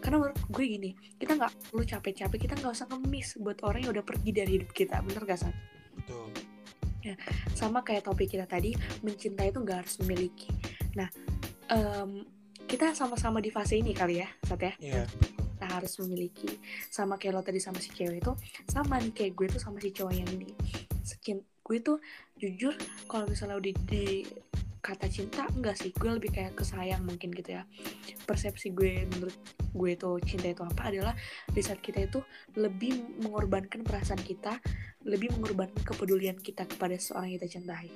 karena 0.00 0.16
menurut 0.16 0.38
gue 0.48 0.64
gini 0.64 0.90
kita 1.20 1.36
nggak 1.36 1.52
perlu 1.68 1.84
capek-capek 1.84 2.38
kita 2.48 2.54
nggak 2.56 2.72
usah 2.72 2.88
ngemis 2.88 3.36
buat 3.36 3.60
orang 3.66 3.84
yang 3.84 3.92
udah 3.92 4.04
pergi 4.06 4.30
dari 4.32 4.50
hidup 4.56 4.70
kita 4.72 5.02
bener 5.04 5.28
gak 5.28 5.44
Sat? 5.44 5.52
Betul. 6.10 7.14
Sama 7.56 7.80
kayak 7.86 8.04
topik 8.04 8.28
kita 8.34 8.44
tadi 8.44 8.74
mencintai 9.00 9.54
itu 9.54 9.58
nggak 9.62 9.78
harus 9.86 9.94
memiliki. 10.04 10.50
Nah 10.98 11.08
em, 11.70 12.26
kita 12.66 12.94
sama-sama 12.94 13.42
di 13.42 13.50
fase 13.50 13.78
ini 13.78 13.94
kali 13.94 14.22
ya 14.22 14.28
Sat 14.44 14.60
ya? 14.60 14.74
Iya. 14.78 15.02
Kita 15.06 15.66
harus 15.66 15.92
memiliki. 16.04 16.50
Sama 16.90 17.16
kayak 17.16 17.32
lo 17.36 17.42
tadi 17.42 17.60
sama 17.62 17.78
si 17.78 17.90
cewek 17.94 18.20
itu 18.20 18.32
sama 18.68 18.98
nih 19.00 19.12
kayak 19.14 19.32
gue 19.38 19.46
tuh 19.50 19.60
sama 19.62 19.78
si 19.78 19.90
cowok 19.94 20.14
yang 20.14 20.28
ini. 20.34 20.50
Sekin, 21.04 21.40
gue 21.40 21.78
tuh 21.80 21.98
jujur 22.36 22.74
kalau 23.08 23.28
misalnya 23.28 23.60
udah 23.60 23.74
di 23.88 24.24
kata 24.80 25.06
cinta 25.12 25.44
enggak 25.52 25.76
sih. 25.76 25.92
Gue 25.92 26.16
lebih 26.16 26.32
kayak 26.32 26.56
kesayang 26.56 27.04
mungkin 27.04 27.30
gitu 27.32 27.60
ya. 27.60 27.62
Persepsi 28.24 28.72
gue 28.72 29.04
menurut 29.16 29.36
gue 29.70 29.92
tuh 29.94 30.18
cinta 30.24 30.50
itu 30.50 30.64
apa 30.64 30.90
adalah 30.90 31.14
di 31.52 31.60
saat 31.62 31.78
kita 31.78 32.08
itu 32.08 32.20
lebih 32.56 33.20
mengorbankan 33.22 33.86
perasaan 33.86 34.20
kita 34.24 34.58
lebih 35.06 35.32
mengorbankan 35.36 35.80
kepedulian 35.84 36.36
kita 36.36 36.66
kepada 36.68 36.96
seorang 36.96 37.32
yang 37.32 37.40
kita 37.40 37.60
cintai. 37.60 37.88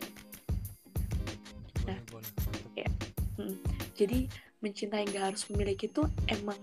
Boleh 1.84 2.00
boleh. 2.08 2.30
mantap. 2.40 3.68
jadi 3.94 4.18
mencintai 4.64 5.04
nggak 5.12 5.24
harus 5.34 5.42
memiliki 5.52 5.92
itu 5.92 6.02
emang 6.32 6.56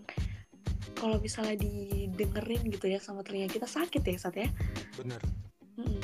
kalau 0.97 1.17
misalnya 1.21 1.57
didengerin 1.57 2.61
gitu 2.69 2.85
ya 2.89 2.97
sama 3.01 3.21
telinga 3.21 3.49
kita 3.49 3.69
sakit 3.69 4.01
ya 4.01 4.17
saat 4.17 4.37
ya? 4.37 4.49
Bener. 4.97 5.21
Mm-mm. 5.77 6.01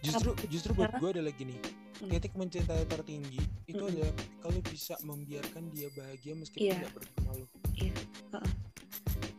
justru 0.00 0.30
justru 0.50 0.70
buat 0.74 0.94
gue 0.98 1.10
adalah 1.20 1.34
gini. 1.34 1.54
Hmm. 1.54 1.79
Titik 2.00 2.32
mencintai 2.32 2.88
tertinggi 2.88 3.40
itu 3.66 3.76
Mm-mm. 3.76 3.92
adalah 3.92 4.12
kalau 4.40 4.60
bisa 4.64 4.94
membiarkan 5.02 5.68
dia 5.70 5.92
bahagia 5.92 6.32
meskipun 6.32 6.64
Iya. 6.64 6.76
tidak 6.80 6.92
bersama 6.96 7.30
lo 7.34 7.46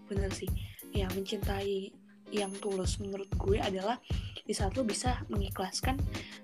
bener 0.06 0.30
sih 0.30 0.50
ya 0.92 1.08
mencintai 1.16 1.90
yang 2.32 2.52
tulus 2.60 3.00
menurut 3.00 3.28
gue 3.36 3.60
adalah 3.60 3.96
di 4.44 4.52
saat 4.52 4.76
lo 4.76 4.84
bisa 4.84 5.24
mengikhlaskan 5.28 5.96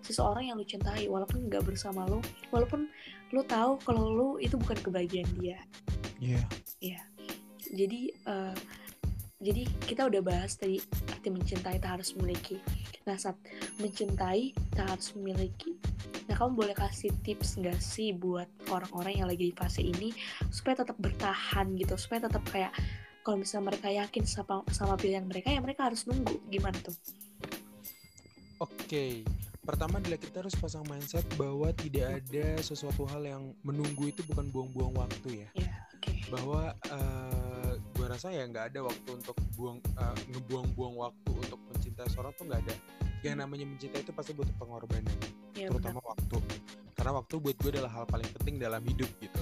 seseorang 0.01 0.47
yang 0.47 0.55
lo 0.55 0.63
cintai 0.63 1.07
walaupun 1.07 1.47
nggak 1.47 1.63
bersama 1.63 2.07
lo 2.07 2.23
walaupun 2.49 2.87
lo 3.31 3.43
tahu 3.43 3.75
kalau 3.83 4.07
lo 4.07 4.29
itu 4.39 4.55
bukan 4.55 4.79
kebahagiaan 4.79 5.31
dia 5.37 5.59
Iya. 6.17 6.41
ya 6.81 6.99
jadi 7.67 8.09
eh, 8.15 8.55
jadi 9.37 9.69
kita 9.85 10.09
udah 10.09 10.21
bahas 10.25 10.57
tadi 10.57 10.81
arti 11.13 11.29
mencintai 11.29 11.77
tak 11.77 12.01
harus 12.01 12.17
memiliki. 12.17 12.57
Nah 13.05 13.21
saat 13.21 13.37
mencintai 13.77 14.57
tak 14.73 14.97
harus 14.97 15.13
memiliki. 15.13 15.77
Nah 16.25 16.33
kamu 16.33 16.57
boleh 16.57 16.73
kasih 16.73 17.13
tips 17.21 17.61
nggak 17.61 17.77
sih 17.77 18.17
buat 18.17 18.49
orang-orang 18.73 19.21
yang 19.21 19.27
lagi 19.29 19.53
di 19.53 19.55
fase 19.55 19.85
ini 19.85 20.09
supaya 20.49 20.81
tetap 20.81 20.97
bertahan 20.97 21.77
gitu? 21.77 21.93
Supaya 22.01 22.25
tetap 22.25 22.41
kayak 22.49 22.73
kalau 23.21 23.37
misalnya 23.37 23.77
mereka 23.77 23.87
yakin 23.93 24.23
sama, 24.25 24.65
sama 24.73 24.97
pilihan 24.97 25.29
mereka 25.29 25.53
ya 25.53 25.61
mereka 25.61 25.85
harus 25.85 26.09
nunggu. 26.09 26.41
Gimana 26.49 26.81
tuh? 26.81 26.97
Oke, 28.57 29.21
pertama 29.61 30.01
adalah 30.01 30.17
kita 30.17 30.41
harus 30.41 30.57
pasang 30.57 30.81
mindset 30.89 31.29
bahwa 31.37 31.69
tidak 31.77 32.25
ada 32.25 32.57
sesuatu 32.65 33.05
hal 33.05 33.21
yang 33.21 33.53
menunggu 33.61 34.09
itu 34.09 34.25
bukan 34.25 34.49
buang-buang 34.49 34.97
waktu 34.97 35.45
ya. 35.45 35.49
ya 35.61 35.71
oke. 35.93 36.13
Bahwa 36.33 36.73
eh 36.89 37.46
gue 38.17 38.25
rasa 38.25 38.33
ya 38.33 38.49
nggak 38.49 38.73
ada 38.73 38.79
waktu 38.81 39.09
untuk 39.13 39.37
buang 39.53 39.77
eh, 39.77 40.17
ngebuang-buang 40.33 40.95
waktu 40.97 41.31
untuk 41.37 41.61
mencintai 41.69 42.09
seorang 42.09 42.33
tuh 42.33 42.49
nggak 42.49 42.65
ada. 42.65 42.75
Yang 43.21 43.35
namanya 43.45 43.65
mencintai 43.69 44.01
itu 44.01 44.09
pasti 44.09 44.33
butuh 44.33 44.57
pengorbanan, 44.57 45.05
ya 45.53 45.69
benar 45.69 45.93
terutama 45.93 46.01
waktu. 46.01 46.37
Karena 46.97 47.11
waktu 47.13 47.33
buat 47.37 47.55
gue 47.61 47.71
adalah 47.77 47.93
hal 47.93 48.09
paling 48.09 48.25
penting 48.41 48.57
dalam 48.57 48.81
hidup 48.89 49.05
gitu. 49.21 49.41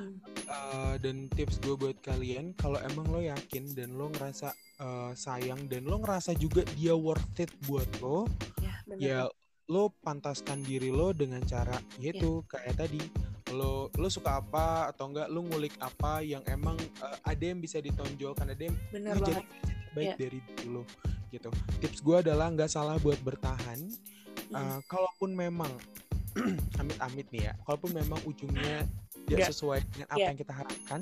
Hmm. 0.00 0.16
Eh, 0.24 0.94
dan 1.04 1.28
tips 1.36 1.60
gue 1.60 1.76
buat 1.76 2.00
kalian 2.00 2.56
kalau 2.56 2.80
emang 2.80 3.12
lo 3.12 3.20
yakin 3.20 3.76
dan 3.76 3.92
lo 3.92 4.08
ngerasa 4.08 4.56
eh, 4.56 5.12
sayang 5.12 5.68
dan 5.68 5.84
lo 5.84 6.00
ngerasa 6.00 6.32
juga 6.40 6.64
dia 6.80 6.96
worth 6.96 7.44
it 7.44 7.52
buat 7.68 7.86
lo 8.00 8.24
ya 8.64 8.72
benar 8.88 9.04
ya 9.04 9.20
lo 9.68 9.92
pantaskan 10.00 10.64
diri 10.64 10.88
lo 10.88 11.12
dengan 11.12 11.44
cara 11.44 11.76
yaitu 12.00 12.40
kayak 12.48 12.74
tadi 12.74 13.04
lo 13.54 13.72
lo 13.94 14.08
suka 14.08 14.36
apa 14.36 14.90
atau 14.90 15.08
enggak 15.08 15.30
lo 15.30 15.40
ngulik 15.40 15.74
apa 15.78 16.20
yang 16.20 16.42
emang 16.44 16.74
eh, 16.76 17.16
ada 17.22 17.44
yang 17.44 17.58
bisa 17.58 17.78
ditonjolkan 17.78 18.50
ada 18.50 18.62
yang 18.62 18.76
benar 18.90 19.14
lo 19.14 19.22
banget 19.22 19.44
jadi 19.46 19.46
versi 19.46 19.72
terbaik 19.86 20.04
Iya. 20.04 20.16
dari 20.18 20.38
diri 20.42 20.66
lo 20.68 20.82
gitu 21.30 21.50
tips 21.78 21.98
gue 22.00 22.16
adalah 22.20 22.46
nggak 22.48 22.68
salah 22.68 22.98
buat 22.98 23.18
bertahan 23.20 23.78
Hmm. 24.44 24.60
Eh, 24.60 24.80
kalaupun 24.86 25.32
memang 25.32 25.72
amit-amit 26.78 27.24
nih 27.30 27.48
ya 27.48 27.52
kalaupun 27.64 27.96
memang 27.96 28.20
ujungnya 28.22 28.84
tidak 29.24 29.40
Nggak. 29.40 29.50
sesuai 29.50 29.78
dengan 29.88 30.08
apa 30.10 30.18
Iya. 30.20 30.26
yang 30.28 30.38
kita 30.38 30.52
harapkan 30.52 31.00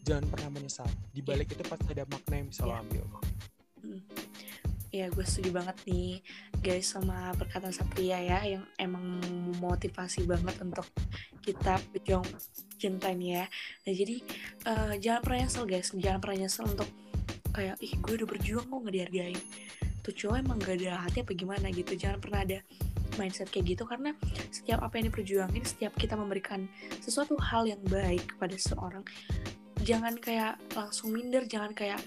jangan 0.00 0.24
pernah 0.30 0.50
menyesal 0.54 0.86
di 1.10 1.18
balik 1.18 1.50
itu 1.50 1.66
pasti 1.66 1.88
ada 1.90 2.06
makna 2.06 2.34
yang 2.36 2.46
bisa 2.46 2.62
lo 2.62 2.70
Iya. 2.70 2.78
ambil 2.78 3.04
Ya 4.96 5.12
gue 5.12 5.24
setuju 5.28 5.60
banget 5.60 5.76
nih 5.84 6.24
guys 6.64 6.96
sama 6.96 7.36
perkataan 7.36 7.68
Satria 7.68 8.16
ya 8.16 8.40
yang 8.48 8.64
emang 8.80 9.20
memotivasi 9.52 10.24
banget 10.24 10.56
untuk 10.64 10.88
kita 11.44 11.76
berjuang 11.92 12.24
cinta 12.80 13.12
nih 13.12 13.40
ya. 13.40 13.44
Nah 13.84 13.92
jadi 13.92 14.16
eh, 14.64 14.94
jangan 14.96 15.20
pernah 15.20 15.38
nyesel 15.44 15.64
guys, 15.68 15.92
jangan 15.92 16.20
pernah 16.24 16.38
nyesel 16.48 16.64
untuk 16.64 16.88
kayak 17.52 17.76
ih 17.84 17.92
gue 18.00 18.14
udah 18.24 18.28
berjuang 18.28 18.64
kok 18.64 18.78
nggak 18.80 18.94
dihargain. 18.96 19.40
Tuh 20.00 20.12
cowok 20.16 20.36
emang 20.40 20.58
gak 20.64 20.76
ada 20.80 21.02
hati 21.04 21.18
apa 21.20 21.32
gimana 21.36 21.66
gitu. 21.68 21.92
Jangan 21.92 22.18
pernah 22.22 22.40
ada 22.46 22.58
mindset 23.18 23.48
kayak 23.52 23.76
gitu 23.76 23.84
karena 23.88 24.12
setiap 24.52 24.84
apa 24.84 25.00
yang 25.00 25.12
diperjuangin, 25.12 25.64
setiap 25.64 25.92
kita 25.96 26.14
memberikan 26.14 26.68
sesuatu 27.00 27.34
hal 27.40 27.64
yang 27.64 27.80
baik 27.88 28.36
kepada 28.36 28.54
seseorang, 28.54 29.04
jangan 29.82 30.14
kayak 30.20 30.60
langsung 30.76 31.10
minder, 31.16 31.44
jangan 31.48 31.72
kayak 31.72 31.98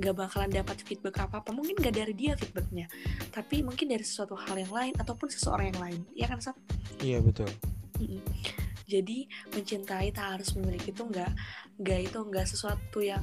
gak 0.00 0.16
bakalan 0.16 0.48
dapat 0.48 0.80
feedback 0.80 1.28
apa 1.28 1.44
apa 1.44 1.50
mungkin 1.52 1.76
gak 1.76 1.92
dari 1.92 2.16
dia 2.16 2.32
feedbacknya, 2.34 2.88
tapi 3.30 3.60
mungkin 3.60 3.92
dari 3.92 4.02
sesuatu 4.02 4.32
hal 4.34 4.56
yang 4.56 4.72
lain 4.72 4.94
ataupun 4.96 5.28
seseorang 5.28 5.76
yang 5.76 5.80
lain 5.80 6.00
ya 6.16 6.26
kan 6.26 6.40
Sat? 6.40 6.56
Iya 7.04 7.20
betul. 7.20 7.48
Jadi 8.88 9.28
mencintai 9.52 10.10
tak 10.10 10.40
harus 10.40 10.56
memiliki 10.56 10.90
itu 10.90 11.04
nggak 11.04 11.30
nggak 11.78 12.00
itu 12.10 12.18
nggak 12.18 12.46
sesuatu 12.48 12.98
yang 13.04 13.22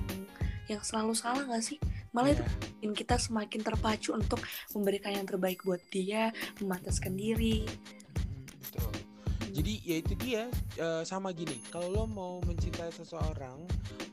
yang 0.67 0.83
selalu 0.83 1.15
salah 1.15 1.43
nggak 1.47 1.63
sih 1.63 1.79
malah 2.11 2.35
itu 2.35 2.43
Iya. 2.43 2.51
bikin 2.79 2.91
kita 2.93 3.15
semakin 3.15 3.61
terpacu 3.63 4.11
untuk 4.15 4.39
memberikan 4.75 5.15
yang 5.15 5.27
terbaik 5.27 5.63
buat 5.63 5.79
dia 5.91 6.35
memataskan 6.59 7.15
diri 7.15 7.63
betul 8.59 8.91
jadi 9.55 9.73
ya 9.81 9.95
itu 10.03 10.13
dia 10.19 10.43
eh, 10.75 11.03
sama 11.07 11.31
gini 11.31 11.63
kalau 11.71 11.87
lo 11.91 12.03
mau 12.05 12.33
mencintai 12.43 12.91
seseorang 12.91 13.63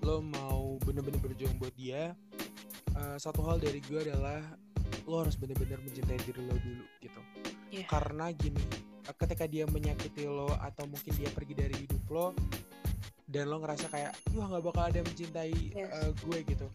lo 0.07 0.23
mau 0.23 0.79
bener-bener 0.87 1.19
berjuang 1.19 1.59
buat 1.59 1.75
dia 1.75 2.15
eh, 2.95 3.17
satu 3.17 3.41
hal 3.43 3.59
dari 3.59 3.79
gue 3.81 4.01
adalah 4.03 4.41
lo 5.05 5.21
harus 5.21 5.35
bener-bener 5.35 5.79
mencintai 5.79 6.19
diri 6.21 6.41
lo 6.41 6.57
dulu 6.57 6.85
gitu 6.99 7.21
Iya. 7.69 7.87
karena 7.87 8.31
gini 8.31 8.63
eh, 9.03 9.15
ketika 9.15 9.45
dia 9.45 9.67
menyakiti 9.67 10.25
lo 10.25 10.49
atau 10.55 10.87
mungkin 10.87 11.13
dia 11.15 11.29
pergi 11.29 11.55
dari 11.55 11.75
hidup 11.77 12.05
lo 12.09 12.27
dan 13.25 13.49
lo 13.49 13.59
ngerasa 13.59 13.89
kayak 13.89 14.13
wah 14.33 14.47
nggak 14.47 14.65
bakal 14.65 14.83
ada 14.85 14.97
yang 14.97 15.09
mencintai 15.09 15.55
Yes. 15.71 15.91
eh, 15.93 16.11
gue 16.15 16.39
gitu 16.47 16.69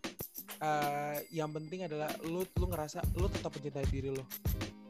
Eh, 0.59 1.17
yang 1.31 1.55
penting 1.55 1.87
adalah 1.87 2.11
lo 2.27 2.43
lo 2.43 2.65
ngerasa 2.67 2.99
lo 3.15 3.31
tetap 3.31 3.47
mencintai 3.49 3.87
diri 3.87 4.11
lo 4.11 4.27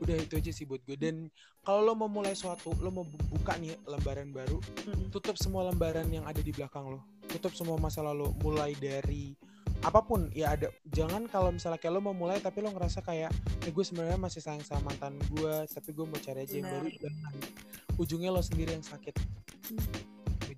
udah 0.02 0.18
itu 0.18 0.34
aja 0.34 0.50
sih 0.50 0.66
buat 0.66 0.82
gue 0.82 0.98
dan 0.98 1.30
kalau 1.62 1.86
lo 1.86 1.94
mau 1.94 2.10
mulai 2.10 2.34
suatu 2.34 2.74
lo 2.80 2.90
mau 2.90 3.06
bu- 3.06 3.22
buka 3.30 3.54
nih 3.54 3.78
lembaran 3.86 4.34
baru 4.34 4.58
Mm-mm. 4.58 5.14
tutup 5.14 5.38
semua 5.38 5.70
lembaran 5.70 6.10
yang 6.10 6.26
ada 6.26 6.42
di 6.42 6.50
belakang 6.50 6.90
lo 6.90 7.06
tutup 7.30 7.54
semua 7.54 7.78
masa 7.78 8.02
lalu 8.02 8.34
mulai 8.40 8.74
dari 8.74 9.38
apa 9.80 10.04
pun 10.04 10.28
ya 10.36 10.60
ada 10.60 10.68
jangan 10.92 11.24
kalau 11.32 11.56
misalnya 11.56 11.80
kayak 11.80 11.96
lo 11.96 12.02
mau 12.04 12.12
mulai 12.12 12.44
tapi 12.44 12.60
lo 12.60 12.76
ngerasa 12.76 13.00
kayak 13.00 13.32
eh 13.64 13.72
gue 13.72 13.84
sebenarnya 13.84 14.20
masih 14.20 14.44
sayang 14.44 14.64
sama 14.68 14.92
mantan 14.92 15.16
gue 15.32 15.56
tapi 15.72 15.90
gue 15.96 16.04
mau 16.04 16.20
cari 16.20 16.44
aja 16.44 16.56
yang 16.60 16.68
baru 16.68 16.88
jangan 17.00 17.34
ujungnya 18.00 18.32
lo 18.32 18.40
sendiri 18.40 18.76
yang 18.80 18.84
sakit. 18.84 19.16
Hmm. 19.72 19.84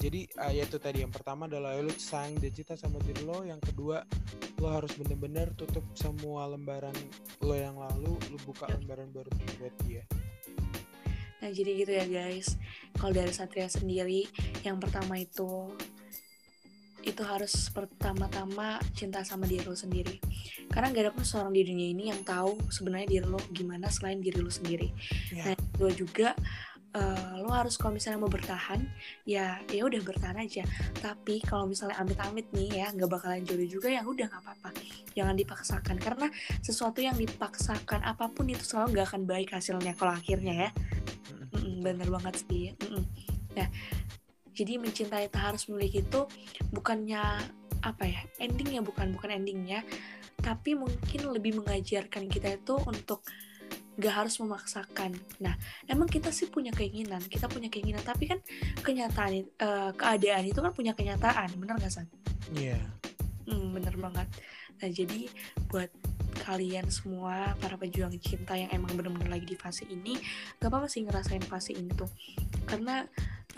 jadi 0.02 0.26
eh, 0.26 0.52
ya 0.58 0.64
itu 0.66 0.78
tadi 0.82 1.06
yang 1.06 1.14
pertama 1.14 1.46
adalah 1.46 1.78
lo 1.78 1.94
sayang 1.94 2.42
dan 2.42 2.50
cinta 2.50 2.74
sama 2.74 2.98
diri 3.06 3.22
lo 3.22 3.46
yang 3.46 3.62
kedua 3.62 4.02
lo 4.58 4.68
harus 4.74 4.94
bener-bener 4.98 5.54
tutup 5.54 5.86
semua 5.94 6.50
lembaran 6.50 6.94
lo 7.46 7.54
yang 7.54 7.78
lalu 7.78 8.18
lo 8.18 8.38
buka 8.42 8.66
lembaran 8.74 9.10
baru 9.14 9.30
buat 9.62 9.76
dia. 9.86 10.02
Nah 11.42 11.50
jadi 11.50 11.72
gitu 11.74 11.92
ya 11.94 12.06
guys. 12.06 12.58
Kalau 12.98 13.18
dari 13.18 13.34
Satria 13.34 13.66
sendiri 13.66 14.30
Yang 14.62 14.78
pertama 14.78 15.18
itu 15.18 15.74
Itu 17.02 17.26
harus 17.26 17.70
pertama-tama 17.70 18.78
cinta 18.94 19.26
sama 19.26 19.50
diri 19.50 19.66
lo 19.66 19.74
sendiri 19.74 20.22
Karena 20.70 20.94
gak 20.94 21.04
ada 21.10 21.12
pun 21.12 21.26
seorang 21.26 21.52
di 21.52 21.66
dunia 21.66 21.90
ini 21.92 22.14
yang 22.14 22.22
tahu 22.22 22.58
sebenarnya 22.70 23.08
diri 23.10 23.26
lo 23.26 23.42
gimana 23.50 23.90
selain 23.90 24.22
diri 24.22 24.38
lo 24.38 24.50
sendiri 24.50 24.90
Ya. 25.32 25.52
Nah 25.52 25.56
kedua 25.56 25.92
juga 25.96 26.30
eh, 26.94 27.34
Lo 27.42 27.50
harus 27.52 27.80
kalau 27.80 27.96
misalnya 27.96 28.20
mau 28.20 28.30
bertahan 28.30 28.84
Ya 29.24 29.60
ya 29.72 29.82
udah 29.88 30.02
bertahan 30.04 30.38
aja 30.38 30.62
Tapi 31.00 31.40
kalau 31.42 31.66
misalnya 31.66 31.98
amit-amit 31.98 32.48
nih 32.52 32.84
ya 32.84 32.88
nggak 32.92 33.10
bakalan 33.10 33.42
jodoh 33.48 33.66
juga 33.66 33.88
ya 33.90 34.04
udah 34.04 34.28
nggak 34.28 34.44
apa-apa 34.44 34.70
Jangan 35.16 35.36
dipaksakan 35.36 35.98
Karena 35.98 36.28
sesuatu 36.62 37.00
yang 37.00 37.16
dipaksakan 37.16 38.04
apa 38.04 38.28
pun 38.30 38.46
itu 38.48 38.62
selalu 38.62 39.00
nggak 39.00 39.08
akan 39.16 39.24
baik 39.26 39.50
hasilnya 39.56 39.96
Kalau 39.96 40.14
akhirnya 40.14 40.68
ya 40.68 40.70
Mm-mm. 41.32 41.48
Mm-mm, 41.52 41.76
bener 41.84 42.08
banget 42.08 42.36
sih. 42.48 42.72
Mm-mm. 42.80 43.04
Nah, 43.52 43.68
jadi 44.62 44.78
mencintai 44.78 45.34
tak 45.34 45.42
harus 45.42 45.66
memiliki 45.66 46.06
itu 46.06 46.30
bukannya 46.70 47.22
apa 47.82 48.04
ya 48.06 48.22
endingnya 48.38 48.86
bukan 48.86 49.10
bukan 49.18 49.42
endingnya, 49.42 49.82
tapi 50.38 50.78
mungkin 50.78 51.34
lebih 51.34 51.58
mengajarkan 51.58 52.30
kita 52.30 52.62
itu 52.62 52.78
untuk 52.86 53.26
gak 53.98 54.26
harus 54.26 54.38
memaksakan. 54.38 55.18
Nah, 55.42 55.58
emang 55.90 56.08
kita 56.08 56.30
sih 56.30 56.48
punya 56.48 56.70
keinginan, 56.72 57.20
kita 57.26 57.50
punya 57.50 57.68
keinginan, 57.68 58.02
tapi 58.06 58.30
kan 58.30 58.40
kenyataan 58.86 59.32
eh, 59.46 59.92
keadaan 59.98 60.44
itu 60.46 60.60
kan 60.62 60.72
punya 60.72 60.94
kenyataan, 60.94 61.50
bener 61.58 61.82
gak 61.82 61.92
san? 61.92 62.08
Iya. 62.54 62.80
Hmm, 63.50 63.74
bener 63.74 63.98
banget. 63.98 64.28
Nah, 64.82 64.90
jadi 64.90 65.30
buat 65.70 65.90
kalian 66.42 66.90
semua 66.90 67.54
para 67.62 67.78
pejuang 67.78 68.18
cinta 68.18 68.58
yang 68.58 68.74
emang 68.74 68.98
bener-bener 68.98 69.30
lagi 69.30 69.46
di 69.46 69.54
fase 69.54 69.86
ini, 69.86 70.18
gak 70.58 70.74
apa-apa 70.74 70.90
sih 70.90 71.06
ngerasain 71.06 71.46
fase 71.46 71.78
ini 71.78 71.94
tuh. 71.94 72.10
Karena 72.66 73.06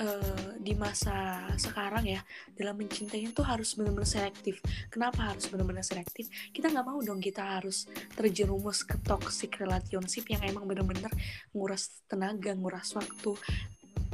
eh, 0.03 0.57
di 0.59 0.75
masa 0.75 1.47
sekarang 1.55 2.03
ya, 2.03 2.19
dalam 2.57 2.75
mencintai 2.75 3.23
itu 3.23 3.39
harus 3.45 3.77
bener-bener 3.79 4.09
selektif. 4.09 4.59
Kenapa 4.91 5.31
harus 5.31 5.47
bener-bener 5.47 5.85
selektif? 5.85 6.27
Kita 6.51 6.67
nggak 6.73 6.85
mau 6.85 6.99
dong 6.99 7.23
kita 7.23 7.61
harus 7.61 7.87
terjerumus 8.17 8.83
ke 8.83 8.99
toxic 9.05 9.55
relationship 9.63 10.27
yang 10.27 10.41
emang 10.43 10.67
bener-bener 10.67 11.11
nguras 11.55 12.03
tenaga, 12.09 12.51
nguras 12.57 12.91
waktu. 12.97 13.37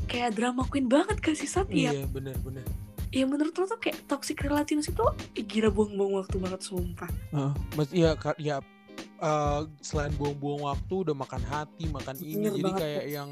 Kayak 0.09 0.37
drama 0.37 0.65
queen 0.65 0.89
banget 0.89 1.21
gak 1.21 1.37
sih 1.37 1.45
Sat? 1.45 1.69
Ya, 1.69 1.93
Iya, 1.93 2.09
bener-bener. 2.09 2.65
Ya 3.09 3.25
menurut 3.25 3.53
lo 3.53 3.65
tuh 3.65 3.79
kayak 3.81 4.05
toxic 4.05 4.37
relationship 4.41 4.93
tuh 4.93 5.09
gila 5.33 5.69
buang-buang 5.69 6.21
waktu 6.21 6.35
banget 6.37 6.61
sumpah. 6.61 7.09
Heeh. 7.33 7.53
Mas 7.73 7.89
iya 7.89 8.13
ka- 8.13 8.37
ya 8.37 8.61
eh, 9.19 9.61
selain 9.81 10.13
buang-buang 10.15 10.69
waktu 10.69 10.93
udah 11.07 11.15
makan 11.17 11.43
hati, 11.43 11.89
makan 11.89 12.15
ini 12.21 12.47
Bener 12.47 12.51
jadi 12.55 12.63
banget, 12.69 12.81
kayak 12.81 13.05
yang 13.09 13.29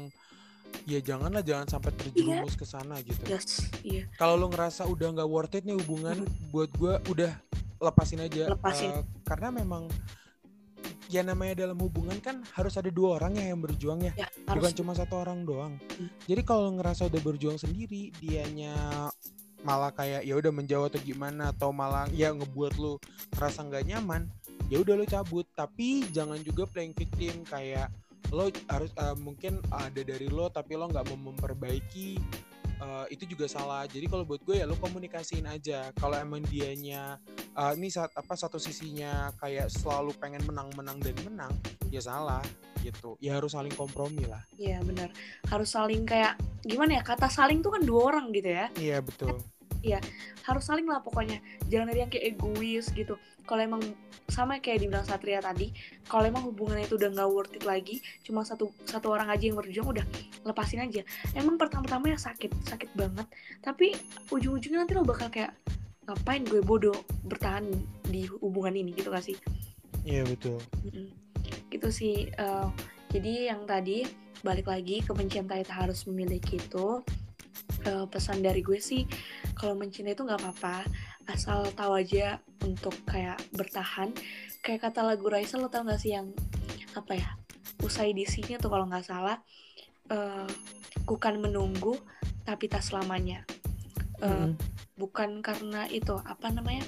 ya 0.84 1.00
janganlah 1.00 1.40
jangan 1.40 1.66
sampai 1.68 1.90
terjerumus 1.96 2.56
ke 2.56 2.66
sana 2.68 3.00
gitu. 3.00 3.24
Yes, 3.24 3.72
iya. 3.80 4.04
Kalau 4.20 4.36
lo 4.36 4.52
ngerasa 4.52 4.84
udah 4.84 5.16
nggak 5.16 5.28
worth 5.28 5.56
it 5.56 5.64
nih 5.64 5.76
hubungan 5.76 6.28
buat 6.52 6.68
gua 6.76 7.00
udah 7.08 7.32
lepasin 7.78 8.20
aja 8.20 8.50
Lepasin. 8.52 8.90
Eh, 8.90 9.04
karena 9.24 9.48
memang 9.54 9.86
ya 11.08 11.24
namanya 11.24 11.64
dalam 11.64 11.78
hubungan 11.80 12.20
kan 12.20 12.44
harus 12.52 12.76
ada 12.76 12.92
dua 12.92 13.16
orang 13.16 13.40
ya 13.40 13.48
yang 13.48 13.64
berjuang 13.64 14.04
ya 14.04 14.12
Ya, 14.12 14.28
bukan 14.44 14.60
harus 14.60 14.76
cuma 14.76 14.92
satu 14.92 15.24
orang 15.24 15.48
doang. 15.48 15.80
Hmm. 15.96 16.08
Jadi 16.28 16.42
kalau 16.44 16.68
ngerasa 16.76 17.08
udah 17.08 17.20
berjuang 17.24 17.56
sendiri, 17.56 18.12
dianya 18.20 19.08
malah 19.66 19.90
kayak 19.90 20.22
ya 20.22 20.34
udah 20.38 20.52
menjauh 20.54 20.86
atau 20.86 21.00
gimana 21.02 21.50
atau 21.50 21.74
malah 21.74 22.06
ya 22.14 22.30
ngebuat 22.30 22.78
lu 22.78 22.98
ngerasa 23.34 23.66
nggak 23.66 23.84
nyaman, 23.90 24.26
ya 24.70 24.78
udah 24.82 24.94
lo 24.94 25.04
cabut. 25.06 25.46
Tapi 25.54 26.06
jangan 26.14 26.38
juga 26.42 26.66
playing 26.70 26.94
victim 26.94 27.42
kayak 27.46 27.90
lo 28.34 28.52
harus 28.68 28.92
eh, 28.92 29.16
mungkin 29.16 29.62
ada 29.72 30.00
dari 30.04 30.28
lo 30.28 30.52
tapi 30.52 30.76
lo 30.76 30.90
nggak 30.90 31.06
mau 31.08 31.32
memperbaiki 31.32 32.20
eh, 32.78 33.06
itu 33.14 33.24
juga 33.26 33.46
salah. 33.50 33.84
Jadi 33.84 34.06
kalau 34.06 34.24
buat 34.24 34.42
gue 34.42 34.62
ya 34.62 34.66
lo 34.66 34.78
komunikasiin 34.78 35.46
aja. 35.46 35.90
Kalau 35.98 36.16
emang 36.16 36.42
dianya 36.46 37.18
eh, 37.34 37.72
ini 37.74 37.90
saat 37.90 38.14
apa 38.14 38.34
satu 38.34 38.56
sisinya 38.56 39.34
kayak 39.38 39.70
selalu 39.70 40.14
pengen 40.16 40.42
menang-menang 40.46 40.98
dan 41.02 41.16
menang, 41.26 41.52
ya 41.90 42.02
salah 42.02 42.42
gitu. 42.82 43.18
Ya 43.18 43.38
harus 43.38 43.52
saling 43.54 43.74
kompromi 43.74 44.24
lah. 44.24 44.42
Iya 44.54 44.78
benar. 44.86 45.10
Harus 45.50 45.74
saling 45.74 46.06
kayak 46.06 46.38
gimana 46.62 46.98
ya? 46.98 47.02
Kata 47.02 47.26
saling 47.26 47.60
tuh 47.60 47.74
kan 47.74 47.82
dua 47.82 48.14
orang 48.14 48.30
gitu 48.30 48.50
ya. 48.50 48.66
Iya 48.78 49.02
betul. 49.02 49.38
Harus 50.46 50.64
saling 50.64 50.86
lah 50.86 51.02
pokoknya. 51.02 51.42
Jangan 51.68 51.92
ada 51.92 52.00
yang 52.06 52.10
kayak 52.10 52.34
egois 52.34 52.88
gitu. 52.94 53.14
Kalau 53.48 53.64
emang 53.64 53.80
sama 54.28 54.60
kayak 54.60 54.84
dibilang 54.84 55.08
Satria 55.08 55.40
tadi, 55.40 55.72
kalau 56.04 56.28
emang 56.28 56.44
hubungannya 56.44 56.84
itu 56.84 57.00
udah 57.00 57.08
nggak 57.16 57.28
worth 57.32 57.56
it 57.56 57.64
lagi, 57.64 58.04
cuma 58.20 58.44
satu 58.44 58.68
satu 58.84 59.08
orang 59.08 59.32
aja 59.32 59.48
yang 59.48 59.56
berjuang 59.56 59.88
udah 59.96 60.04
lepasin 60.44 60.84
aja. 60.84 61.00
Emang 61.32 61.56
pertama-tama 61.56 62.12
ya 62.12 62.20
sakit, 62.20 62.52
sakit 62.68 62.92
banget. 62.92 63.24
Tapi 63.64 63.96
ujung-ujungnya 64.28 64.84
nanti 64.84 64.92
lo 64.92 65.08
bakal 65.08 65.32
kayak 65.32 65.56
ngapain 66.04 66.44
gue 66.44 66.60
bodoh 66.60 66.96
bertahan 67.24 67.64
di 68.04 68.28
hubungan 68.44 68.76
ini 68.76 68.92
gitu 68.92 69.08
gak 69.08 69.24
sih? 69.24 69.36
Iya 70.04 70.24
betul. 70.24 70.56
Mm-mm. 70.88 71.08
gitu 71.68 71.88
sih 71.92 72.28
eh, 72.32 72.68
jadi 73.12 73.52
yang 73.52 73.64
tadi 73.68 74.04
balik 74.40 74.68
lagi 74.68 75.04
ke 75.04 75.12
mencintai 75.12 75.64
tak 75.64 75.88
harus 75.88 76.04
memiliki 76.08 76.56
itu 76.60 77.04
eh, 77.84 78.06
pesan 78.08 78.40
dari 78.40 78.60
gue 78.64 78.80
sih 78.80 79.04
kalau 79.56 79.76
mencintai 79.76 80.16
itu 80.16 80.24
nggak 80.24 80.40
apa-apa 80.40 80.84
asal 81.28 81.68
tahu 81.76 82.00
aja 82.00 82.40
untuk 82.64 82.96
kayak 83.04 83.38
bertahan. 83.52 84.10
Kayak 84.64 84.90
kata 84.90 85.04
lagu 85.04 85.28
Raisa 85.28 85.60
lo 85.60 85.68
tau 85.68 85.84
gak 85.84 86.00
sih 86.00 86.16
yang 86.16 86.32
apa 86.96 87.14
ya 87.14 87.30
usai 87.84 88.10
di 88.16 88.26
sini 88.26 88.58
tuh 88.58 88.72
kalau 88.74 88.90
nggak 88.90 89.06
salah 89.06 89.38
eh, 90.10 90.50
bukan 91.06 91.38
menunggu 91.38 91.94
tapi 92.42 92.66
tak 92.66 92.82
selamanya. 92.82 93.44
Eh, 94.18 94.50
bukan 94.98 95.44
karena 95.44 95.86
itu 95.86 96.16
apa 96.26 96.50
namanya 96.50 96.82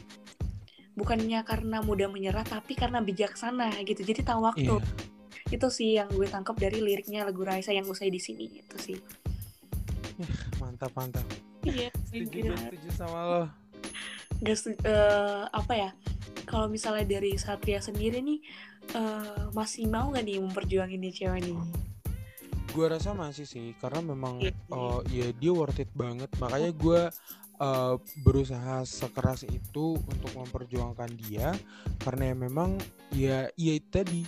bukannya 0.99 1.41
karena 1.47 1.79
mudah 1.81 2.11
menyerah 2.11 2.43
tapi 2.43 2.75
karena 2.75 2.99
bijaksana 3.05 3.77
gitu. 3.87 4.03
Jadi 4.03 4.21
tahu 4.25 4.41
waktu. 4.45 4.75
Iya. 4.81 5.09
itu 5.51 5.67
sih 5.67 5.99
yang 5.99 6.07
gue 6.15 6.31
tangkap 6.31 6.55
dari 6.55 6.79
liriknya 6.79 7.27
lagu 7.27 7.43
Raisa 7.43 7.75
yang 7.75 7.83
usai 7.91 8.07
di 8.07 8.23
sini 8.23 8.63
itu 8.63 8.77
sih. 8.79 8.99
Mantap 10.63 10.95
mantap. 10.95 11.27
iya 11.67 11.91
Setuju 12.07 12.55
gue 12.55 12.55
setuju 12.55 12.89
sama 12.95 13.21
lo. 13.27 13.43
Gak 14.41 14.57
eh, 14.85 15.45
apa 15.53 15.73
ya 15.77 15.91
kalau 16.49 16.67
misalnya 16.67 17.05
dari 17.07 17.37
Satria 17.37 17.79
sendiri 17.79 18.25
nih 18.25 18.41
eh, 18.97 19.45
masih 19.53 19.87
mau 19.87 20.11
gak 20.11 20.25
nih 20.25 20.41
memperjuangin 20.41 21.01
nih 21.01 21.13
cewek 21.13 21.41
nih 21.45 21.57
Gue 22.71 22.87
rasa 22.87 23.11
masih 23.19 23.51
sih 23.51 23.75
karena 23.83 24.15
memang 24.15 24.39
Iya. 24.39 24.55
oh 24.71 25.03
ya 25.11 25.27
dia 25.35 25.51
worth 25.51 25.83
it 25.83 25.91
banget. 25.91 26.31
Makanya 26.39 26.71
gue 26.71 27.01
eh, 27.61 27.95
berusaha 28.23 28.87
sekeras 28.87 29.43
itu 29.43 29.99
untuk 29.99 30.31
memperjuangkan 30.39 31.11
dia 31.19 31.51
karena 31.99 32.31
ya 32.31 32.35
memang 32.39 32.71
ya 33.11 33.39
ya 33.59 33.75
tadi 33.91 34.23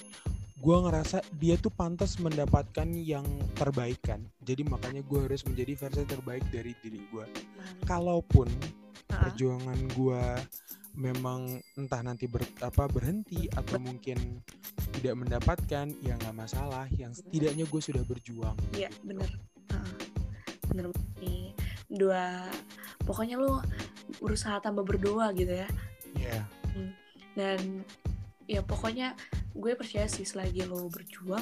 gue 0.63 0.77
ngerasa 0.79 1.27
dia 1.43 1.59
tuh 1.59 1.75
pantas 1.75 2.23
mendapatkan 2.23 2.87
yang 2.95 3.27
terbaik 3.59 3.99
kan 3.99 4.23
jadi 4.47 4.63
makanya 4.63 5.03
gue 5.03 5.19
harus 5.27 5.43
menjadi 5.43 5.75
versi 5.75 6.07
terbaik 6.07 6.47
dari 6.55 6.71
diri 6.79 7.03
gue 7.11 7.27
kalaupun 7.83 8.47
Perjuangan 9.21 9.79
gue 9.93 10.25
memang 10.93 11.57
entah 11.81 12.05
nanti 12.05 12.29
ber, 12.29 12.45
apa 12.61 12.85
berhenti 12.85 13.49
atau 13.49 13.81
mungkin 13.81 14.45
tidak 15.01 15.15
mendapatkan 15.17 15.87
ya 16.01 16.13
nggak 16.21 16.37
masalah. 16.37 16.87
Yang 16.93 17.25
setidaknya 17.25 17.65
gue 17.69 17.81
sudah 17.81 18.03
berjuang 18.05 18.57
Iya 18.77 18.89
gitu. 18.93 19.05
bener. 19.09 19.31
Ah, 19.73 19.97
bener 20.69 20.85
nih. 21.21 21.53
Dua 21.93 22.49
pokoknya 23.05 23.37
lu 23.41 23.59
berusaha 24.21 24.61
tambah 24.61 24.85
berdoa 24.85 25.33
gitu 25.35 25.53
ya. 25.53 25.69
Iya. 26.13 26.43
dan 27.33 27.81
ya 28.45 28.61
pokoknya 28.61 29.17
gue 29.57 29.73
percaya 29.73 30.05
sih 30.05 30.29
selagi 30.29 30.69
lo 30.69 30.85
berjuang 30.93 31.41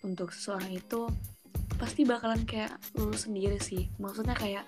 untuk 0.00 0.32
seseorang 0.32 0.72
itu 0.72 1.04
pasti 1.76 2.08
bakalan 2.08 2.48
kayak 2.48 2.72
lu 2.96 3.12
sendiri 3.12 3.60
sih. 3.60 3.92
Maksudnya 4.00 4.32
kayak 4.32 4.64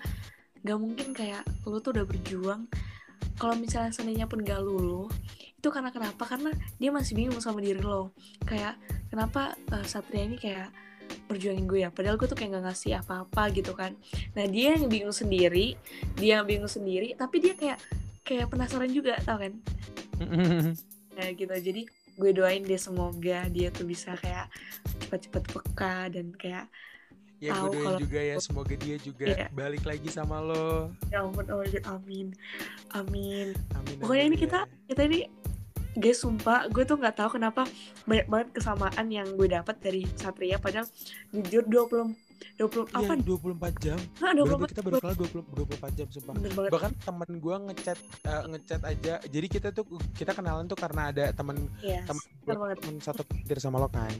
gak 0.61 0.79
mungkin 0.79 1.13
kayak 1.13 1.43
lu 1.65 1.77
tuh 1.81 1.93
udah 1.93 2.05
berjuang. 2.05 2.69
Kalau 3.37 3.55
misalnya 3.57 3.93
seandainya 3.93 4.29
pun 4.29 4.41
gak 4.45 4.61
lulu 4.61 5.09
itu 5.61 5.69
karena 5.69 5.93
kenapa? 5.93 6.25
Karena 6.25 6.49
dia 6.81 6.89
masih 6.89 7.13
bingung 7.13 7.37
sama 7.37 7.61
diri 7.61 7.77
lo. 7.77 8.09
Kayak 8.49 8.81
kenapa 9.13 9.53
eh, 9.69 9.85
Satria 9.85 10.25
ini 10.25 10.41
kayak 10.41 10.73
berjuangin 11.29 11.69
gue 11.69 11.85
ya? 11.85 11.93
Padahal 11.93 12.17
gue 12.17 12.25
tuh 12.25 12.33
kayak 12.33 12.57
gak 12.57 12.65
ngasih 12.65 12.97
apa-apa 12.97 13.53
gitu 13.53 13.77
kan. 13.77 13.93
Nah 14.33 14.49
dia 14.49 14.73
yang 14.73 14.89
bingung 14.89 15.13
sendiri 15.13 15.77
dia 16.17 16.41
yang 16.41 16.49
bingung 16.49 16.71
sendiri 16.71 17.13
tapi 17.13 17.45
dia 17.45 17.53
kayak 17.53 17.77
kayak 18.25 18.49
penasaran 18.49 18.89
juga 18.89 19.21
tau 19.21 19.37
kan? 19.37 19.53
Kayak 21.11 21.33
gitu. 21.43 21.53
Jadi 21.59 21.81
gue 22.15 22.31
doain 22.31 22.63
dia 22.63 22.79
semoga 22.79 23.45
dia 23.51 23.67
tuh 23.69 23.83
bisa 23.83 24.15
kayak 24.15 24.47
cepat-cepat 25.03 25.43
peka 25.43 25.97
dan 26.07 26.31
kayak 26.39 26.65
ya 27.41 27.57
gue 27.57 27.67
doain 27.67 27.81
kalau- 27.83 27.99
juga 27.99 28.19
ya 28.21 28.37
semoga 28.37 28.73
dia 28.77 28.95
juga 28.95 29.25
Iya. 29.25 29.47
balik 29.49 29.83
lagi 29.83 30.07
sama 30.07 30.37
lo. 30.39 30.93
Ya 31.09 31.19
ampun 31.19 31.41
oh 31.49 31.57
my 31.57 31.67
God, 31.67 31.85
amin. 31.89 32.27
Amin. 32.91 33.47
Amin 33.73 33.95
pokoknya 33.97 34.23
amin 34.23 34.31
ini 34.31 34.37
kita 34.39 34.59
ya. 34.61 34.85
kita 34.87 35.01
ini 35.03 35.19
guys 35.91 36.21
sumpah 36.21 36.69
gue 36.69 36.83
tuh 36.83 36.95
nggak 36.95 37.17
tahu 37.17 37.35
kenapa 37.35 37.67
banyak 38.05 38.23
banget 38.25 38.47
kesamaan 38.53 39.05
yang 39.09 39.27
gue 39.33 39.49
dapat 39.49 39.75
dari 39.77 40.05
Satria. 40.13 40.55
Padahal 40.55 40.85
jujur 41.33 41.65
20 42.57 42.87
20 42.87 42.93
Iya, 42.93 42.97
apa 43.01 43.13
24 43.17 43.83
jam. 43.83 43.99
Hah, 44.21 44.31
Baru 44.35 44.65
24 44.65 44.71
kita 44.71 44.81
baru 44.81 44.95
kenal 45.01 45.15
20 45.17 45.65
24 45.81 45.97
jam 45.97 46.07
sumpah. 46.11 46.33
bener 46.37 46.51
banget 46.53 46.71
Bahkan 46.71 46.91
temen 47.01 47.29
gue 47.37 47.55
ngechat 47.69 47.97
eh, 48.25 48.43
ngechat 48.51 48.81
aja. 48.85 49.13
Jadi 49.23 49.47
kita 49.49 49.67
tuh 49.71 49.85
kita 50.13 50.31
kenalan 50.31 50.65
tuh 50.65 50.77
karena 50.77 51.09
ada 51.09 51.25
temen 51.31 51.57
yes. 51.81 52.05
gue 52.43 52.53
banget 52.53 52.77
temen 52.81 52.95
satu 53.01 53.21
pintir 53.25 53.57
sama 53.57 53.81
lo 53.81 53.89
kan. 53.89 54.13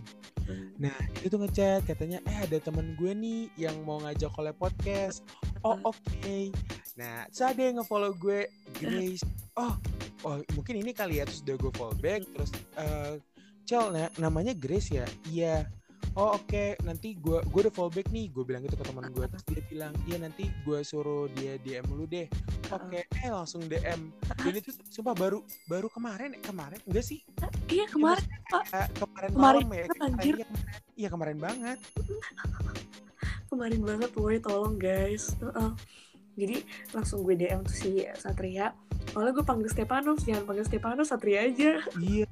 Hmm. 0.46 0.74
Nah 0.78 0.96
itu 1.22 1.30
tuh 1.30 1.40
ngechat 1.42 1.86
katanya 1.86 2.18
eh 2.26 2.38
ada 2.44 2.58
temen 2.58 2.98
gue 2.98 3.12
nih 3.14 3.42
yang 3.58 3.78
mau 3.86 4.02
ngajak 4.02 4.30
collab 4.34 4.58
podcast. 4.58 5.22
Oh 5.62 5.78
oke. 5.86 6.40
Nah 6.98 7.30
terus 7.30 7.44
ada 7.46 7.62
yang 7.62 7.82
ngefollow 7.82 8.14
gue 8.18 8.50
Grace. 8.78 9.22
Oh 9.54 9.78
oh 10.22 10.38
mungkin 10.54 10.82
ini 10.82 10.94
kali 10.94 11.18
ya 11.22 11.26
terus 11.26 11.42
udah 11.42 11.56
gue 11.58 11.72
follow 11.74 11.98
back 11.98 12.22
terus 12.34 12.52
eh 12.78 13.18
Cel 13.62 13.94
na- 13.94 14.12
namanya 14.18 14.52
Grace 14.52 14.90
ya? 14.92 15.06
Iya. 15.30 15.70
Oh 16.12 16.36
oke 16.36 16.76
nanti 16.82 17.16
gue 17.16 17.40
gue 17.42 17.60
udah 17.62 17.72
follow 17.72 17.88
back 17.88 18.10
nih 18.10 18.28
gue 18.28 18.44
bilang 18.44 18.62
gitu 18.62 18.76
ke 18.76 18.84
teman 18.84 19.08
gue 19.10 19.26
terus 19.26 19.44
dia 19.48 19.64
bilang 19.66 19.94
iya 20.04 20.18
nanti 20.18 20.44
gue 20.62 20.80
suruh 20.82 21.32
dia 21.32 21.56
DM 21.58 21.88
lu 21.90 22.04
deh. 22.04 22.28
Oke 22.68 23.08
eh 23.08 23.30
langsung 23.30 23.64
DM. 23.64 24.12
Dan 24.38 24.54
itu 24.54 24.70
sumpah 24.86 25.14
baru 25.14 25.40
baru 25.66 25.88
kemarin 25.88 26.36
kemarin 26.40 26.80
enggak 26.84 27.06
sih? 27.06 27.24
Iya 27.68 27.88
kemarin 27.88 28.28
Eh, 28.52 28.88
kemarin, 28.94 29.32
Kemarin 29.32 29.32
malam 29.34 29.64
ya 29.64 29.68
banget, 29.82 29.88
kemarin, 29.90 30.12
anjir. 30.12 30.36
iya, 30.36 30.46
kemarin, 30.46 30.80
iya 30.94 31.08
kemarin 31.10 31.38
banget. 31.40 31.78
Kemarin 33.48 33.82
banget 33.82 34.10
boy 34.12 34.36
tolong 34.38 34.76
guys. 34.76 35.36
Heeh. 35.38 35.72
jadi 36.32 36.64
langsung 36.92 37.22
gue 37.22 37.36
DM 37.36 37.60
tuh 37.62 37.76
si 37.76 37.92
Satria. 38.16 38.72
Malah 39.12 39.32
gue 39.32 39.44
panggil 39.44 39.68
Stepanos, 39.68 40.24
jangan 40.24 40.44
panggil 40.46 40.64
Stepanos, 40.64 41.08
Satria 41.08 41.44
aja. 41.44 41.84
iya 42.00 42.28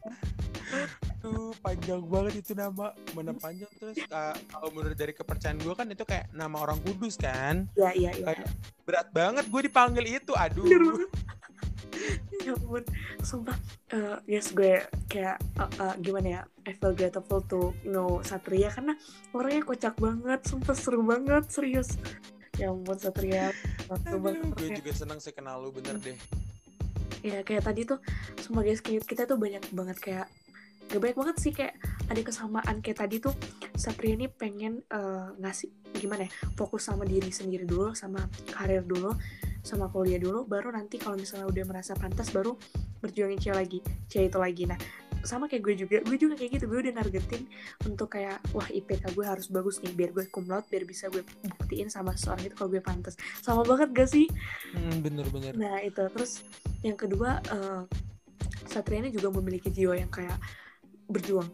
Aduh, 1.19 1.51
panjang 1.59 1.99
banget 2.05 2.33
itu 2.39 2.51
nama 2.55 2.95
mana 3.11 3.35
panjang 3.35 3.67
terus 3.75 3.97
uh, 4.07 4.31
kalau 4.47 4.69
menurut 4.71 4.95
dari 4.95 5.11
kepercayaan 5.11 5.59
gue 5.59 5.73
kan 5.73 5.87
itu 5.89 6.03
kayak 6.05 6.31
nama 6.31 6.63
orang 6.63 6.79
kudus 6.79 7.19
kan 7.19 7.67
Iya, 7.75 7.91
iya, 7.91 8.11
iya. 8.15 8.47
Berat 8.85 9.11
banget 9.11 9.45
gue 9.47 9.61
dipanggil 9.65 10.05
itu 10.15 10.31
aduh 10.31 10.63
ya 12.45 12.55
ampun, 12.55 12.83
sumpah. 13.19 13.57
eh, 13.91 14.15
yes, 14.25 14.55
gue 14.55 14.79
kayak 15.11 15.35
eh, 15.59 15.69
eh, 15.75 15.95
gimana 15.99 16.27
ya? 16.29 16.41
I 16.63 16.71
feel 16.71 16.95
grateful 16.95 17.43
to 17.43 17.75
know 17.83 18.23
Satria 18.23 18.71
karena 18.71 18.95
orangnya 19.35 19.67
kocak 19.67 19.99
banget, 19.99 20.39
sumpah 20.47 20.71
seru 20.71 21.03
banget, 21.03 21.51
serius. 21.51 21.99
Ya 22.55 22.71
ampun 22.71 22.95
Satria, 22.95 23.51
banget. 23.91 24.15
Aduh, 24.15 24.55
gue 24.55 24.69
juga 24.79 24.91
seneng 24.95 25.19
sih 25.19 25.35
kenal 25.35 25.59
lu 25.59 25.75
bener 25.75 25.99
deh 25.99 26.15
Ya 27.19 27.43
kayak 27.43 27.67
tadi 27.67 27.83
tuh, 27.83 27.99
semua 28.39 28.63
guys 28.63 28.79
kita 28.79 29.27
tuh 29.27 29.35
banyak 29.35 29.59
banget 29.75 29.97
kayak 29.99 30.27
gak 30.89 30.99
banyak 30.99 31.17
banget 31.17 31.37
sih 31.37 31.51
kayak 31.53 31.77
ada 32.09 32.21
kesamaan. 32.25 32.75
Kayak 32.81 32.97
tadi 33.05 33.15
tuh 33.21 33.33
Satria 33.77 34.17
ini 34.17 34.27
pengen 34.27 34.81
eh, 34.89 35.27
ngasih 35.37 35.69
gimana 35.95 36.25
ya 36.25 36.31
fokus 36.57 36.89
sama 36.89 37.05
diri 37.05 37.29
sendiri 37.29 37.65
dulu 37.65 37.91
sama 37.97 38.25
karir 38.53 38.85
dulu 38.85 39.11
sama 39.59 39.91
kuliah 39.91 40.17
dulu 40.21 40.47
baru 40.47 40.71
nanti 40.71 40.95
kalau 40.95 41.19
misalnya 41.19 41.49
udah 41.51 41.63
merasa 41.67 41.91
pantas 41.91 42.31
baru 42.31 42.55
berjuangin 43.03 43.39
cewek 43.39 43.57
lagi 43.57 43.79
cewek 44.09 44.27
itu 44.33 44.39
lagi. 44.39 44.63
Nah 44.65 44.79
sama 45.19 45.51
kayak 45.51 45.63
gue 45.67 45.75
juga 45.83 45.97
gue 45.99 46.17
juga 46.17 46.33
kayak 46.39 46.51
gitu 46.59 46.65
gue 46.71 46.79
udah 46.89 46.93
nargetin 46.95 47.43
untuk 47.83 48.15
kayak 48.15 48.39
wah 48.55 48.63
IPK 48.71 49.11
gue 49.11 49.25
harus 49.27 49.51
bagus 49.51 49.83
nih 49.83 49.91
biar 49.91 50.15
gue 50.15 50.31
cum 50.31 50.47
laude 50.47 50.63
biar 50.71 50.87
bisa 50.87 51.11
gue 51.11 51.27
buktiin 51.43 51.91
sama 51.91 52.15
seorang 52.15 52.47
itu 52.47 52.55
kalau 52.55 52.71
gue 52.71 52.81
pantas. 52.81 53.19
Sama 53.43 53.67
banget 53.67 53.91
gak 53.91 54.09
sih? 54.09 54.25
Hmm, 54.71 55.03
bener-bener 55.03 55.51
Nah 55.59 55.83
itu. 55.83 56.01
Terus 56.15 56.43
yang 56.81 56.95
kedua 56.95 57.43
eh, 57.51 57.83
Satria 58.69 59.03
ini 59.03 59.11
juga 59.11 59.33
memiliki 59.33 59.67
jiwa 59.73 59.97
yang 59.97 60.11
kayak 60.11 60.39
berjuang 61.09 61.49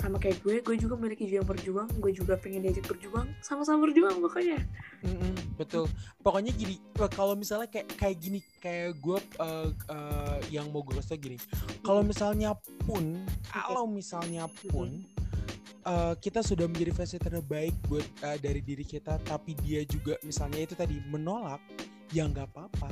sama 0.00 0.16
kayak 0.16 0.40
gue, 0.40 0.64
gue 0.64 0.76
juga 0.80 0.96
memiliki 0.96 1.28
jiwa 1.28 1.44
yang 1.44 1.48
berjuang, 1.52 1.88
gue 2.00 2.12
juga 2.16 2.40
pengen 2.40 2.64
diajak 2.64 2.88
berjuang, 2.88 3.28
sama-sama 3.44 3.84
berjuang 3.84 4.16
pokoknya. 4.24 4.56
Mm-mm, 5.04 5.60
betul. 5.60 5.84
Pokoknya 6.24 6.56
gini, 6.56 6.80
eh, 6.80 7.10
kalau 7.12 7.36
misalnya 7.36 7.68
kayak 7.68 8.00
kayak 8.00 8.16
gini, 8.16 8.40
kayak 8.64 8.96
gue 8.96 9.18
eh, 9.20 9.68
eh, 9.68 10.38
yang 10.56 10.72
mau 10.72 10.80
gue 10.80 10.96
kasih 11.04 11.20
gini, 11.20 11.36
kalau 11.84 12.00
misalnya 12.00 12.56
pun, 12.88 13.20
kalau 13.52 13.84
misalnya 13.84 14.48
pun 14.72 15.04
eh, 15.84 16.14
kita 16.16 16.40
sudah 16.40 16.64
menjadi 16.64 16.96
versi 16.96 17.20
terbaik 17.20 17.76
buat 17.84 18.06
eh, 18.24 18.40
dari 18.40 18.64
diri 18.64 18.88
kita, 18.88 19.20
tapi 19.20 19.52
dia 19.60 19.84
juga 19.84 20.16
misalnya 20.24 20.64
itu 20.64 20.72
tadi 20.72 20.96
menolak, 21.12 21.60
ya 22.08 22.24
nggak 22.24 22.48
apa-apa. 22.56 22.88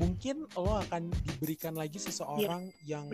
Mungkin 0.00 0.48
lo 0.56 0.80
akan 0.80 1.12
diberikan 1.28 1.76
lagi 1.76 2.00
seseorang 2.00 2.72
yang 2.88 3.04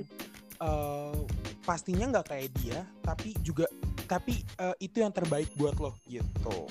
eh, 0.60 1.18
pastinya 1.64 2.18
nggak 2.18 2.26
kayak 2.30 2.50
dia, 2.60 2.78
tapi 3.02 3.34
juga 3.42 3.66
tapi 4.04 4.44
eh, 4.60 4.76
itu 4.84 5.00
yang 5.00 5.10
terbaik 5.10 5.50
buat 5.56 5.76
lo 5.80 5.96
gitu. 6.06 6.68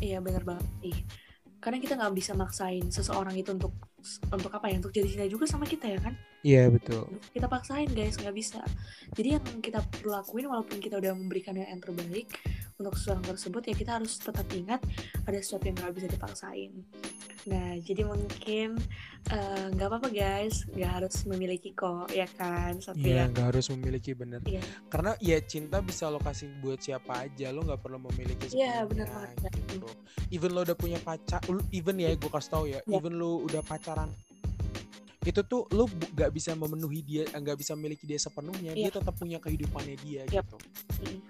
Iya 0.00 0.18
bener 0.24 0.42
banget 0.42 0.64
sih. 0.80 0.96
Karena 1.60 1.76
kita 1.76 1.92
nggak 2.00 2.16
bisa 2.16 2.32
maksain 2.32 2.88
seseorang 2.88 3.36
itu 3.36 3.52
untuk 3.52 3.76
untuk 4.32 4.48
apa 4.48 4.72
ya? 4.72 4.80
Untuk 4.80 4.96
jadi 4.96 5.08
cinta 5.12 5.26
juga 5.28 5.44
sama 5.44 5.68
kita 5.68 5.92
ya 5.92 6.00
kan? 6.00 6.16
Iya 6.40 6.72
betul. 6.72 7.04
Kita 7.36 7.52
paksain 7.52 7.92
guys, 7.92 8.16
nggak 8.16 8.32
bisa. 8.32 8.64
Jadi 9.12 9.36
yang 9.36 9.44
kita 9.60 9.84
perlu 9.84 10.16
lakuin 10.16 10.48
walaupun 10.48 10.80
kita 10.80 10.96
udah 10.96 11.12
memberikan 11.12 11.52
yang, 11.52 11.68
yang 11.68 11.80
terbaik 11.84 12.32
untuk 12.80 12.96
seseorang 12.96 13.24
tersebut 13.28 13.62
ya 13.68 13.74
kita 13.76 13.90
harus 14.00 14.16
tetap 14.16 14.48
ingat 14.50 14.80
ada 15.28 15.38
sesuatu 15.38 15.68
yang 15.68 15.76
nggak 15.76 15.94
bisa 15.94 16.08
dipaksain. 16.08 16.72
Nah 17.46 17.76
jadi 17.78 18.02
mungkin 18.04 18.80
eh, 19.28 19.66
nggak 19.76 19.88
apa-apa 19.88 20.08
guys, 20.08 20.64
nggak 20.72 20.90
harus 20.90 21.16
memiliki 21.28 21.76
kok 21.76 22.08
ya 22.08 22.24
kan? 22.34 22.80
Satu 22.80 22.96
Iya, 22.96 23.28
ya. 23.28 23.30
nggak 23.30 23.46
harus 23.52 23.66
memiliki 23.68 24.16
bener. 24.16 24.40
Iya. 24.48 24.64
Karena 24.88 25.12
ya 25.20 25.36
cinta 25.44 25.78
bisa 25.80 26.08
lo 26.08 26.16
kasih 26.18 26.48
buat 26.58 26.80
siapa 26.80 27.28
aja, 27.28 27.52
lo 27.52 27.60
nggak 27.62 27.80
perlu 27.80 28.00
memiliki 28.00 28.48
Iya, 28.56 28.84
sepenuhnya, 28.84 28.88
bener 28.88 29.06
banget. 29.12 29.52
gitu. 29.68 29.88
Even 30.32 30.50
lo 30.52 30.60
udah 30.64 30.76
punya 30.76 30.98
pacar, 30.98 31.40
even 31.70 31.96
ya 31.96 32.16
gue 32.16 32.30
kasih 32.32 32.50
tau 32.50 32.64
ya, 32.64 32.80
Iya. 32.80 32.96
even 32.96 33.20
lo 33.20 33.44
udah 33.44 33.60
pacaran, 33.60 34.08
itu 35.20 35.40
tuh 35.44 35.68
lo 35.70 35.84
nggak 35.84 36.32
bisa 36.32 36.56
memenuhi 36.56 37.04
dia, 37.04 37.24
nggak 37.28 37.56
bisa 37.56 37.76
memiliki 37.76 38.08
dia 38.08 38.16
sepenuhnya, 38.16 38.72
dia 38.72 38.88
Iya. 38.88 38.96
tetap 38.96 39.12
punya 39.16 39.36
kehidupannya 39.36 39.96
dia 40.00 40.22
Yap. 40.32 40.48
gitu. 40.48 40.56
Mm. 41.04 41.20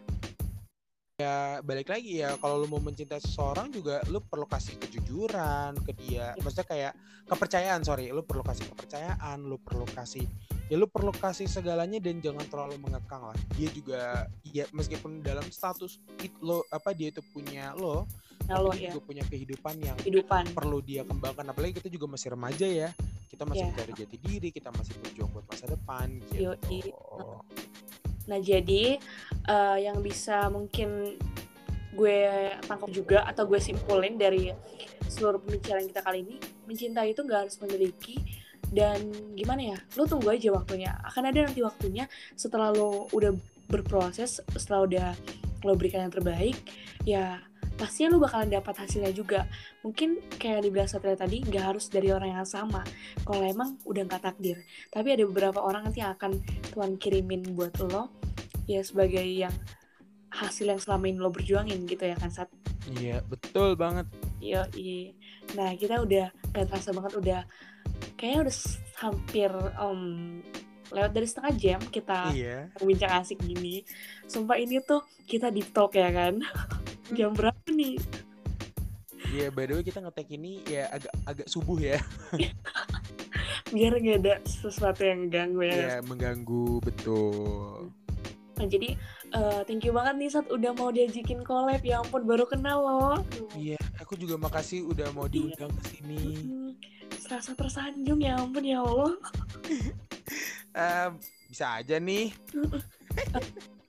Ya 1.21 1.61
balik 1.61 1.93
lagi 1.93 2.25
ya, 2.25 2.33
kalau 2.41 2.65
lo 2.65 2.67
mau 2.71 2.81
mencintai 2.81 3.21
seseorang 3.21 3.69
juga 3.69 4.01
lo 4.09 4.25
perlu 4.25 4.49
kasih 4.49 4.81
kejujuran 4.81 5.77
ke 5.85 5.93
dia, 5.93 6.33
Iya. 6.33 6.41
maksudnya 6.41 6.65
kayak 6.65 6.93
kepercayaan 7.29 7.85
sorry, 7.85 8.09
lo 8.09 8.25
perlu 8.25 8.41
kasih 8.41 8.65
kepercayaan, 8.73 9.45
lo 9.45 9.61
perlu 9.61 9.85
kasih 9.85 10.25
ya 10.71 10.79
lu 10.79 10.87
perlu 10.87 11.11
kasih 11.11 11.51
segalanya 11.51 11.99
dan 11.99 12.23
jangan 12.23 12.47
terlalu 12.47 12.79
mengekang 12.79 13.27
lah. 13.27 13.35
Dia 13.59 13.69
juga 13.75 14.01
ya 14.47 14.71
meskipun 14.71 15.19
dalam 15.19 15.43
status 15.51 15.99
it, 16.23 16.31
lo 16.39 16.63
apa 16.71 16.95
dia 16.95 17.11
itu 17.11 17.19
punya 17.35 17.75
lo 17.75 18.07
tapi 18.47 18.55
lo 18.55 18.71
dia 18.71 18.87
ya. 18.87 18.91
juga 18.95 19.03
punya 19.03 19.25
kehidupan 19.27 19.75
yang 19.83 19.97
kehidupan. 19.99 20.55
perlu 20.55 20.79
dia 20.79 21.03
kembangkan. 21.03 21.43
Apalagi 21.51 21.83
kita 21.83 21.91
juga 21.91 22.15
masih 22.15 22.39
remaja 22.39 22.67
ya. 22.71 22.95
Kita 23.27 23.43
masih 23.51 23.67
Iya. 23.67 23.71
mencari 23.75 23.93
jati 23.99 24.17
diri 24.23 24.49
kita 24.55 24.71
masih 24.71 24.95
berjuang 25.03 25.31
buat 25.35 25.47
masa 25.51 25.67
depan 25.67 26.07
gitu 26.31 26.55
Nah, 28.29 28.39
jadi 28.43 29.01
uh, 29.49 29.79
yang 29.81 30.03
bisa 30.05 30.51
mungkin 30.53 31.17
gue 31.91 32.19
tangkap 32.65 32.91
juga 32.93 33.19
atau 33.27 33.45
gue 33.49 33.59
simpulin 33.59 34.15
dari 34.17 34.53
seluruh 35.11 35.43
pembicaraan 35.43 35.87
kita 35.91 36.01
kali 36.01 36.23
ini, 36.23 36.37
mencintai 36.65 37.13
itu 37.13 37.27
nggak 37.27 37.41
harus 37.49 37.57
memiliki 37.59 38.17
dan 38.71 39.11
gimana 39.35 39.75
ya, 39.75 39.79
lo 39.99 40.07
tunggu 40.07 40.31
aja 40.31 40.55
waktunya. 40.55 40.95
Akan 41.03 41.27
ada 41.27 41.43
nanti 41.43 41.59
waktunya 41.59 42.07
setelah 42.39 42.71
lo 42.71 43.11
udah 43.11 43.35
berproses, 43.67 44.39
setelah 44.55 44.87
udah 44.87 45.09
lo 45.67 45.75
berikan 45.75 46.07
yang 46.07 46.15
terbaik, 46.15 46.57
ya 47.03 47.43
pastinya 47.81 48.13
lu 48.13 48.21
bakalan 48.21 48.53
dapat 48.53 48.85
hasilnya 48.85 49.09
juga 49.17 49.49
mungkin 49.81 50.21
kayak 50.37 50.69
dibilang 50.69 50.85
Satria 50.85 51.17
tadi 51.17 51.41
nggak 51.41 51.65
harus 51.73 51.89
dari 51.89 52.13
orang 52.13 52.37
yang 52.37 52.45
sama 52.45 52.85
kalau 53.25 53.41
emang 53.41 53.81
udah 53.89 54.05
nggak 54.05 54.21
takdir 54.21 54.61
tapi 54.93 55.17
ada 55.17 55.25
beberapa 55.25 55.65
orang 55.65 55.89
nanti 55.89 56.05
yang 56.05 56.13
akan 56.13 56.37
Tuhan 56.77 57.01
kirimin 57.01 57.57
buat 57.57 57.73
lo 57.81 58.13
ya 58.69 58.85
sebagai 58.85 59.25
yang 59.25 59.53
hasil 60.29 60.69
yang 60.69 60.77
selama 60.77 61.09
ini 61.09 61.19
lo 61.25 61.33
berjuangin 61.33 61.89
gitu 61.89 62.05
ya 62.05 62.21
kan 62.21 62.29
Sat 62.29 62.53
iya 63.01 63.25
betul 63.25 63.73
banget 63.81 64.05
iya 64.45 64.69
iya 64.77 65.17
nah 65.57 65.73
kita 65.73 66.05
udah 66.05 66.29
gak 66.53 66.69
terasa 66.69 66.93
banget 66.93 67.13
udah 67.17 67.41
kayaknya 68.21 68.45
udah 68.45 68.57
hampir 69.01 69.51
um, 69.81 70.03
lewat 70.93 71.13
dari 71.15 71.27
setengah 71.27 71.53
jam 71.57 71.81
kita 71.89 72.21
iya. 72.35 72.67
bincang 72.83 73.23
asik 73.23 73.39
gini. 73.41 73.87
Sumpah 74.27 74.59
ini 74.59 74.83
tuh 74.83 75.07
kita 75.25 75.49
di 75.49 75.63
talk 75.63 75.95
ya 75.95 76.11
kan. 76.11 76.43
jam 77.19 77.35
berapa 77.35 77.69
nih? 77.71 77.97
Iya, 79.31 79.47
yeah, 79.47 79.51
by 79.55 79.71
the 79.71 79.79
way 79.79 79.85
kita 79.87 80.03
ngetek 80.03 80.29
ini 80.35 80.59
ya 80.67 80.91
agak 80.91 81.15
agak 81.23 81.47
subuh 81.47 81.79
ya. 81.79 82.03
Biar 83.75 83.95
gak 84.03 84.19
ada 84.27 84.35
sesuatu 84.43 85.07
yang 85.07 85.31
ganggu 85.31 85.63
ya. 85.63 85.71
Iya, 85.71 85.87
yeah, 85.87 85.99
mengganggu 86.03 86.83
betul. 86.83 87.95
Nah, 88.59 88.67
jadi 88.69 88.99
uh, 89.33 89.63
thank 89.65 89.87
you 89.87 89.95
banget 89.95 90.15
nih 90.19 90.29
saat 90.35 90.51
udah 90.51 90.75
mau 90.75 90.91
diajakin 90.91 91.47
collab. 91.47 91.81
Ya 91.81 92.03
ampun, 92.03 92.27
baru 92.27 92.45
kenal 92.45 92.83
loh. 92.83 93.19
Iya, 93.55 93.79
aku 94.03 94.19
juga 94.19 94.35
makasih 94.37 94.85
udah 94.85 95.15
mau 95.15 95.31
iya. 95.31 95.33
diundang 95.33 95.73
ke 95.79 95.83
sini. 95.95 96.23
Serasa 97.17 97.55
tersanjung 97.55 98.19
ya 98.19 98.35
ampun 98.37 98.67
ya 98.67 98.83
Allah. 98.83 99.15
uh, 100.83 101.09
bisa 101.49 101.81
aja 101.81 101.97
nih. 102.03 102.35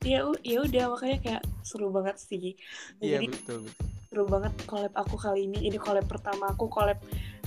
Ya 0.02 0.26
ya 0.41 0.58
udah 0.66 0.84
makanya 0.97 1.18
kayak 1.22 1.43
seru 1.62 1.93
banget 1.93 2.18
sih. 2.18 2.58
Iya 3.02 3.22
betul 3.22 3.66
betul. 3.70 3.88
seru 4.10 4.24
banget 4.28 4.54
collab 4.66 4.93
aku 4.97 5.16
kali 5.16 5.45
ini. 5.45 5.70
Ini 5.70 5.78
collab 5.78 6.06
pertama 6.10 6.52
aku 6.52 6.66
collab 6.68 6.97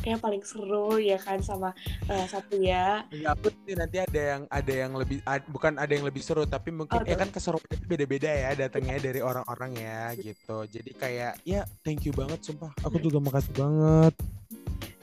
kayak 0.04 0.20
paling 0.20 0.44
seru 0.44 1.00
ya 1.00 1.16
kan 1.16 1.40
sama 1.40 1.72
uh, 2.12 2.26
satu 2.28 2.60
ya 2.60 3.08
ya 3.08 3.32
sih 3.64 3.72
nanti 3.72 4.04
ada 4.04 4.20
yang 4.36 4.42
ada 4.52 4.72
yang 4.84 4.92
lebih 4.92 5.24
ad, 5.24 5.40
bukan 5.48 5.80
ada 5.80 5.88
yang 5.88 6.04
lebih 6.04 6.20
seru 6.20 6.44
tapi 6.44 6.68
mungkin 6.68 7.00
oh, 7.00 7.08
ya 7.08 7.16
kan 7.16 7.32
keseruan 7.32 7.64
itu 7.72 7.88
beda-beda 7.88 8.28
ya 8.28 8.52
datangnya 8.52 9.00
dari 9.00 9.24
orang-orang 9.24 9.72
ya 9.80 10.12
gitu. 10.20 10.68
Jadi 10.68 10.92
kayak 10.92 11.40
ya 11.48 11.64
thank 11.80 12.04
you 12.04 12.12
banget 12.12 12.44
sumpah. 12.44 12.68
Aku 12.84 13.00
juga 13.00 13.16
makasih 13.16 13.56
banget. 13.56 14.12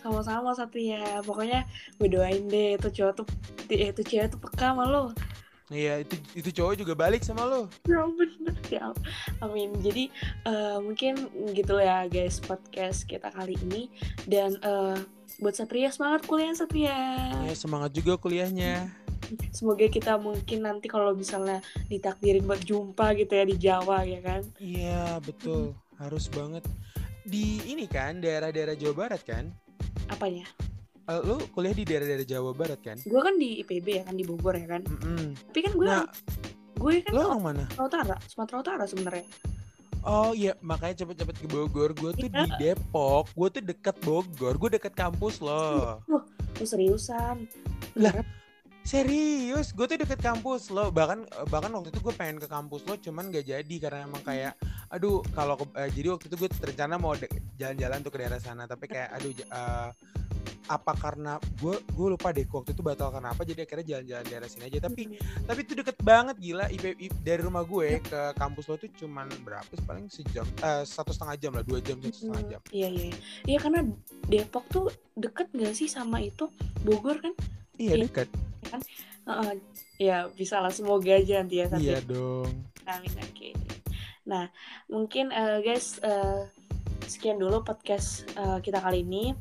Sama-sama 0.06 0.54
satu 0.54 0.78
ya 0.78 1.26
pokoknya 1.26 1.66
gue 1.98 2.10
doain 2.10 2.46
deh 2.46 2.78
itu 2.78 3.02
cowok 3.02 3.26
tuh 3.26 3.28
itu 3.74 4.02
cewek 4.06 4.30
tuh 4.30 4.38
peka 4.38 4.70
sama 4.74 4.86
lo 4.86 5.14
Iya 5.72 6.04
itu 6.04 6.20
itu 6.36 6.50
cowok 6.52 6.84
juga 6.84 6.94
balik 6.94 7.24
sama 7.24 7.48
lo. 7.48 7.72
Ya 7.88 8.04
bener 8.04 8.56
ya. 8.68 8.92
Amin. 9.40 9.72
Jadi 9.80 10.12
uh, 10.44 10.84
mungkin 10.84 11.32
gitu 11.56 11.80
ya 11.80 12.06
guys 12.12 12.44
podcast 12.44 13.08
kita 13.08 13.32
kali 13.32 13.56
ini 13.64 13.88
dan 14.28 14.60
uh, 14.68 15.00
buat 15.40 15.56
Satria 15.56 15.88
semangat 15.90 16.28
kuliah 16.28 16.52
Satria. 16.52 17.00
Ya 17.48 17.56
semangat 17.56 17.96
juga 17.96 18.20
kuliahnya. 18.20 18.92
Semoga 19.56 19.88
kita 19.88 20.20
mungkin 20.20 20.68
nanti 20.68 20.92
kalau 20.92 21.16
misalnya 21.16 21.64
ditakdirin 21.88 22.44
buat 22.44 22.60
jumpa 22.68 23.16
gitu 23.16 23.32
ya 23.32 23.46
di 23.48 23.56
Jawa 23.56 24.04
ya 24.04 24.20
kan. 24.20 24.44
Iya 24.60 25.24
betul 25.24 25.72
harus 25.96 26.28
banget 26.28 26.68
di 27.24 27.62
ini 27.70 27.88
kan 27.88 28.20
daerah-daerah 28.20 28.76
Jawa 28.76 29.08
Barat 29.08 29.24
kan. 29.24 29.48
Apanya? 30.12 30.44
Uh, 31.12 31.20
lu 31.28 31.36
kuliah 31.52 31.76
di 31.76 31.84
daerah-daerah 31.84 32.28
Jawa 32.28 32.52
Barat 32.56 32.80
kan? 32.80 32.98
Gue 33.04 33.22
kan 33.22 33.36
di 33.36 33.60
IPB 33.60 33.88
ya 34.00 34.04
kan 34.08 34.16
di 34.16 34.24
Bogor 34.24 34.56
ya 34.56 34.68
kan. 34.68 34.82
Mm 34.88 34.98
-hmm. 34.98 35.28
Tapi 35.52 35.60
kan 35.60 35.74
gue 35.76 35.88
nah, 35.88 36.06
gue 36.80 36.94
kan 37.04 37.12
lo 37.12 37.22
orang 37.28 37.44
mana? 37.44 37.64
Sumatera 37.76 37.88
Utara, 37.88 38.16
Sumatera 38.26 38.58
Utara 38.64 38.84
sebenarnya. 38.88 39.26
Oh 40.02 40.34
iya, 40.34 40.58
makanya 40.66 41.06
cepet-cepet 41.06 41.46
ke 41.46 41.48
Bogor. 41.52 41.94
Gue 41.94 42.12
tuh 42.18 42.26
ya. 42.26 42.50
di 42.50 42.52
Depok. 42.58 43.30
Gue 43.38 43.54
tuh 43.54 43.62
deket 43.62 43.96
Bogor. 44.02 44.58
Gue 44.58 44.70
deket 44.74 44.98
kampus 44.98 45.38
loh. 45.46 46.02
Loh, 46.10 46.26
lu 46.58 46.66
seriusan? 46.66 47.46
Lah, 47.94 48.26
serius? 48.82 49.70
Gue 49.78 49.86
tuh 49.86 50.02
deket 50.02 50.18
kampus 50.18 50.74
lo. 50.74 50.90
Bahkan 50.90 51.46
bahkan 51.54 51.70
waktu 51.78 51.94
itu 51.94 52.02
gue 52.02 52.14
pengen 52.18 52.42
ke 52.42 52.50
kampus 52.50 52.82
lo, 52.90 52.98
cuman 52.98 53.30
gak 53.30 53.46
jadi 53.46 53.76
karena 53.78 54.10
emang 54.10 54.26
kayak, 54.26 54.58
aduh, 54.90 55.22
kalau 55.38 55.54
uh, 55.54 55.90
jadi 55.94 56.18
waktu 56.18 56.34
itu 56.34 56.36
gue 56.42 56.50
rencana 56.50 56.98
mau 56.98 57.14
jalan-jalan 57.62 58.02
tuh 58.02 58.10
ke 58.10 58.18
daerah 58.26 58.42
sana, 58.42 58.66
tapi 58.66 58.90
kayak, 58.90 59.14
aduh, 59.22 59.32
uh, 59.54 59.94
apa 60.68 60.94
karena 60.98 61.42
gue 61.58 61.76
gue 61.82 62.08
lupa 62.14 62.30
deh 62.30 62.46
waktu 62.46 62.76
itu 62.76 62.82
batal 62.86 63.10
karena 63.10 63.34
apa 63.34 63.42
jadi 63.42 63.66
akhirnya 63.66 63.86
jalan-jalan 63.88 64.26
daerah 64.30 64.50
sini 64.50 64.64
aja. 64.68 64.80
Tapi 64.86 65.02
tapi 65.48 65.60
itu 65.64 65.74
deket 65.74 65.98
banget 66.02 66.36
gila. 66.38 66.66
IP, 66.70 66.86
IP, 66.98 67.14
dari 67.24 67.42
rumah 67.42 67.64
gue 67.66 68.02
ke 68.04 68.22
kampus 68.38 68.66
lo 68.70 68.76
tuh 68.78 68.92
cuman 68.94 69.28
berapa 69.42 69.72
sih 69.72 69.86
paling? 69.86 70.06
Sejam 70.12 70.46
uh, 70.62 70.84
satu 70.84 71.16
setengah 71.16 71.36
jam 71.40 71.52
lah 71.56 71.64
dua 71.66 71.80
jam 71.82 71.98
satu 72.02 72.18
setengah 72.18 72.44
jam. 72.58 72.62
Iya 72.70 72.90
iya. 72.90 73.16
Iya 73.48 73.58
karena 73.62 73.82
Depok 74.30 74.66
tuh 74.70 74.88
deket 75.18 75.50
gak 75.54 75.74
sih 75.74 75.90
sama 75.90 76.22
itu? 76.22 76.48
Bogor 76.82 77.20
kan? 77.20 77.34
Iya, 77.80 77.98
iya. 77.98 78.06
deket. 78.06 78.30
Kan? 78.70 78.82
Uh, 79.22 79.54
ya 80.02 80.26
bisa 80.34 80.58
lah 80.58 80.74
semoga 80.74 81.14
aja 81.14 81.46
nanti 81.46 81.62
ya 81.62 81.70
iya 81.78 82.02
dong. 82.02 82.50
Amin 82.90 83.14
oke 83.22 83.30
okay. 83.38 83.54
nah 84.26 84.50
mungkin 84.90 85.30
uh, 85.30 85.62
guys 85.62 86.02
uh, 86.02 86.50
sekian 87.06 87.38
dulu 87.38 87.62
podcast 87.62 88.26
uh, 88.34 88.58
kita 88.66 88.82
kali 88.82 89.06
ini 89.06 89.38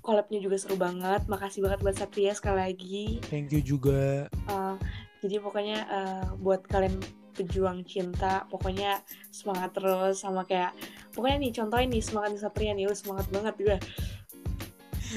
collabnya 0.00 0.40
juga 0.40 0.56
seru 0.56 0.76
banget. 0.76 1.24
Makasih 1.28 1.64
banget 1.64 1.80
buat 1.84 1.96
Satria 1.96 2.32
sekali 2.36 2.58
lagi. 2.58 3.06
Thank 3.28 3.52
you 3.54 3.60
juga. 3.62 4.26
Uh, 4.48 4.76
jadi 5.20 5.40
pokoknya 5.40 5.78
uh, 5.88 6.26
buat 6.40 6.64
kalian 6.68 6.96
pejuang 7.36 7.86
cinta, 7.86 8.44
pokoknya 8.50 9.00
semangat 9.32 9.72
terus 9.72 10.20
sama 10.20 10.44
kayak 10.44 10.76
pokoknya 11.14 11.36
nih 11.40 11.52
contohin 11.56 11.88
nih 11.88 12.02
semangat 12.02 12.36
Satria 12.36 12.72
nih 12.74 12.90
lu 12.90 12.96
semangat 12.96 13.26
banget 13.32 13.54
juga. 13.56 13.76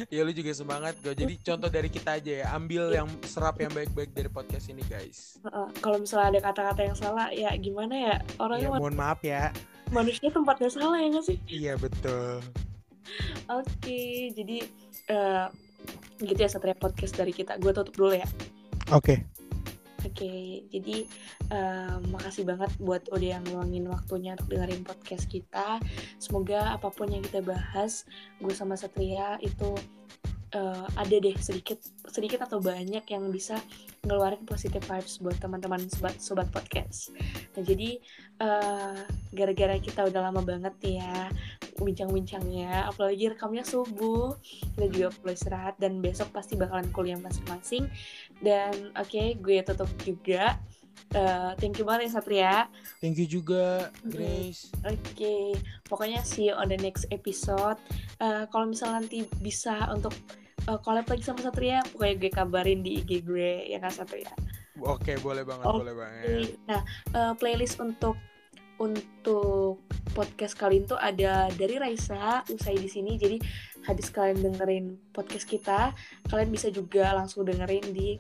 ya 0.10 0.26
lu 0.26 0.34
juga 0.34 0.52
semangat 0.58 0.98
gue 1.06 1.14
jadi 1.14 1.34
contoh 1.38 1.70
dari 1.70 1.86
kita 1.86 2.18
aja 2.18 2.34
ya 2.42 2.48
ambil 2.58 2.90
yang 2.90 3.06
serap 3.30 3.62
yang 3.62 3.70
baik-baik 3.78 4.10
dari 4.10 4.26
podcast 4.26 4.74
ini 4.74 4.82
guys 4.90 5.38
uh, 5.46 5.70
kalau 5.86 6.02
misalnya 6.02 6.34
ada 6.34 6.40
kata-kata 6.50 6.82
yang 6.82 6.98
salah 6.98 7.30
ya 7.30 7.54
gimana 7.62 7.94
ya 7.94 8.16
orangnya 8.42 8.74
ya, 8.74 8.80
mohon 8.82 8.98
maaf 8.98 9.22
ya 9.22 9.54
manusia 9.94 10.34
tempatnya 10.34 10.70
salah 10.74 10.98
ya 10.98 11.08
gak 11.14 11.26
sih 11.30 11.38
iya 11.46 11.74
betul 11.78 12.42
Oke, 13.52 14.32
jadi 14.32 14.58
uh, 15.12 15.48
gitu 16.24 16.40
ya 16.40 16.50
Satria 16.50 16.78
podcast 16.78 17.16
dari 17.16 17.36
kita. 17.36 17.60
Gue 17.60 17.76
tutup 17.76 17.96
dulu 17.96 18.16
ya. 18.16 18.28
Oke. 18.92 19.00
Okay. 19.00 19.18
Oke, 20.04 20.28
okay, 20.28 20.44
jadi 20.68 21.08
uh, 21.56 21.96
makasih 22.12 22.44
banget 22.44 22.68
buat 22.76 23.08
udah 23.08 23.40
yang 23.40 23.44
ngeluangin 23.48 23.88
waktunya 23.88 24.36
untuk 24.36 24.52
dengerin 24.52 24.84
podcast 24.84 25.32
kita. 25.32 25.80
Semoga 26.20 26.76
apa 26.76 26.92
pun 26.92 27.08
yang 27.08 27.24
kita 27.24 27.40
bahas, 27.40 28.04
gue 28.44 28.52
sama 28.52 28.76
Satria 28.76 29.40
itu 29.40 29.72
uh, 30.60 30.86
ada 31.00 31.16
deh 31.18 31.36
sedikit 31.40 31.82
sedikit 32.08 32.46
atau 32.46 32.62
banyak 32.62 33.04
yang 33.08 33.32
bisa 33.32 33.58
ngeluarin 34.06 34.44
positive 34.44 34.84
vibes 34.86 35.24
buat 35.24 35.38
teman-teman 35.40 35.88
sobat 35.90 36.16
sobat 36.20 36.48
podcast. 36.52 37.16
Nah 37.56 37.64
jadi 37.64 37.98
gara 38.38 39.08
gara-gara 39.32 39.76
kita 39.80 40.04
udah 40.12 40.22
lama 40.30 40.42
banget 40.44 41.00
ya 41.00 41.32
bincang-bincangnya, 41.84 42.88
apalagi 42.90 43.32
rekamnya 43.32 43.68
subuh, 43.68 44.36
kita 44.42 44.88
juga 44.90 45.08
perlu 45.14 45.32
istirahat 45.36 45.76
dan 45.78 46.00
besok 46.00 46.32
pasti 46.32 46.56
bakalan 46.56 46.88
kuliah 46.96 47.20
masing-masing. 47.20 47.88
Dan 48.40 48.92
oke, 48.96 49.08
okay, 49.08 49.36
gue 49.38 49.62
tutup 49.64 49.92
juga. 50.02 50.58
Uh, 51.14 51.54
thank 51.62 51.78
you 51.78 51.86
banget 51.86 52.10
ya 52.10 52.12
Satria. 52.18 52.56
Thank 52.98 53.22
you 53.22 53.30
juga 53.30 53.94
Grace. 54.02 54.74
Oke, 54.82 54.98
okay. 55.14 55.46
pokoknya 55.86 56.26
see 56.26 56.50
you 56.50 56.58
on 56.58 56.74
the 56.74 56.80
next 56.82 57.06
episode. 57.14 57.78
Uh, 58.18 58.50
kalau 58.50 58.66
misalnya 58.66 59.06
nanti 59.06 59.30
bisa 59.38 59.78
untuk 59.94 60.14
uh, 60.66 60.80
collab 60.82 61.06
lagi 61.06 61.22
sama 61.22 61.46
Satria, 61.46 61.86
pokoknya 61.94 62.16
gue 62.18 62.32
kabarin 62.34 62.80
di 62.82 63.02
IG 63.04 63.30
gue 63.30 63.70
ya 63.70 63.78
kan 63.78 63.94
Satria. 63.94 64.34
Oke, 64.82 65.22
boleh 65.22 65.46
banget, 65.46 65.66
okay. 65.70 65.82
boleh 65.86 65.96
banget. 65.96 66.26
Nah, 66.66 66.82
uh, 67.14 67.34
playlist 67.38 67.78
untuk 67.78 68.18
untuk 68.78 69.82
podcast 70.14 70.54
kali 70.54 70.86
itu 70.86 70.94
ada 70.98 71.50
dari 71.54 71.82
Raisa 71.82 72.46
usai 72.50 72.78
di 72.78 72.90
sini. 72.90 73.18
Jadi 73.18 73.38
habis 73.86 74.08
kalian 74.14 74.40
dengerin 74.42 74.86
podcast 75.12 75.46
kita, 75.46 75.92
kalian 76.30 76.50
bisa 76.54 76.70
juga 76.70 77.12
langsung 77.14 77.44
dengerin 77.44 77.94
di 77.94 78.18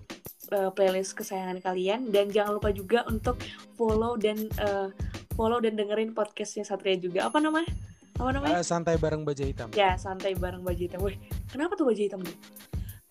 uh, 0.51 0.69
playlist 0.73 1.15
kesayangan 1.15 1.63
kalian 1.63 2.11
dan 2.13 2.29
jangan 2.33 2.57
lupa 2.57 2.69
juga 2.73 3.05
untuk 3.09 3.39
follow 3.77 4.19
dan 4.19 4.49
uh, 4.59 4.89
follow 5.37 5.61
dan 5.63 5.77
dengerin 5.77 6.11
podcastnya 6.11 6.67
Satria 6.67 6.97
juga. 6.99 7.29
Apa 7.29 7.39
namanya? 7.39 7.69
apa 8.13 8.29
namanya? 8.29 8.61
Uh, 8.61 8.65
santai 8.65 8.95
bareng 9.01 9.25
baja 9.25 9.41
hitam. 9.41 9.73
Ya, 9.73 9.97
santai 9.97 10.37
bareng 10.37 10.61
baja 10.61 10.77
hitam. 10.77 11.01
Wih, 11.01 11.17
kenapa 11.49 11.73
tuh 11.73 11.89
baja 11.89 12.01
hitam 12.01 12.21
tuh? 12.21 12.37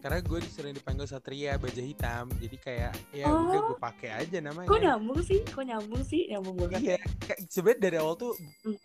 Karena 0.03 0.19
gue 0.19 0.39
sering 0.45 0.75
dipanggil 0.75 1.07
Satria 1.07 1.55
baja 1.57 1.79
hitam 1.79 2.27
jadi 2.37 2.57
kayak 2.59 2.93
ya 3.11 3.25
Oh. 3.25 3.47
udah 3.47 3.61
gue 3.65 3.79
pakai 3.81 4.11
aja 4.17 4.39
namanya 4.39 4.67
Kok 4.67 4.81
nyambung 4.81 5.21
sih? 5.21 5.41
Kok 5.41 5.63
nyambung 5.63 6.03
sih? 6.03 6.27
Nyambung 6.27 6.57
banget. 6.59 6.81
iya 6.83 6.99
kayak 7.21 7.39
sebenarnya 7.47 7.81
dari 7.81 7.97
awal 7.97 8.15
tuh 8.17 8.35
Hmm. 8.61 8.77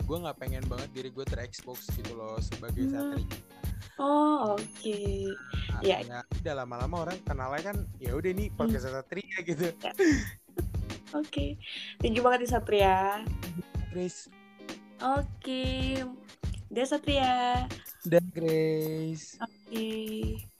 gue 0.00 0.16
nggak 0.18 0.38
pengen 0.38 0.64
banget 0.64 0.88
diri 0.90 1.08
gue 1.08 1.24
terekspos 1.24 1.88
gitu 1.90 2.12
loh 2.12 2.36
sebagai 2.38 2.84
Hmm. 2.84 2.92
Satria 2.94 3.38
Oh, 3.98 4.54
oke. 4.54 4.98
Nah, 5.74 5.82
Ya. 5.82 5.98
ya 6.00 6.22
udah 6.22 6.54
lama-lama 6.56 7.02
orang 7.02 7.18
kenalnya 7.20 7.62
kan 7.64 7.76
ya 7.98 8.14
udah 8.14 8.30
nih 8.30 8.46
podcast 8.48 8.86
Satria 8.86 9.36
gitu 9.42 9.74
Oke. 11.10 11.58
Thank 11.98 12.14
you 12.14 12.22
banget 12.22 12.44
nih 12.44 12.50
Satria. 12.52 13.24
Grace 13.90 14.28
Oke. 15.00 16.04
Dia 16.68 16.84
Satria. 16.84 17.64
dan 18.04 18.24
Grace 18.32 19.36
Oke. 19.40 20.57